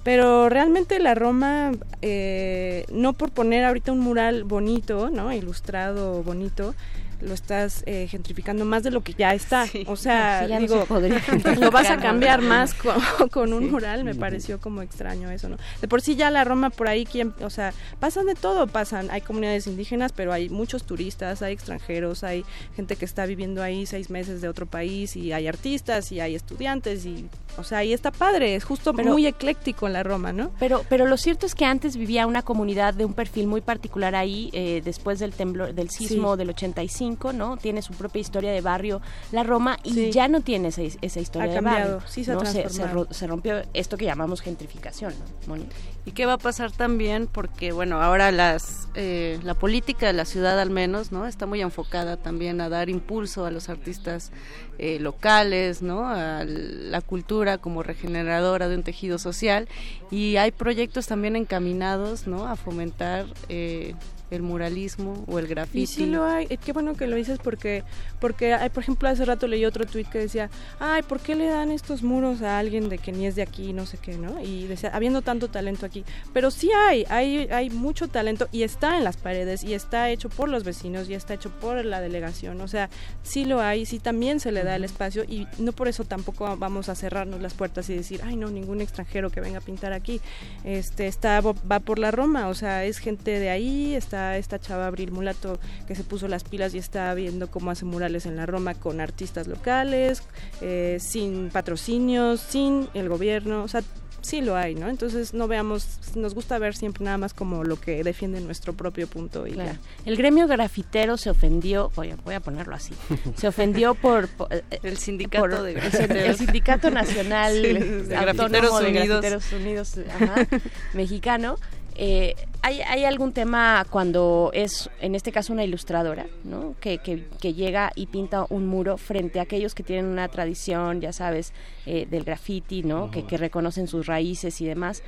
[0.05, 1.73] Pero realmente la Roma,
[2.03, 5.33] eh, no por poner ahorita un mural bonito, ¿no?
[5.33, 6.75] Ilustrado, bonito,
[7.23, 9.65] lo estás eh, gentrificando más de lo que ya está.
[9.87, 11.21] o sea, Sí, ya no digo, se podría
[11.61, 12.95] lo vas a cambiar más con,
[13.31, 13.71] con un Sí.
[13.71, 15.57] mural, me pareció como extraño eso, ¿no?
[15.81, 19.11] De por sí ya la Roma por ahí, quien, o sea, pasan de todo, pasan,
[19.11, 22.45] hay comunidades indígenas, pero hay muchos turistas, hay extranjeros, hay
[22.77, 26.35] gente que está viviendo ahí seis meses de otro país y hay artistas y hay
[26.35, 27.27] estudiantes y,
[27.57, 30.51] o sea, ahí está padre, es justo Pero- muy ecléctico en la Roma, ¿no?
[30.59, 34.15] Pero, pero lo cierto es que antes vivía una comunidad de un perfil muy particular
[34.15, 36.39] ahí, eh, después del temblor, del sismo Sí.
[36.39, 37.57] del 85, ¿no?
[37.57, 39.01] Tiene su propia historia de barrio,
[39.33, 40.11] la Roma, y Sí.
[40.13, 42.01] ya no tiene esa, esa historia Ha de barrio.
[42.07, 42.45] sí se ha ¿no?
[42.47, 43.05] se, transformado.
[43.05, 45.67] ro- se rompió esto que llamamos gentrificación, ¿no, Moni?
[46.05, 47.29] ¿Y qué va a pasar también?
[47.29, 51.27] Porque, bueno, ahora las, eh, la política de la ciudad al menos, ¿no?
[51.27, 54.33] Está muy enfocada también a dar impulso a los artistas
[54.79, 56.09] eh, locales, ¿no?
[56.09, 59.69] A la cultura como regeneradora de un tejido social.
[60.11, 62.49] Y hay proyectos también encaminados, ¿no?
[62.49, 63.95] A fomentar eh,
[64.33, 65.83] el muralismo o el graffiti.
[65.83, 67.85] Y sí lo hay, eh, qué bueno que lo dices porque,
[68.19, 70.51] porque hay, por ejemplo, hace rato leí otro tuit que decía,
[70.81, 73.75] ay, ¿por qué le dan estos muros a alguien de que ni es de aquí,
[73.75, 74.41] no sé qué, ¿no?
[74.43, 76.05] Y decía, habiendo tanto talento aquí.
[76.33, 80.31] Pero sí hay, hay, hay mucho talento y está en las paredes y está hecho
[80.31, 82.61] por los vecinos y está hecho por la delegación.
[82.63, 82.89] O sea,
[83.23, 86.57] sí lo hay, sí también se le da el espacio y no por eso tampoco
[86.57, 89.93] vamos a cerrarnos las puertas y decir, ay, no, ningún extranjero que venga a pintar
[89.93, 90.23] aquí.
[90.65, 94.87] Este, está, va por la Roma, o sea, es gente de ahí, está esta chava
[94.87, 98.47] Abril Mulato que se puso las pilas y está viendo cómo hace murales en la
[98.47, 100.23] Roma con artistas locales,
[100.61, 103.83] eh, sin patrocinios, sin el gobierno, o sea,
[104.21, 104.89] sí lo hay, ¿no?
[104.89, 109.09] Entonces no veamos, nos gusta ver siempre nada más como lo que defiende nuestro propio
[109.09, 109.73] punto y Claro.
[109.73, 109.79] ya.
[110.09, 112.95] El gremio grafitero se ofendió, voy a, voy a ponerlo así,
[113.37, 114.29] se ofendió por...
[114.29, 116.17] por, eh, El sindicato por- de el, grafiteros.
[116.29, 119.23] el sindicato nacional Sí, de autónomo Grafiteros de Unidos.
[119.25, 120.47] Grafiteros Unidos ajá,
[120.95, 121.57] mexicano.
[121.97, 126.75] Eh, ¿hay, ¿Hay algún tema cuando es, en este caso, una ilustradora, ¿no?
[126.81, 131.01] que, que, que llega y pinta un muro frente a aquellos que tienen una tradición,
[131.01, 131.53] ya sabes,
[131.87, 133.11] eh, del graffiti, ¿no?
[133.11, 135.03] que, que reconocen sus raíces y demás?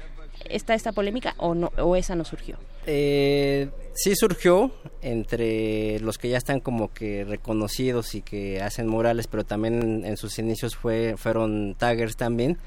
[0.50, 2.58] ¿Está esta polémica o, no, o esa no surgió?
[2.86, 9.26] Eh, sí surgió entre los que ya están como que reconocidos y que hacen murales,
[9.28, 12.58] pero también en, en sus inicios fue, fueron taggers también.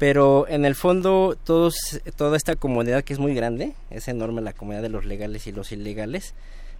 [0.00, 4.54] Pero en el fondo todos, toda esta comunidad que es muy grande, es enorme la
[4.54, 6.32] comunidad de los legales y los ilegales,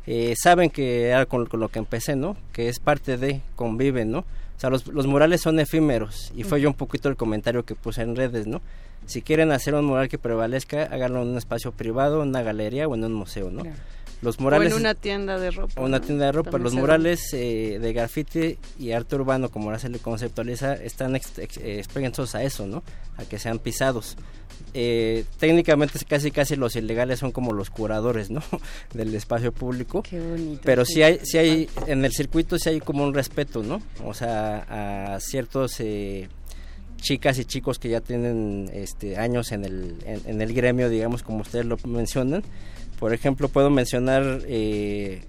[0.06, 2.34] eh, saben que era con, lo que empecé, ¿no?
[2.54, 4.20] Que es parte de, conviven, ¿no?
[4.20, 4.24] O
[4.60, 8.00] sea, los, los murales son efímeros y fue yo un poquito el comentario que puse
[8.00, 8.62] en redes, ¿no?
[9.04, 12.88] Si quieren hacer un mural que prevalezca, háganlo en un espacio privado, en una galería
[12.88, 13.64] o en un museo, ¿no?
[14.22, 15.80] Los murales o en una tienda de ropa.
[15.80, 16.58] o una tienda de ropa.
[16.58, 21.38] Los murales eh, de graffiti y arte urbano, como ahora se le conceptualiza, están ex-
[21.38, 22.82] ex- eh, expensos a eso, ¿no?
[23.16, 24.16] A que sean pisados.
[24.74, 28.42] Eh, técnicamente casi casi los ilegales son como los curadores, ¿no?
[28.94, 30.02] Del espacio público.
[30.02, 30.60] Qué bonito.
[30.64, 33.80] Pero sí hay, sí hay, en el circuito sí hay como un respeto, ¿no?
[34.04, 36.28] O sea, a ciertos eh,
[37.00, 41.22] chicas y chicos que ya tienen este, años en el, en, en el gremio, digamos,
[41.22, 42.42] como ustedes lo mencionan.
[43.00, 45.24] Por ejemplo, puedo mencionar eh,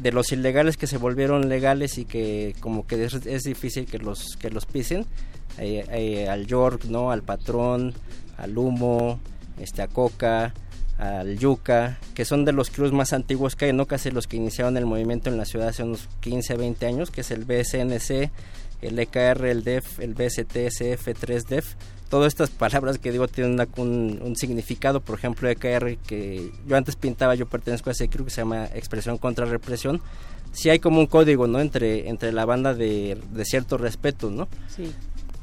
[0.00, 4.36] de los ilegales que se volvieron legales y que como que es, difícil que los,
[4.36, 5.04] que los pisen.
[5.58, 7.10] eh, eh, al York, ¿no?
[7.10, 7.94] Al Patrón,
[8.38, 9.18] al Humo,
[9.58, 10.54] este, a Coca,
[10.98, 13.86] al Yuca, que son de los clubs más antiguos que hay, ¿no?
[13.86, 17.22] Casi los que iniciaron el movimiento en la ciudad hace unos 15, 20 años, que
[17.22, 18.30] es el BSNC,
[18.82, 21.64] el EKR, el DEF, el BST, SF, 3DEF.
[22.08, 26.76] Todas estas palabras que digo tienen una- un, un significado, por ejemplo, EKR, que yo
[26.76, 30.00] antes pintaba, yo pertenezco a ese club que se llama Expresión contra Represión.
[30.52, 31.60] Sí hay como un código, ¿no?
[31.60, 34.48] Entre, entre la banda de, de cierto respeto, ¿no?
[34.74, 34.92] Sí.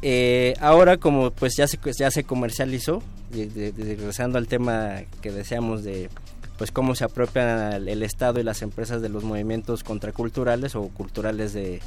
[0.01, 5.31] Eh, ahora como pues ya se, ya se comercializó, de- de- regresando al tema que
[5.31, 6.09] deseamos de
[6.57, 10.83] pues cómo se apropian el, el Estado y las empresas de los movimientos contraculturales o
[10.89, 11.81] culturales de,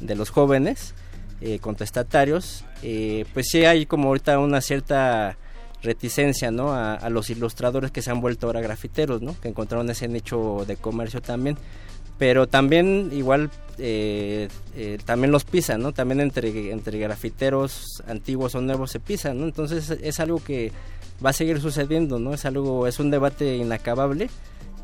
[0.00, 0.94] de los jóvenes
[1.42, 5.36] eh, contestatarios, eh, pues sí hay como ahorita una cierta
[5.82, 6.72] reticencia ¿no?
[6.72, 9.34] a, los ilustradores que se han vuelto ahora grafiteros, ¿no?
[9.40, 11.58] que encontraron ese nicho de comercio también
[12.22, 15.90] pero también igual eh, eh, también los pisan, ¿no?
[15.90, 19.44] También entre, entre grafiteros antiguos o nuevos se pisan, ¿no?
[19.44, 20.70] Entonces es algo que
[21.24, 22.32] va a seguir sucediendo, ¿no?
[22.32, 24.30] Es algo, es un debate inacabable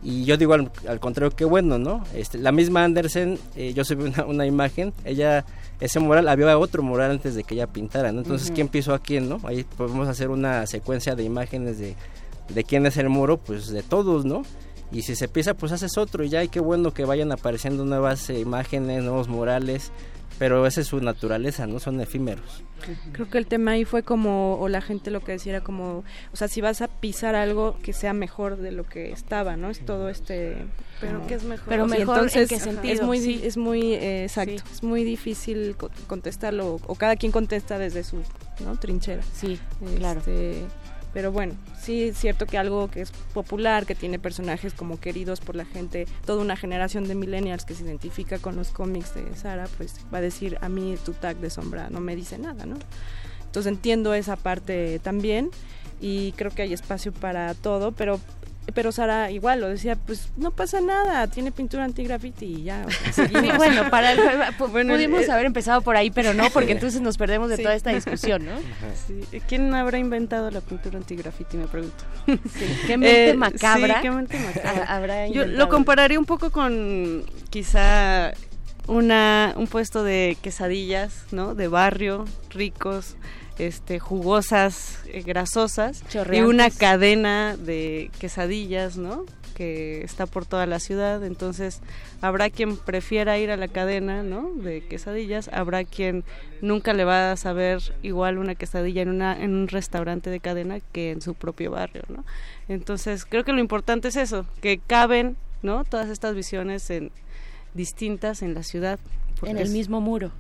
[0.02, 2.04] y yo digo al, al contrario que bueno, ¿no?
[2.14, 5.44] Este, la misma Andersen, eh, yo subí una, una, imagen, ella,
[5.80, 8.20] ese mural, había otro mural antes de que ella pintara, ¿no?
[8.20, 8.54] Entonces, uh -huh.
[8.54, 9.40] ¿quién pisó a quién, no?
[9.44, 11.96] Ahí podemos hacer una secuencia de imágenes de,
[12.48, 14.42] de quién es el muro, pues de todos, ¿no?
[14.90, 17.84] Y si se pisa, pues haces otro y ya, y qué bueno que vayan apareciendo
[17.84, 19.92] nuevas eh, imágenes, nuevos murales,
[20.39, 21.81] pero esa es su naturaleza, ¿no?
[21.81, 22.62] Son efímeros.
[23.12, 26.05] Creo que el tema ahí fue como, o la gente lo que decía era como,
[26.32, 29.70] o sea, si vas a pisar algo que sea mejor de lo que estaba, ¿no?
[29.70, 30.56] Es todo este...
[31.01, 31.69] Pero que es mejor.
[31.69, 32.94] Pero mejor entonces, ¿en qué sentido?
[32.94, 33.40] Es muy, sí.
[33.44, 34.73] es muy eh, exacto, sí.
[34.73, 38.16] es muy difícil contestarlo, o cada quien contesta desde su
[38.65, 38.77] ¿no?
[38.78, 39.23] trinchera.
[39.32, 40.23] Sí, este, claro.
[41.19, 45.40] Pero bueno, sí es cierto que algo que es popular, que tiene personajes como queridos
[45.40, 49.35] por la gente, toda una generación de millennials que se identifica con los cómics de
[49.35, 52.66] Sara, pues va a decir, a mí tu tag de sombra no me dice nada,
[52.66, 52.77] ¿no?
[53.45, 55.51] Entonces entiendo esa parte también
[56.01, 58.20] y creo que hay espacio para todo, pero
[58.74, 62.85] pero Sara igual lo decía, pues no pasa nada, tiene pintura anti-graffiti y ya.
[62.86, 64.20] O sea, sí, bueno, para el,
[64.70, 67.62] bueno, pudimos el, haber empezado por ahí, pero no, porque entonces nos perdemos de sí.
[67.62, 68.53] toda esta discusión, ¿no?
[69.07, 69.40] Sí.
[69.49, 72.05] ¿Quién habrá inventado la pintura anti-graffiti, me pregunto?
[72.86, 74.01] ¿Qué mente eh, macabra?
[74.01, 74.85] ¿qué mente macabra?
[74.85, 78.32] habrá Yo lo compararía un poco con quizá
[78.86, 81.55] una un puesto de quesadillas, ¿no?
[81.55, 83.16] De barrio, ricos,
[83.59, 86.02] este, jugosas, eh, grasosas
[86.32, 89.24] y una cadena de quesadillas, ¿no?
[89.55, 91.24] Que está por toda la ciudad.
[91.24, 91.80] Entonces,
[92.20, 94.52] habrá quien prefiera ir a la cadena, ¿no?
[94.55, 95.48] De quesadillas.
[95.52, 96.24] Habrá quien
[96.60, 100.78] nunca le va a saber igual una quesadilla en, una, en un restaurante de cadena
[100.93, 102.24] que en su propio barrio, ¿no?
[102.68, 105.85] Entonces, creo que lo importante es eso, que caben, ¿no?
[105.85, 107.10] Todas estas visiones en,
[107.74, 108.98] distintas en la ciudad.
[109.43, 110.32] En el mismo muro.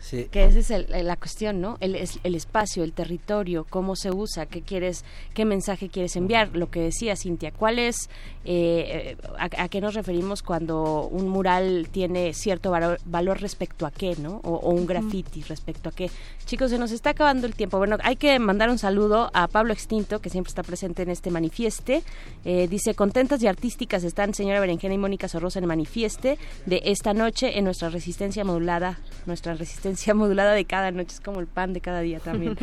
[0.00, 0.28] Sí.
[0.30, 1.76] Que esa es el, la cuestión, ¿no?
[1.80, 5.04] El, el, espacio, el territorio, cómo se usa, qué quieres,
[5.34, 6.56] qué mensaje quieres enviar.
[6.56, 8.08] Lo que decía Cintia, ¿cuál es,
[8.46, 13.90] eh, a, a, qué nos referimos cuando un mural tiene cierto valor, valor respecto a
[13.90, 14.40] qué, ¿no?
[14.42, 16.10] O, o un graffiti respecto a qué.
[16.46, 17.76] Chicos, se nos está acabando el tiempo.
[17.76, 21.30] Bueno, hay que mandar un saludo a Pablo Extinto, que siempre está presente en este
[21.30, 22.02] manifieste.
[22.46, 26.80] Eh, dice, contentas y artísticas están señora Berenjena y Mónica Sorrosa en el manifieste de
[26.86, 31.46] esta noche en nuestra resistencia modulada, nuestra resistencia modulada de cada noche, es como el
[31.46, 32.56] pan de cada día también.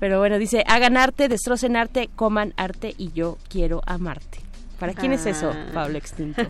[0.00, 4.40] Pero bueno, dice, hagan arte, destrocen arte, coman arte y yo quiero amarte.
[4.78, 5.14] ¿Para quién ah.
[5.14, 6.42] es eso, Pablo Extinto?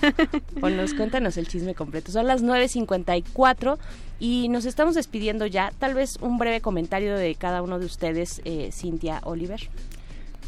[0.60, 2.10] Ponnos, cuéntanos el chisme completo.
[2.10, 3.78] Son las 9.54
[4.18, 5.72] y nos estamos despidiendo ya.
[5.78, 9.68] Tal vez un breve comentario de cada uno de ustedes, eh, Cintia Oliver.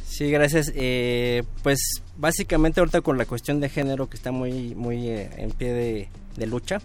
[0.06, 0.72] Sí, gracias.
[0.74, 1.78] Eh, pues
[2.16, 6.08] básicamente ahorita con la cuestión de género que está muy, muy eh, en pie de,
[6.36, 6.80] de lucha.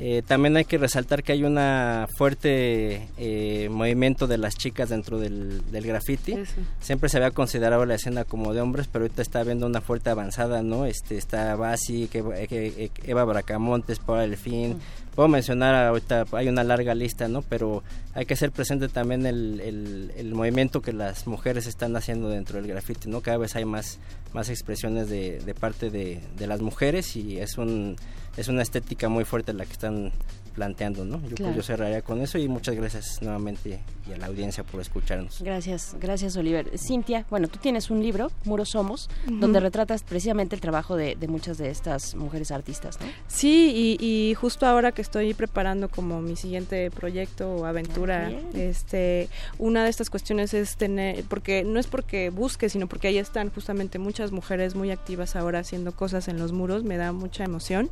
[0.00, 5.18] Eh, también hay que resaltar que hay una fuerte eh, movimiento de las chicas dentro
[5.18, 6.32] del, del graffiti.
[6.32, 6.54] Eso.
[6.80, 10.10] Siempre se había considerado la escena como de hombres, pero ahorita está habiendo una fuerte
[10.10, 10.86] avanzada, ¿no?
[10.86, 14.74] Este está Basi, que, que, Eva Bracamontes, Paula Elfín.
[14.74, 14.80] Mm.
[15.16, 17.42] Puedo mencionar ahorita, hay una larga lista, ¿no?
[17.42, 17.82] Pero
[18.14, 22.60] hay que hacer presente también el, el, el movimiento que las mujeres están haciendo dentro
[22.60, 23.20] del graffiti, ¿no?
[23.20, 23.98] Cada vez hay más,
[24.32, 27.96] más expresiones de, de parte de, de las mujeres y es un
[28.38, 30.12] es una estética muy fuerte la que están
[30.58, 31.22] planteando, ¿no?
[31.28, 31.54] Yo, claro.
[31.54, 33.78] yo cerraría con eso y muchas gracias nuevamente
[34.08, 35.40] y a la audiencia por escucharnos.
[35.40, 36.76] Gracias, gracias Oliver.
[36.76, 39.38] Cintia, bueno, tú tienes un libro, Muros Somos, uh -huh.
[39.38, 43.06] donde retratas precisamente el trabajo de, de, muchas de estas mujeres artistas, ¿no?
[43.28, 49.28] Sí, y, y, justo ahora que estoy preparando como mi siguiente proyecto o aventura, este,
[49.58, 53.50] una de estas cuestiones es tener, porque no es porque busque, sino porque ahí están
[53.50, 57.90] justamente muchas mujeres muy activas ahora haciendo cosas en los muros, me da mucha emoción.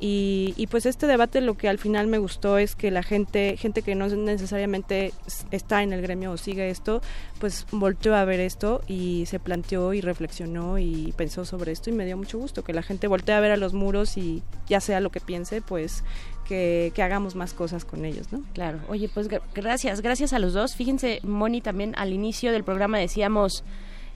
[0.00, 3.56] Y, y, pues este debate lo que al final me gustó es que la gente,
[3.58, 5.12] gente que no necesariamente
[5.50, 7.02] está en el gremio o sigue esto,
[7.38, 11.92] pues volteó a ver esto y se planteó y reflexionó y pensó sobre esto y
[11.92, 14.80] me dio mucho gusto que la gente voltee a ver a los muros y ya
[14.80, 16.02] sea lo que piense, pues
[16.50, 18.42] que, hagamos más cosas con ellos, ¿no?
[18.54, 18.80] Claro.
[18.88, 20.74] Oye, pues gracias, gracias a los dos.
[20.74, 23.64] Fíjense, Moni, también al inicio del programa decíamos,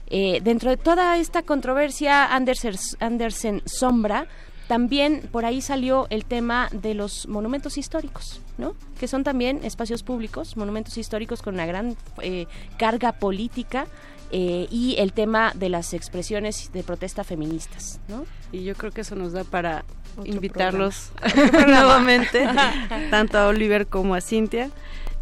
[0.07, 4.27] eh, dentro de toda esta controversia Andersen, Andersen Sombra,
[4.67, 8.75] también por ahí salió el tema de los monumentos históricos, ¿no?
[8.99, 12.47] Que son también espacios públicos, monumentos históricos con una gran eh,
[12.77, 13.87] carga política
[14.31, 18.25] eh, y el tema de las expresiones de protesta feministas, ¿no?
[18.51, 19.85] Y yo creo que eso nos da para
[20.17, 21.11] Otro invitarlos
[21.67, 22.47] nuevamente,
[23.11, 24.71] tanto a Oliver como a Cintia.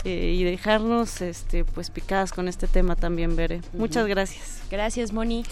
[0.06, 3.58] Eh, y dejarnos este pues picadas con este tema también, Bere.
[3.58, 3.80] Uh -huh.
[3.80, 4.62] Muchas gracias.
[4.70, 5.46] Gracias, Moni.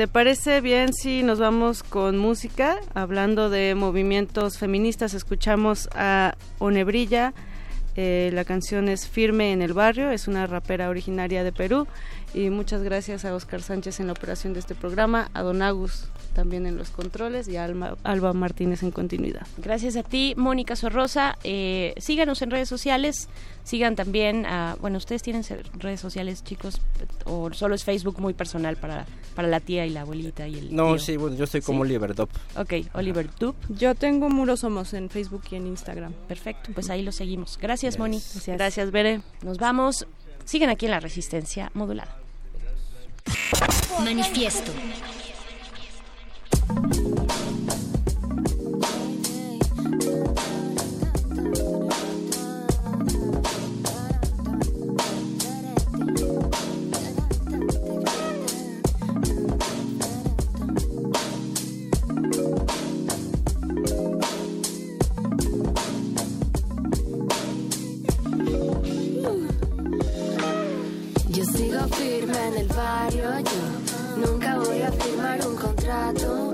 [0.00, 2.78] ¿Te parece bien si nos vamos con música?
[2.94, 7.34] Hablando de movimientos feministas, escuchamos a Onebrilla.
[7.96, 11.86] Eh, la canción es Firme en el Barrio, es una rapera originaria de Perú.
[12.32, 16.04] Y muchas gracias a Oscar Sánchez en la operación de este programa, a Don Agus
[16.34, 19.44] también en los controles y a Alma- Alba Martínez en continuidad.
[19.58, 21.36] Gracias a ti, Mónica Sorrosa.
[21.42, 23.28] Eh, síganos en redes sociales.
[23.64, 24.76] Sigan también a.
[24.80, 25.42] Bueno, ustedes tienen
[25.78, 26.80] redes sociales, chicos,
[27.24, 30.74] o solo es Facebook muy personal para, para la tía y la abuelita y el.
[30.76, 30.98] No, tío?
[31.00, 31.90] sí, bueno, yo estoy como ¿Sí?
[31.90, 32.30] Oliver Dop.
[32.56, 33.56] Ok, Oliver Dup.
[33.68, 36.12] Yo tengo Muros Somos en Facebook y en Instagram.
[36.28, 37.58] Perfecto, pues ahí lo seguimos.
[37.60, 38.18] Gracias, Moni.
[38.18, 38.56] Gracias.
[38.56, 39.20] Gracias, Bere.
[39.42, 40.06] Nos vamos.
[40.44, 42.16] Siguen aquí en la Resistencia Modulada.
[44.04, 44.72] Manifiesto.
[72.50, 76.52] En el barrio, yo nunca voy a firmar un contrato.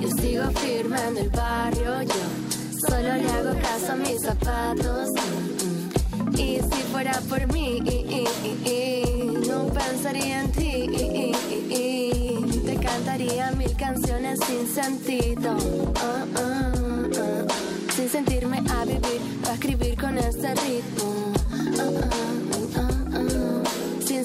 [0.00, 5.10] Yo sigo firme en el barrio, yo solo le hago caso a mis zapatos.
[5.10, 6.38] mm, mm.
[6.38, 7.80] Y si fuera por mí,
[9.46, 11.32] no pensaría en ti.
[12.64, 15.56] Te cantaría mil canciones sin sentido.
[15.56, 17.92] oh, oh, oh.
[17.94, 21.28] Sin sentirme a vivir, a escribir con este ritmo.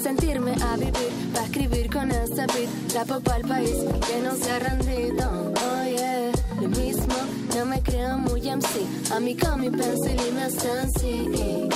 [0.04, 2.70] Sentirme a vivir, para escribir con este beat.
[2.94, 5.54] Rapo pa'l país que no se ha rendido.
[5.56, 6.32] Oh yeah,
[6.62, 7.16] lo mismo,
[7.56, 8.86] no me creo muy MC.
[9.16, 11.70] A mí con mi pencil y mi stencil.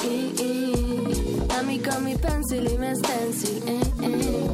[1.58, 3.64] A mí con mi pencil y mi stencil.
[3.66, 4.48] eh, eh.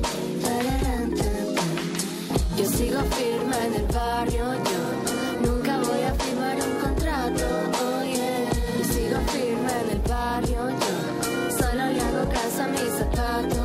[2.57, 7.45] Yo sigo firme en el barrio, yo nunca voy a firmar un contrato,
[7.83, 8.49] oh yeah.
[8.77, 10.95] Yo sigo firme en el barrio, yo
[11.57, 13.62] solo le hago caso a mis zapatos.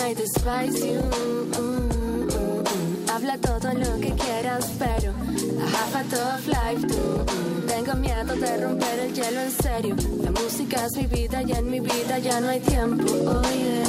[0.00, 1.00] I despise you.
[1.00, 3.10] mm, mm, mm.
[3.10, 7.24] Habla todo lo que quieras, pero I have a tough life too.
[7.66, 9.96] Tengo miedo de romper el hielo en serio.
[10.22, 13.04] La música es mi vida y en mi vida ya no hay tiempo.
[13.26, 13.84] Oh yeah,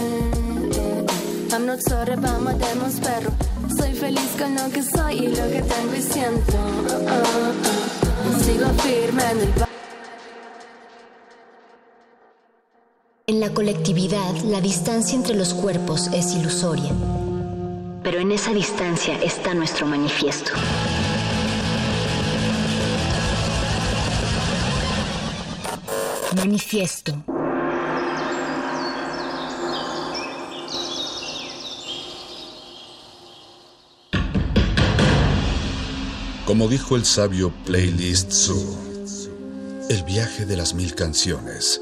[0.71, 1.55] yeah.
[1.55, 2.15] I'm not sorry.
[3.77, 6.57] Soy feliz con lo que soy y lo que tengo y siento.
[8.43, 9.72] Sigo firme en el
[13.25, 16.91] En la colectividad, la distancia entre los cuerpos es ilusoria.
[18.03, 20.51] Pero en esa distancia está nuestro manifiesto.
[26.35, 27.23] Manifiesto.
[36.45, 38.77] Como dijo el sabio Playlist Zoo,
[39.89, 41.81] el viaje de las mil canciones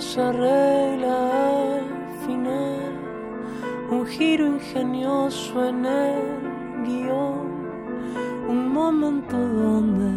[0.00, 2.92] Se arregla al final.
[3.90, 7.68] Un giro ingenioso en el guion,
[8.48, 10.12] un momento donde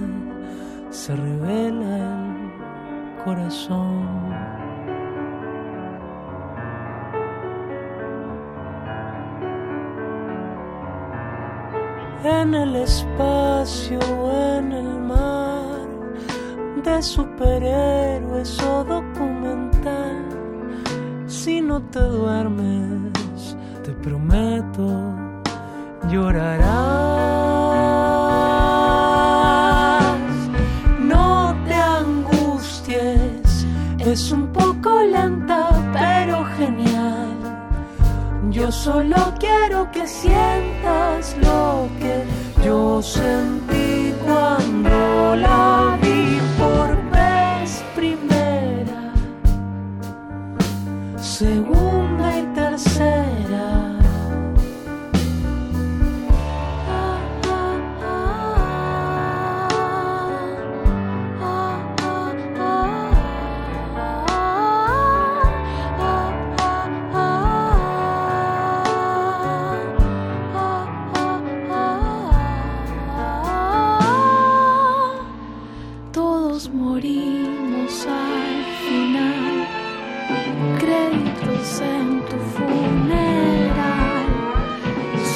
[0.91, 4.21] se revela el corazón.
[12.23, 13.99] En el espacio,
[14.31, 15.70] en el mar,
[16.83, 20.25] de superhéroes o documental.
[21.27, 25.13] Si no te duermes, te prometo,
[26.09, 26.71] llorarás.
[30.99, 33.65] No te angusties,
[33.99, 37.37] es un poco lenta, pero genial.
[38.49, 42.25] Yo solo quiero que sientas lo que
[42.65, 46.40] yo sentí cuando la vi
[51.41, 53.20] segunda y tercera.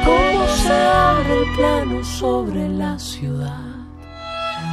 [0.05, 3.75] cómo se abre el plano sobre la ciudad,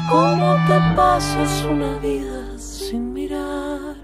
[0.09, 3.97] cómo te pasas una vida sin mirar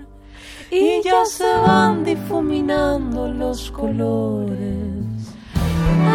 [0.73, 4.57] y ya se van difuminando los colores.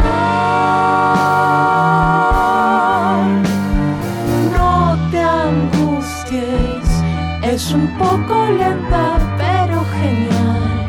[0.02, 1.06] Ah,
[8.24, 10.88] lenta pero genial.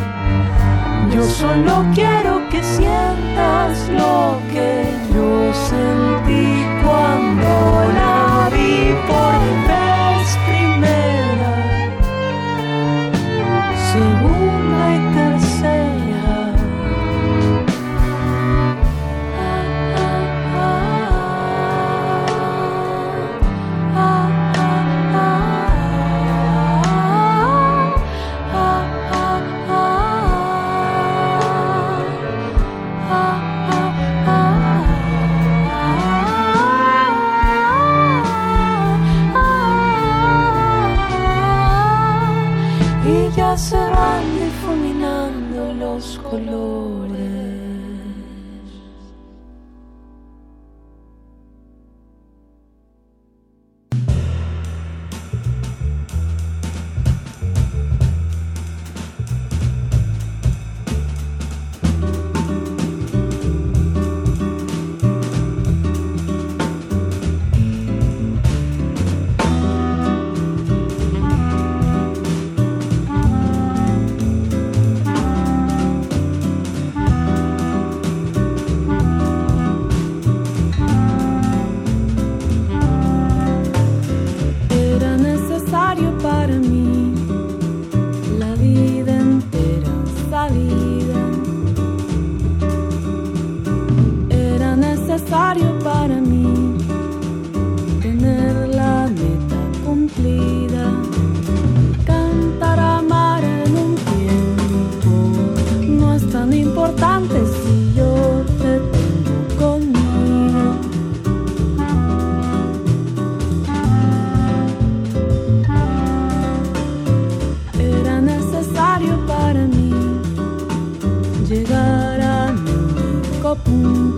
[1.12, 7.85] Yo solo quiero que sientas lo que yo sentí cuando
[43.56, 43.85] Y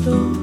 [0.08, 0.37] punto.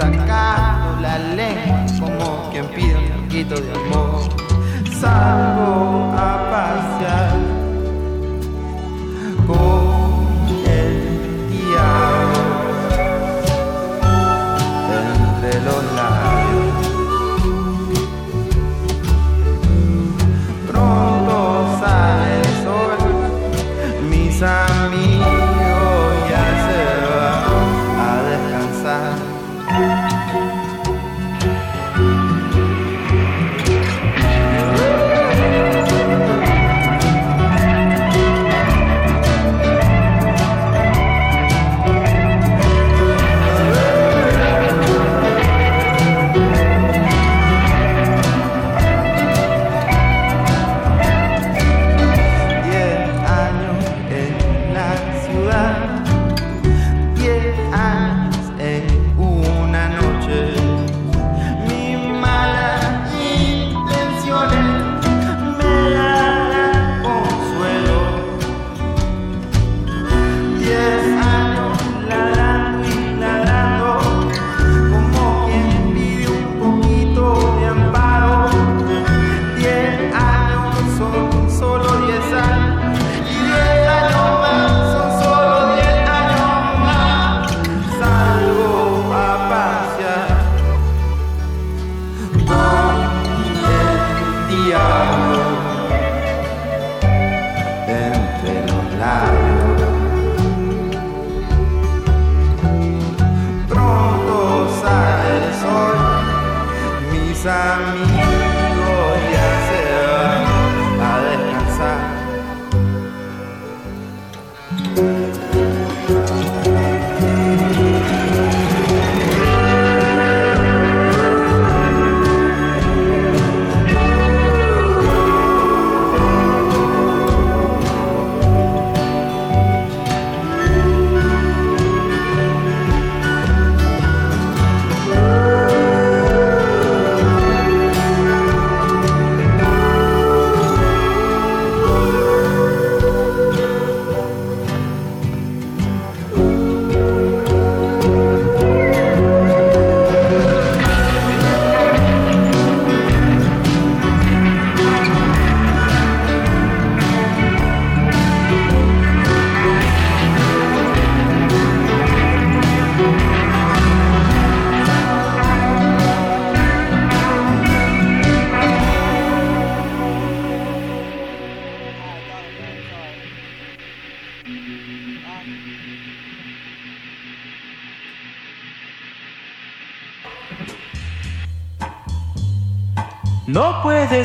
[0.00, 4.28] sacando la lengua como quien pide un poquito de amor.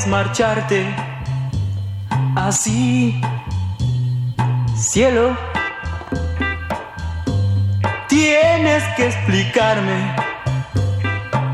[0.04, 0.86] marcharte
[2.36, 3.22] así,
[4.76, 5.38] cielo.
[8.10, 10.14] Tienes que explicarme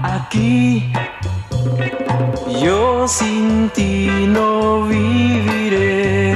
[0.03, 0.91] aquí.
[2.63, 6.35] Yo sin ti no viviré,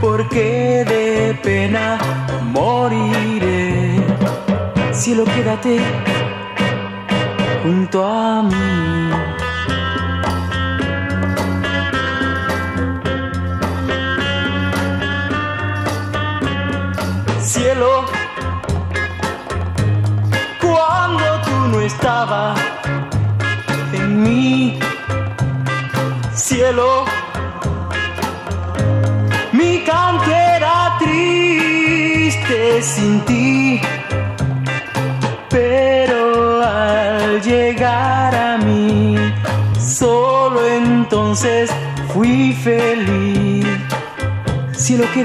[0.00, 1.98] porque de pena
[2.52, 4.04] moriré.
[4.92, 5.80] Cielo, quédate
[7.62, 8.65] junto a mí.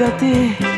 [0.01, 0.70] Quédate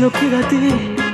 [0.00, 1.09] Cielo, quédate junto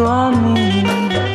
[0.00, 1.29] junto a.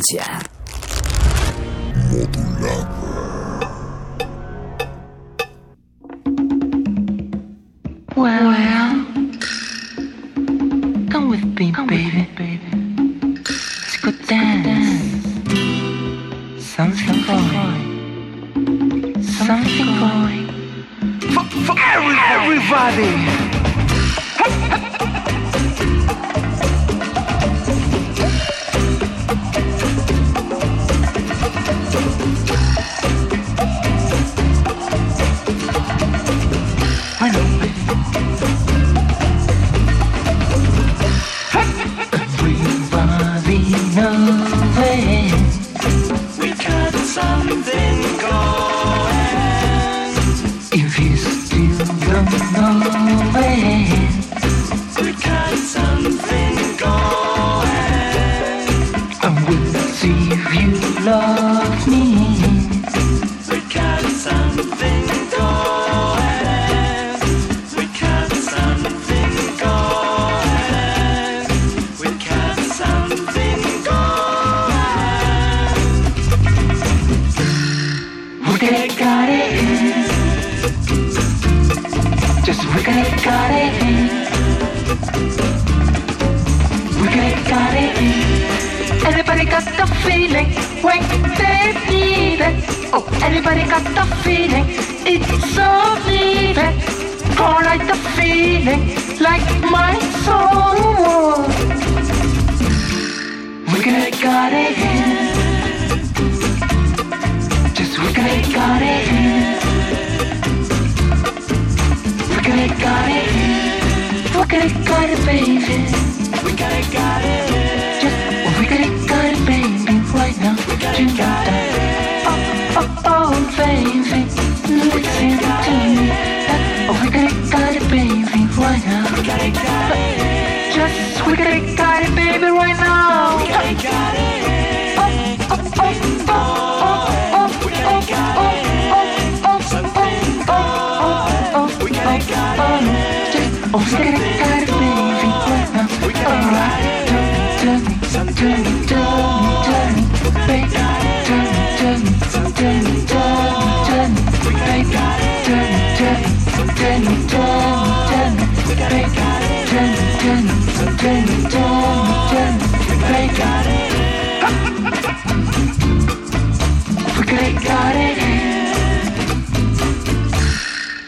[0.00, 0.49] Resistencia.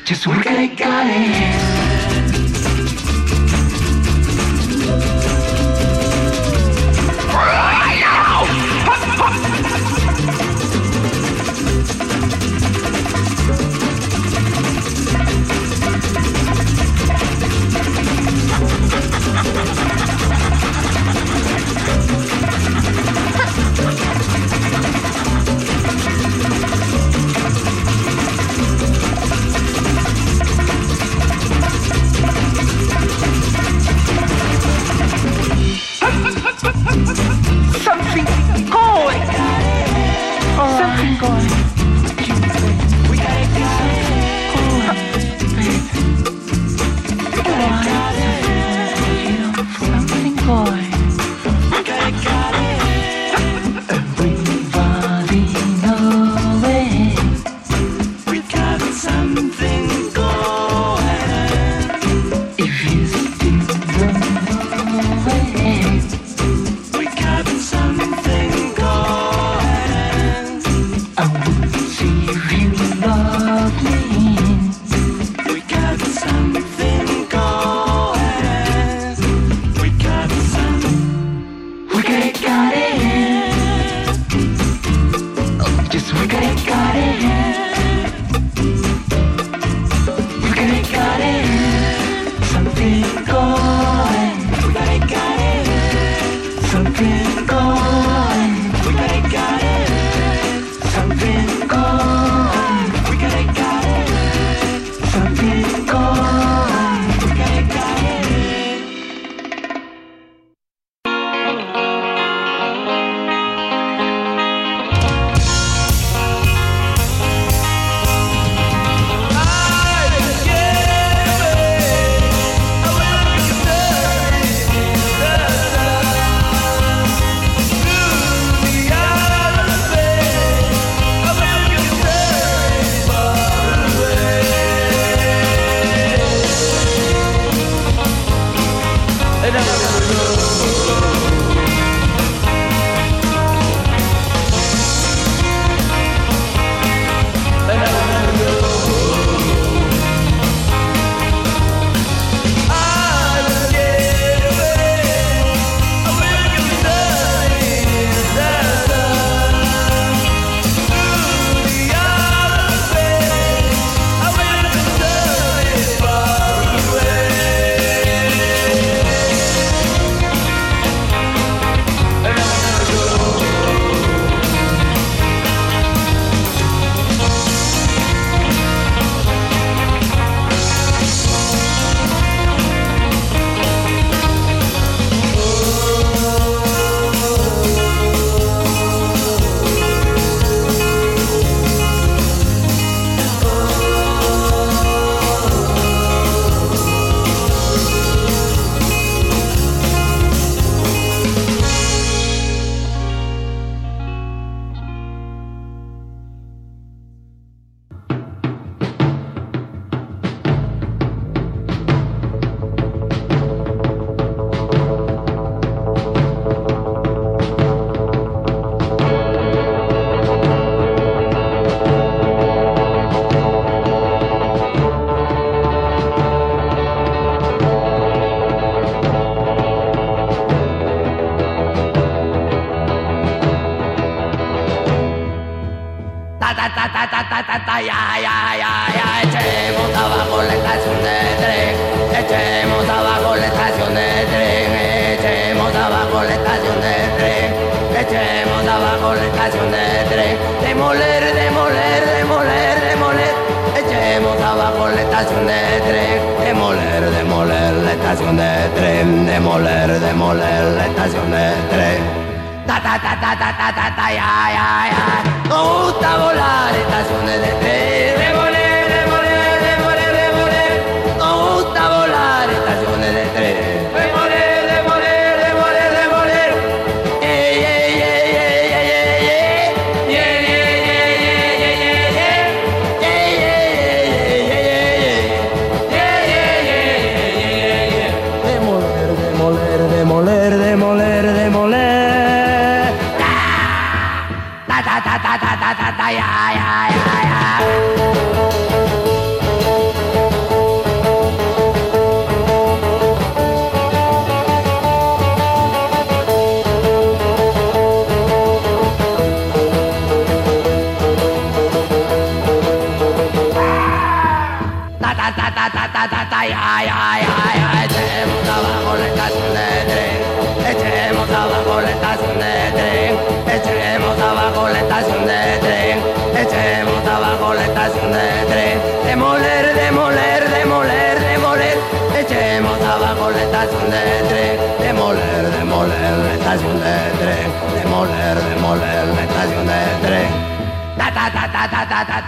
[0.05, 2.32] Just got it, got it.
[38.03, 39.23] Something going.
[40.57, 41.62] Something going.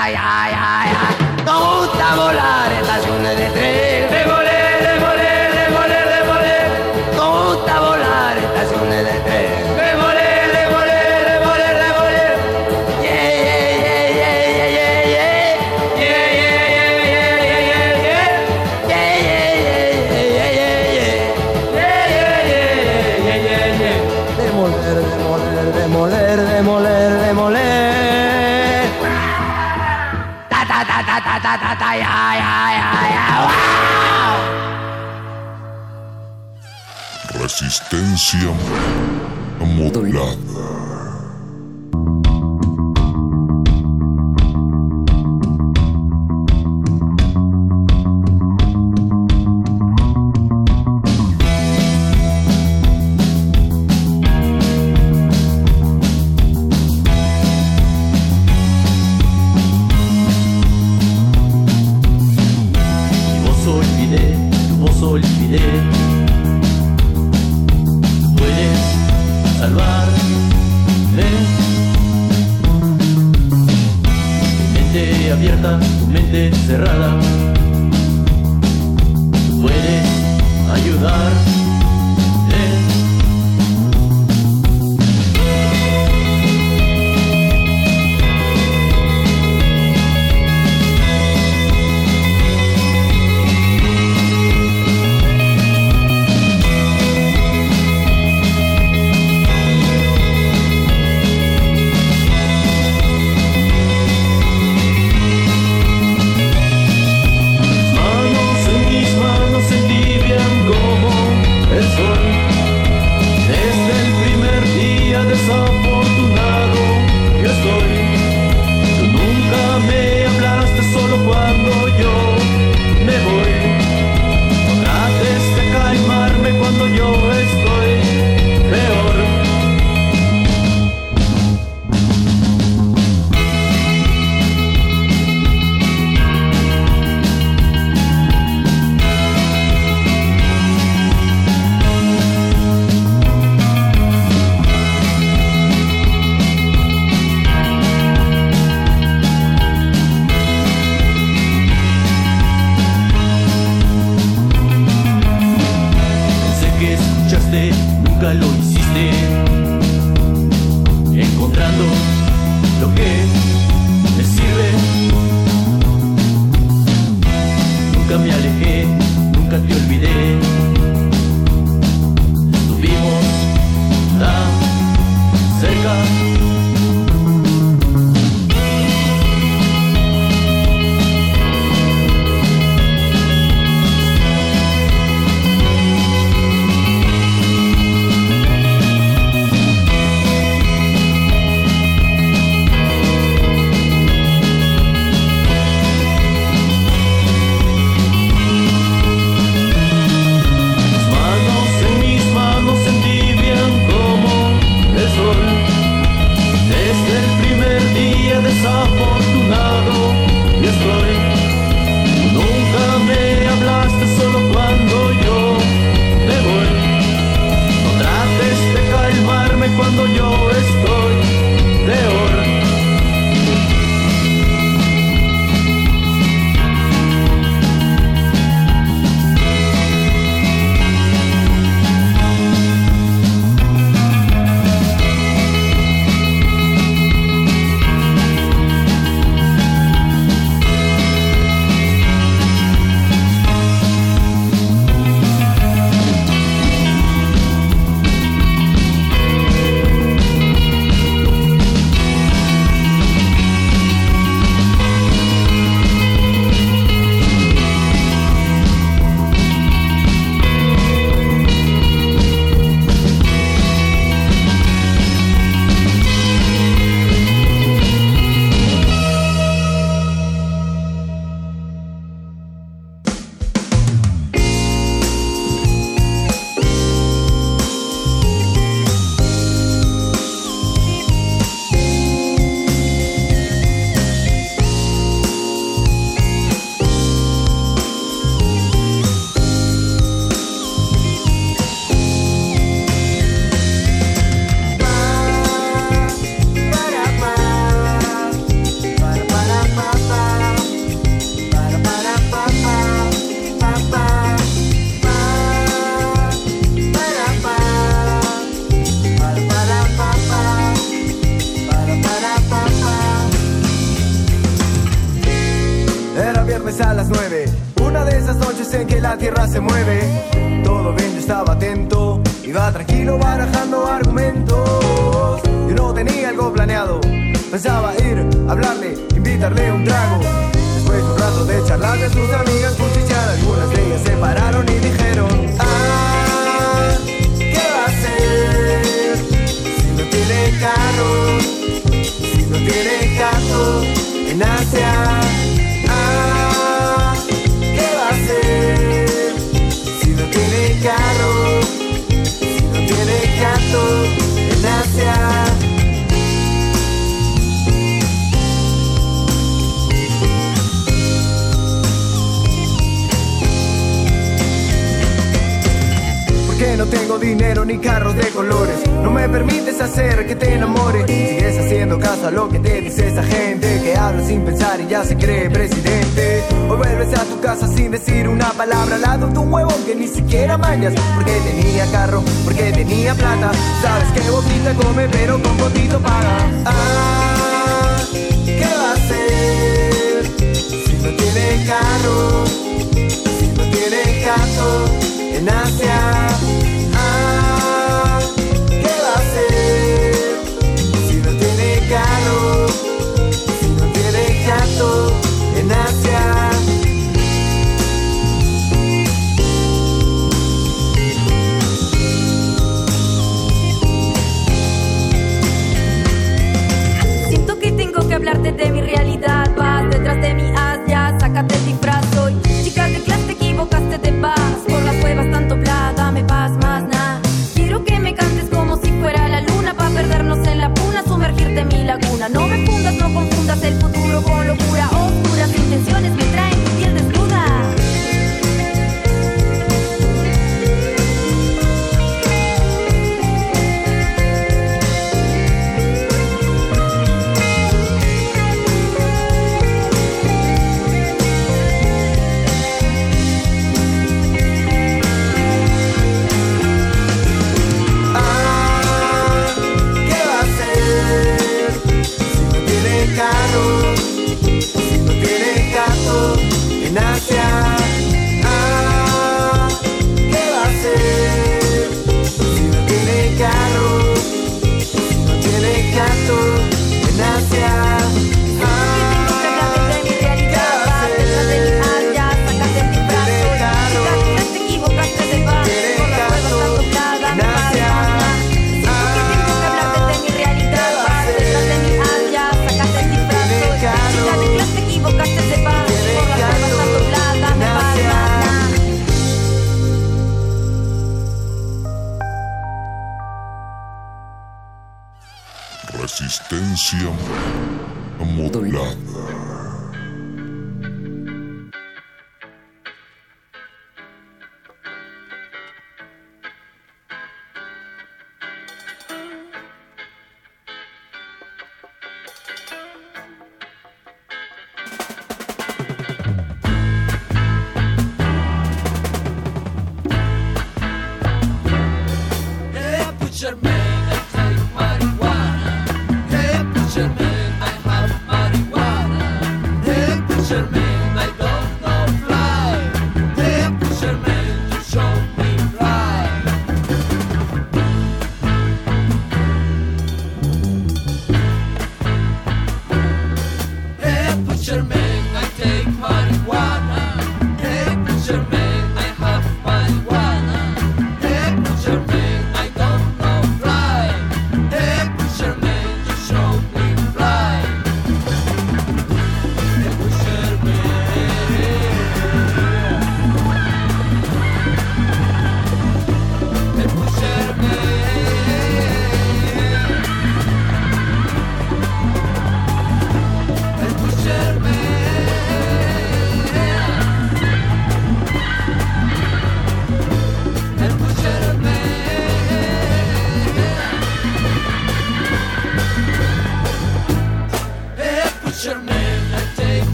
[0.00, 0.79] 哎呀呀！
[38.20, 38.52] frecuencia
[39.60, 40.49] modulada.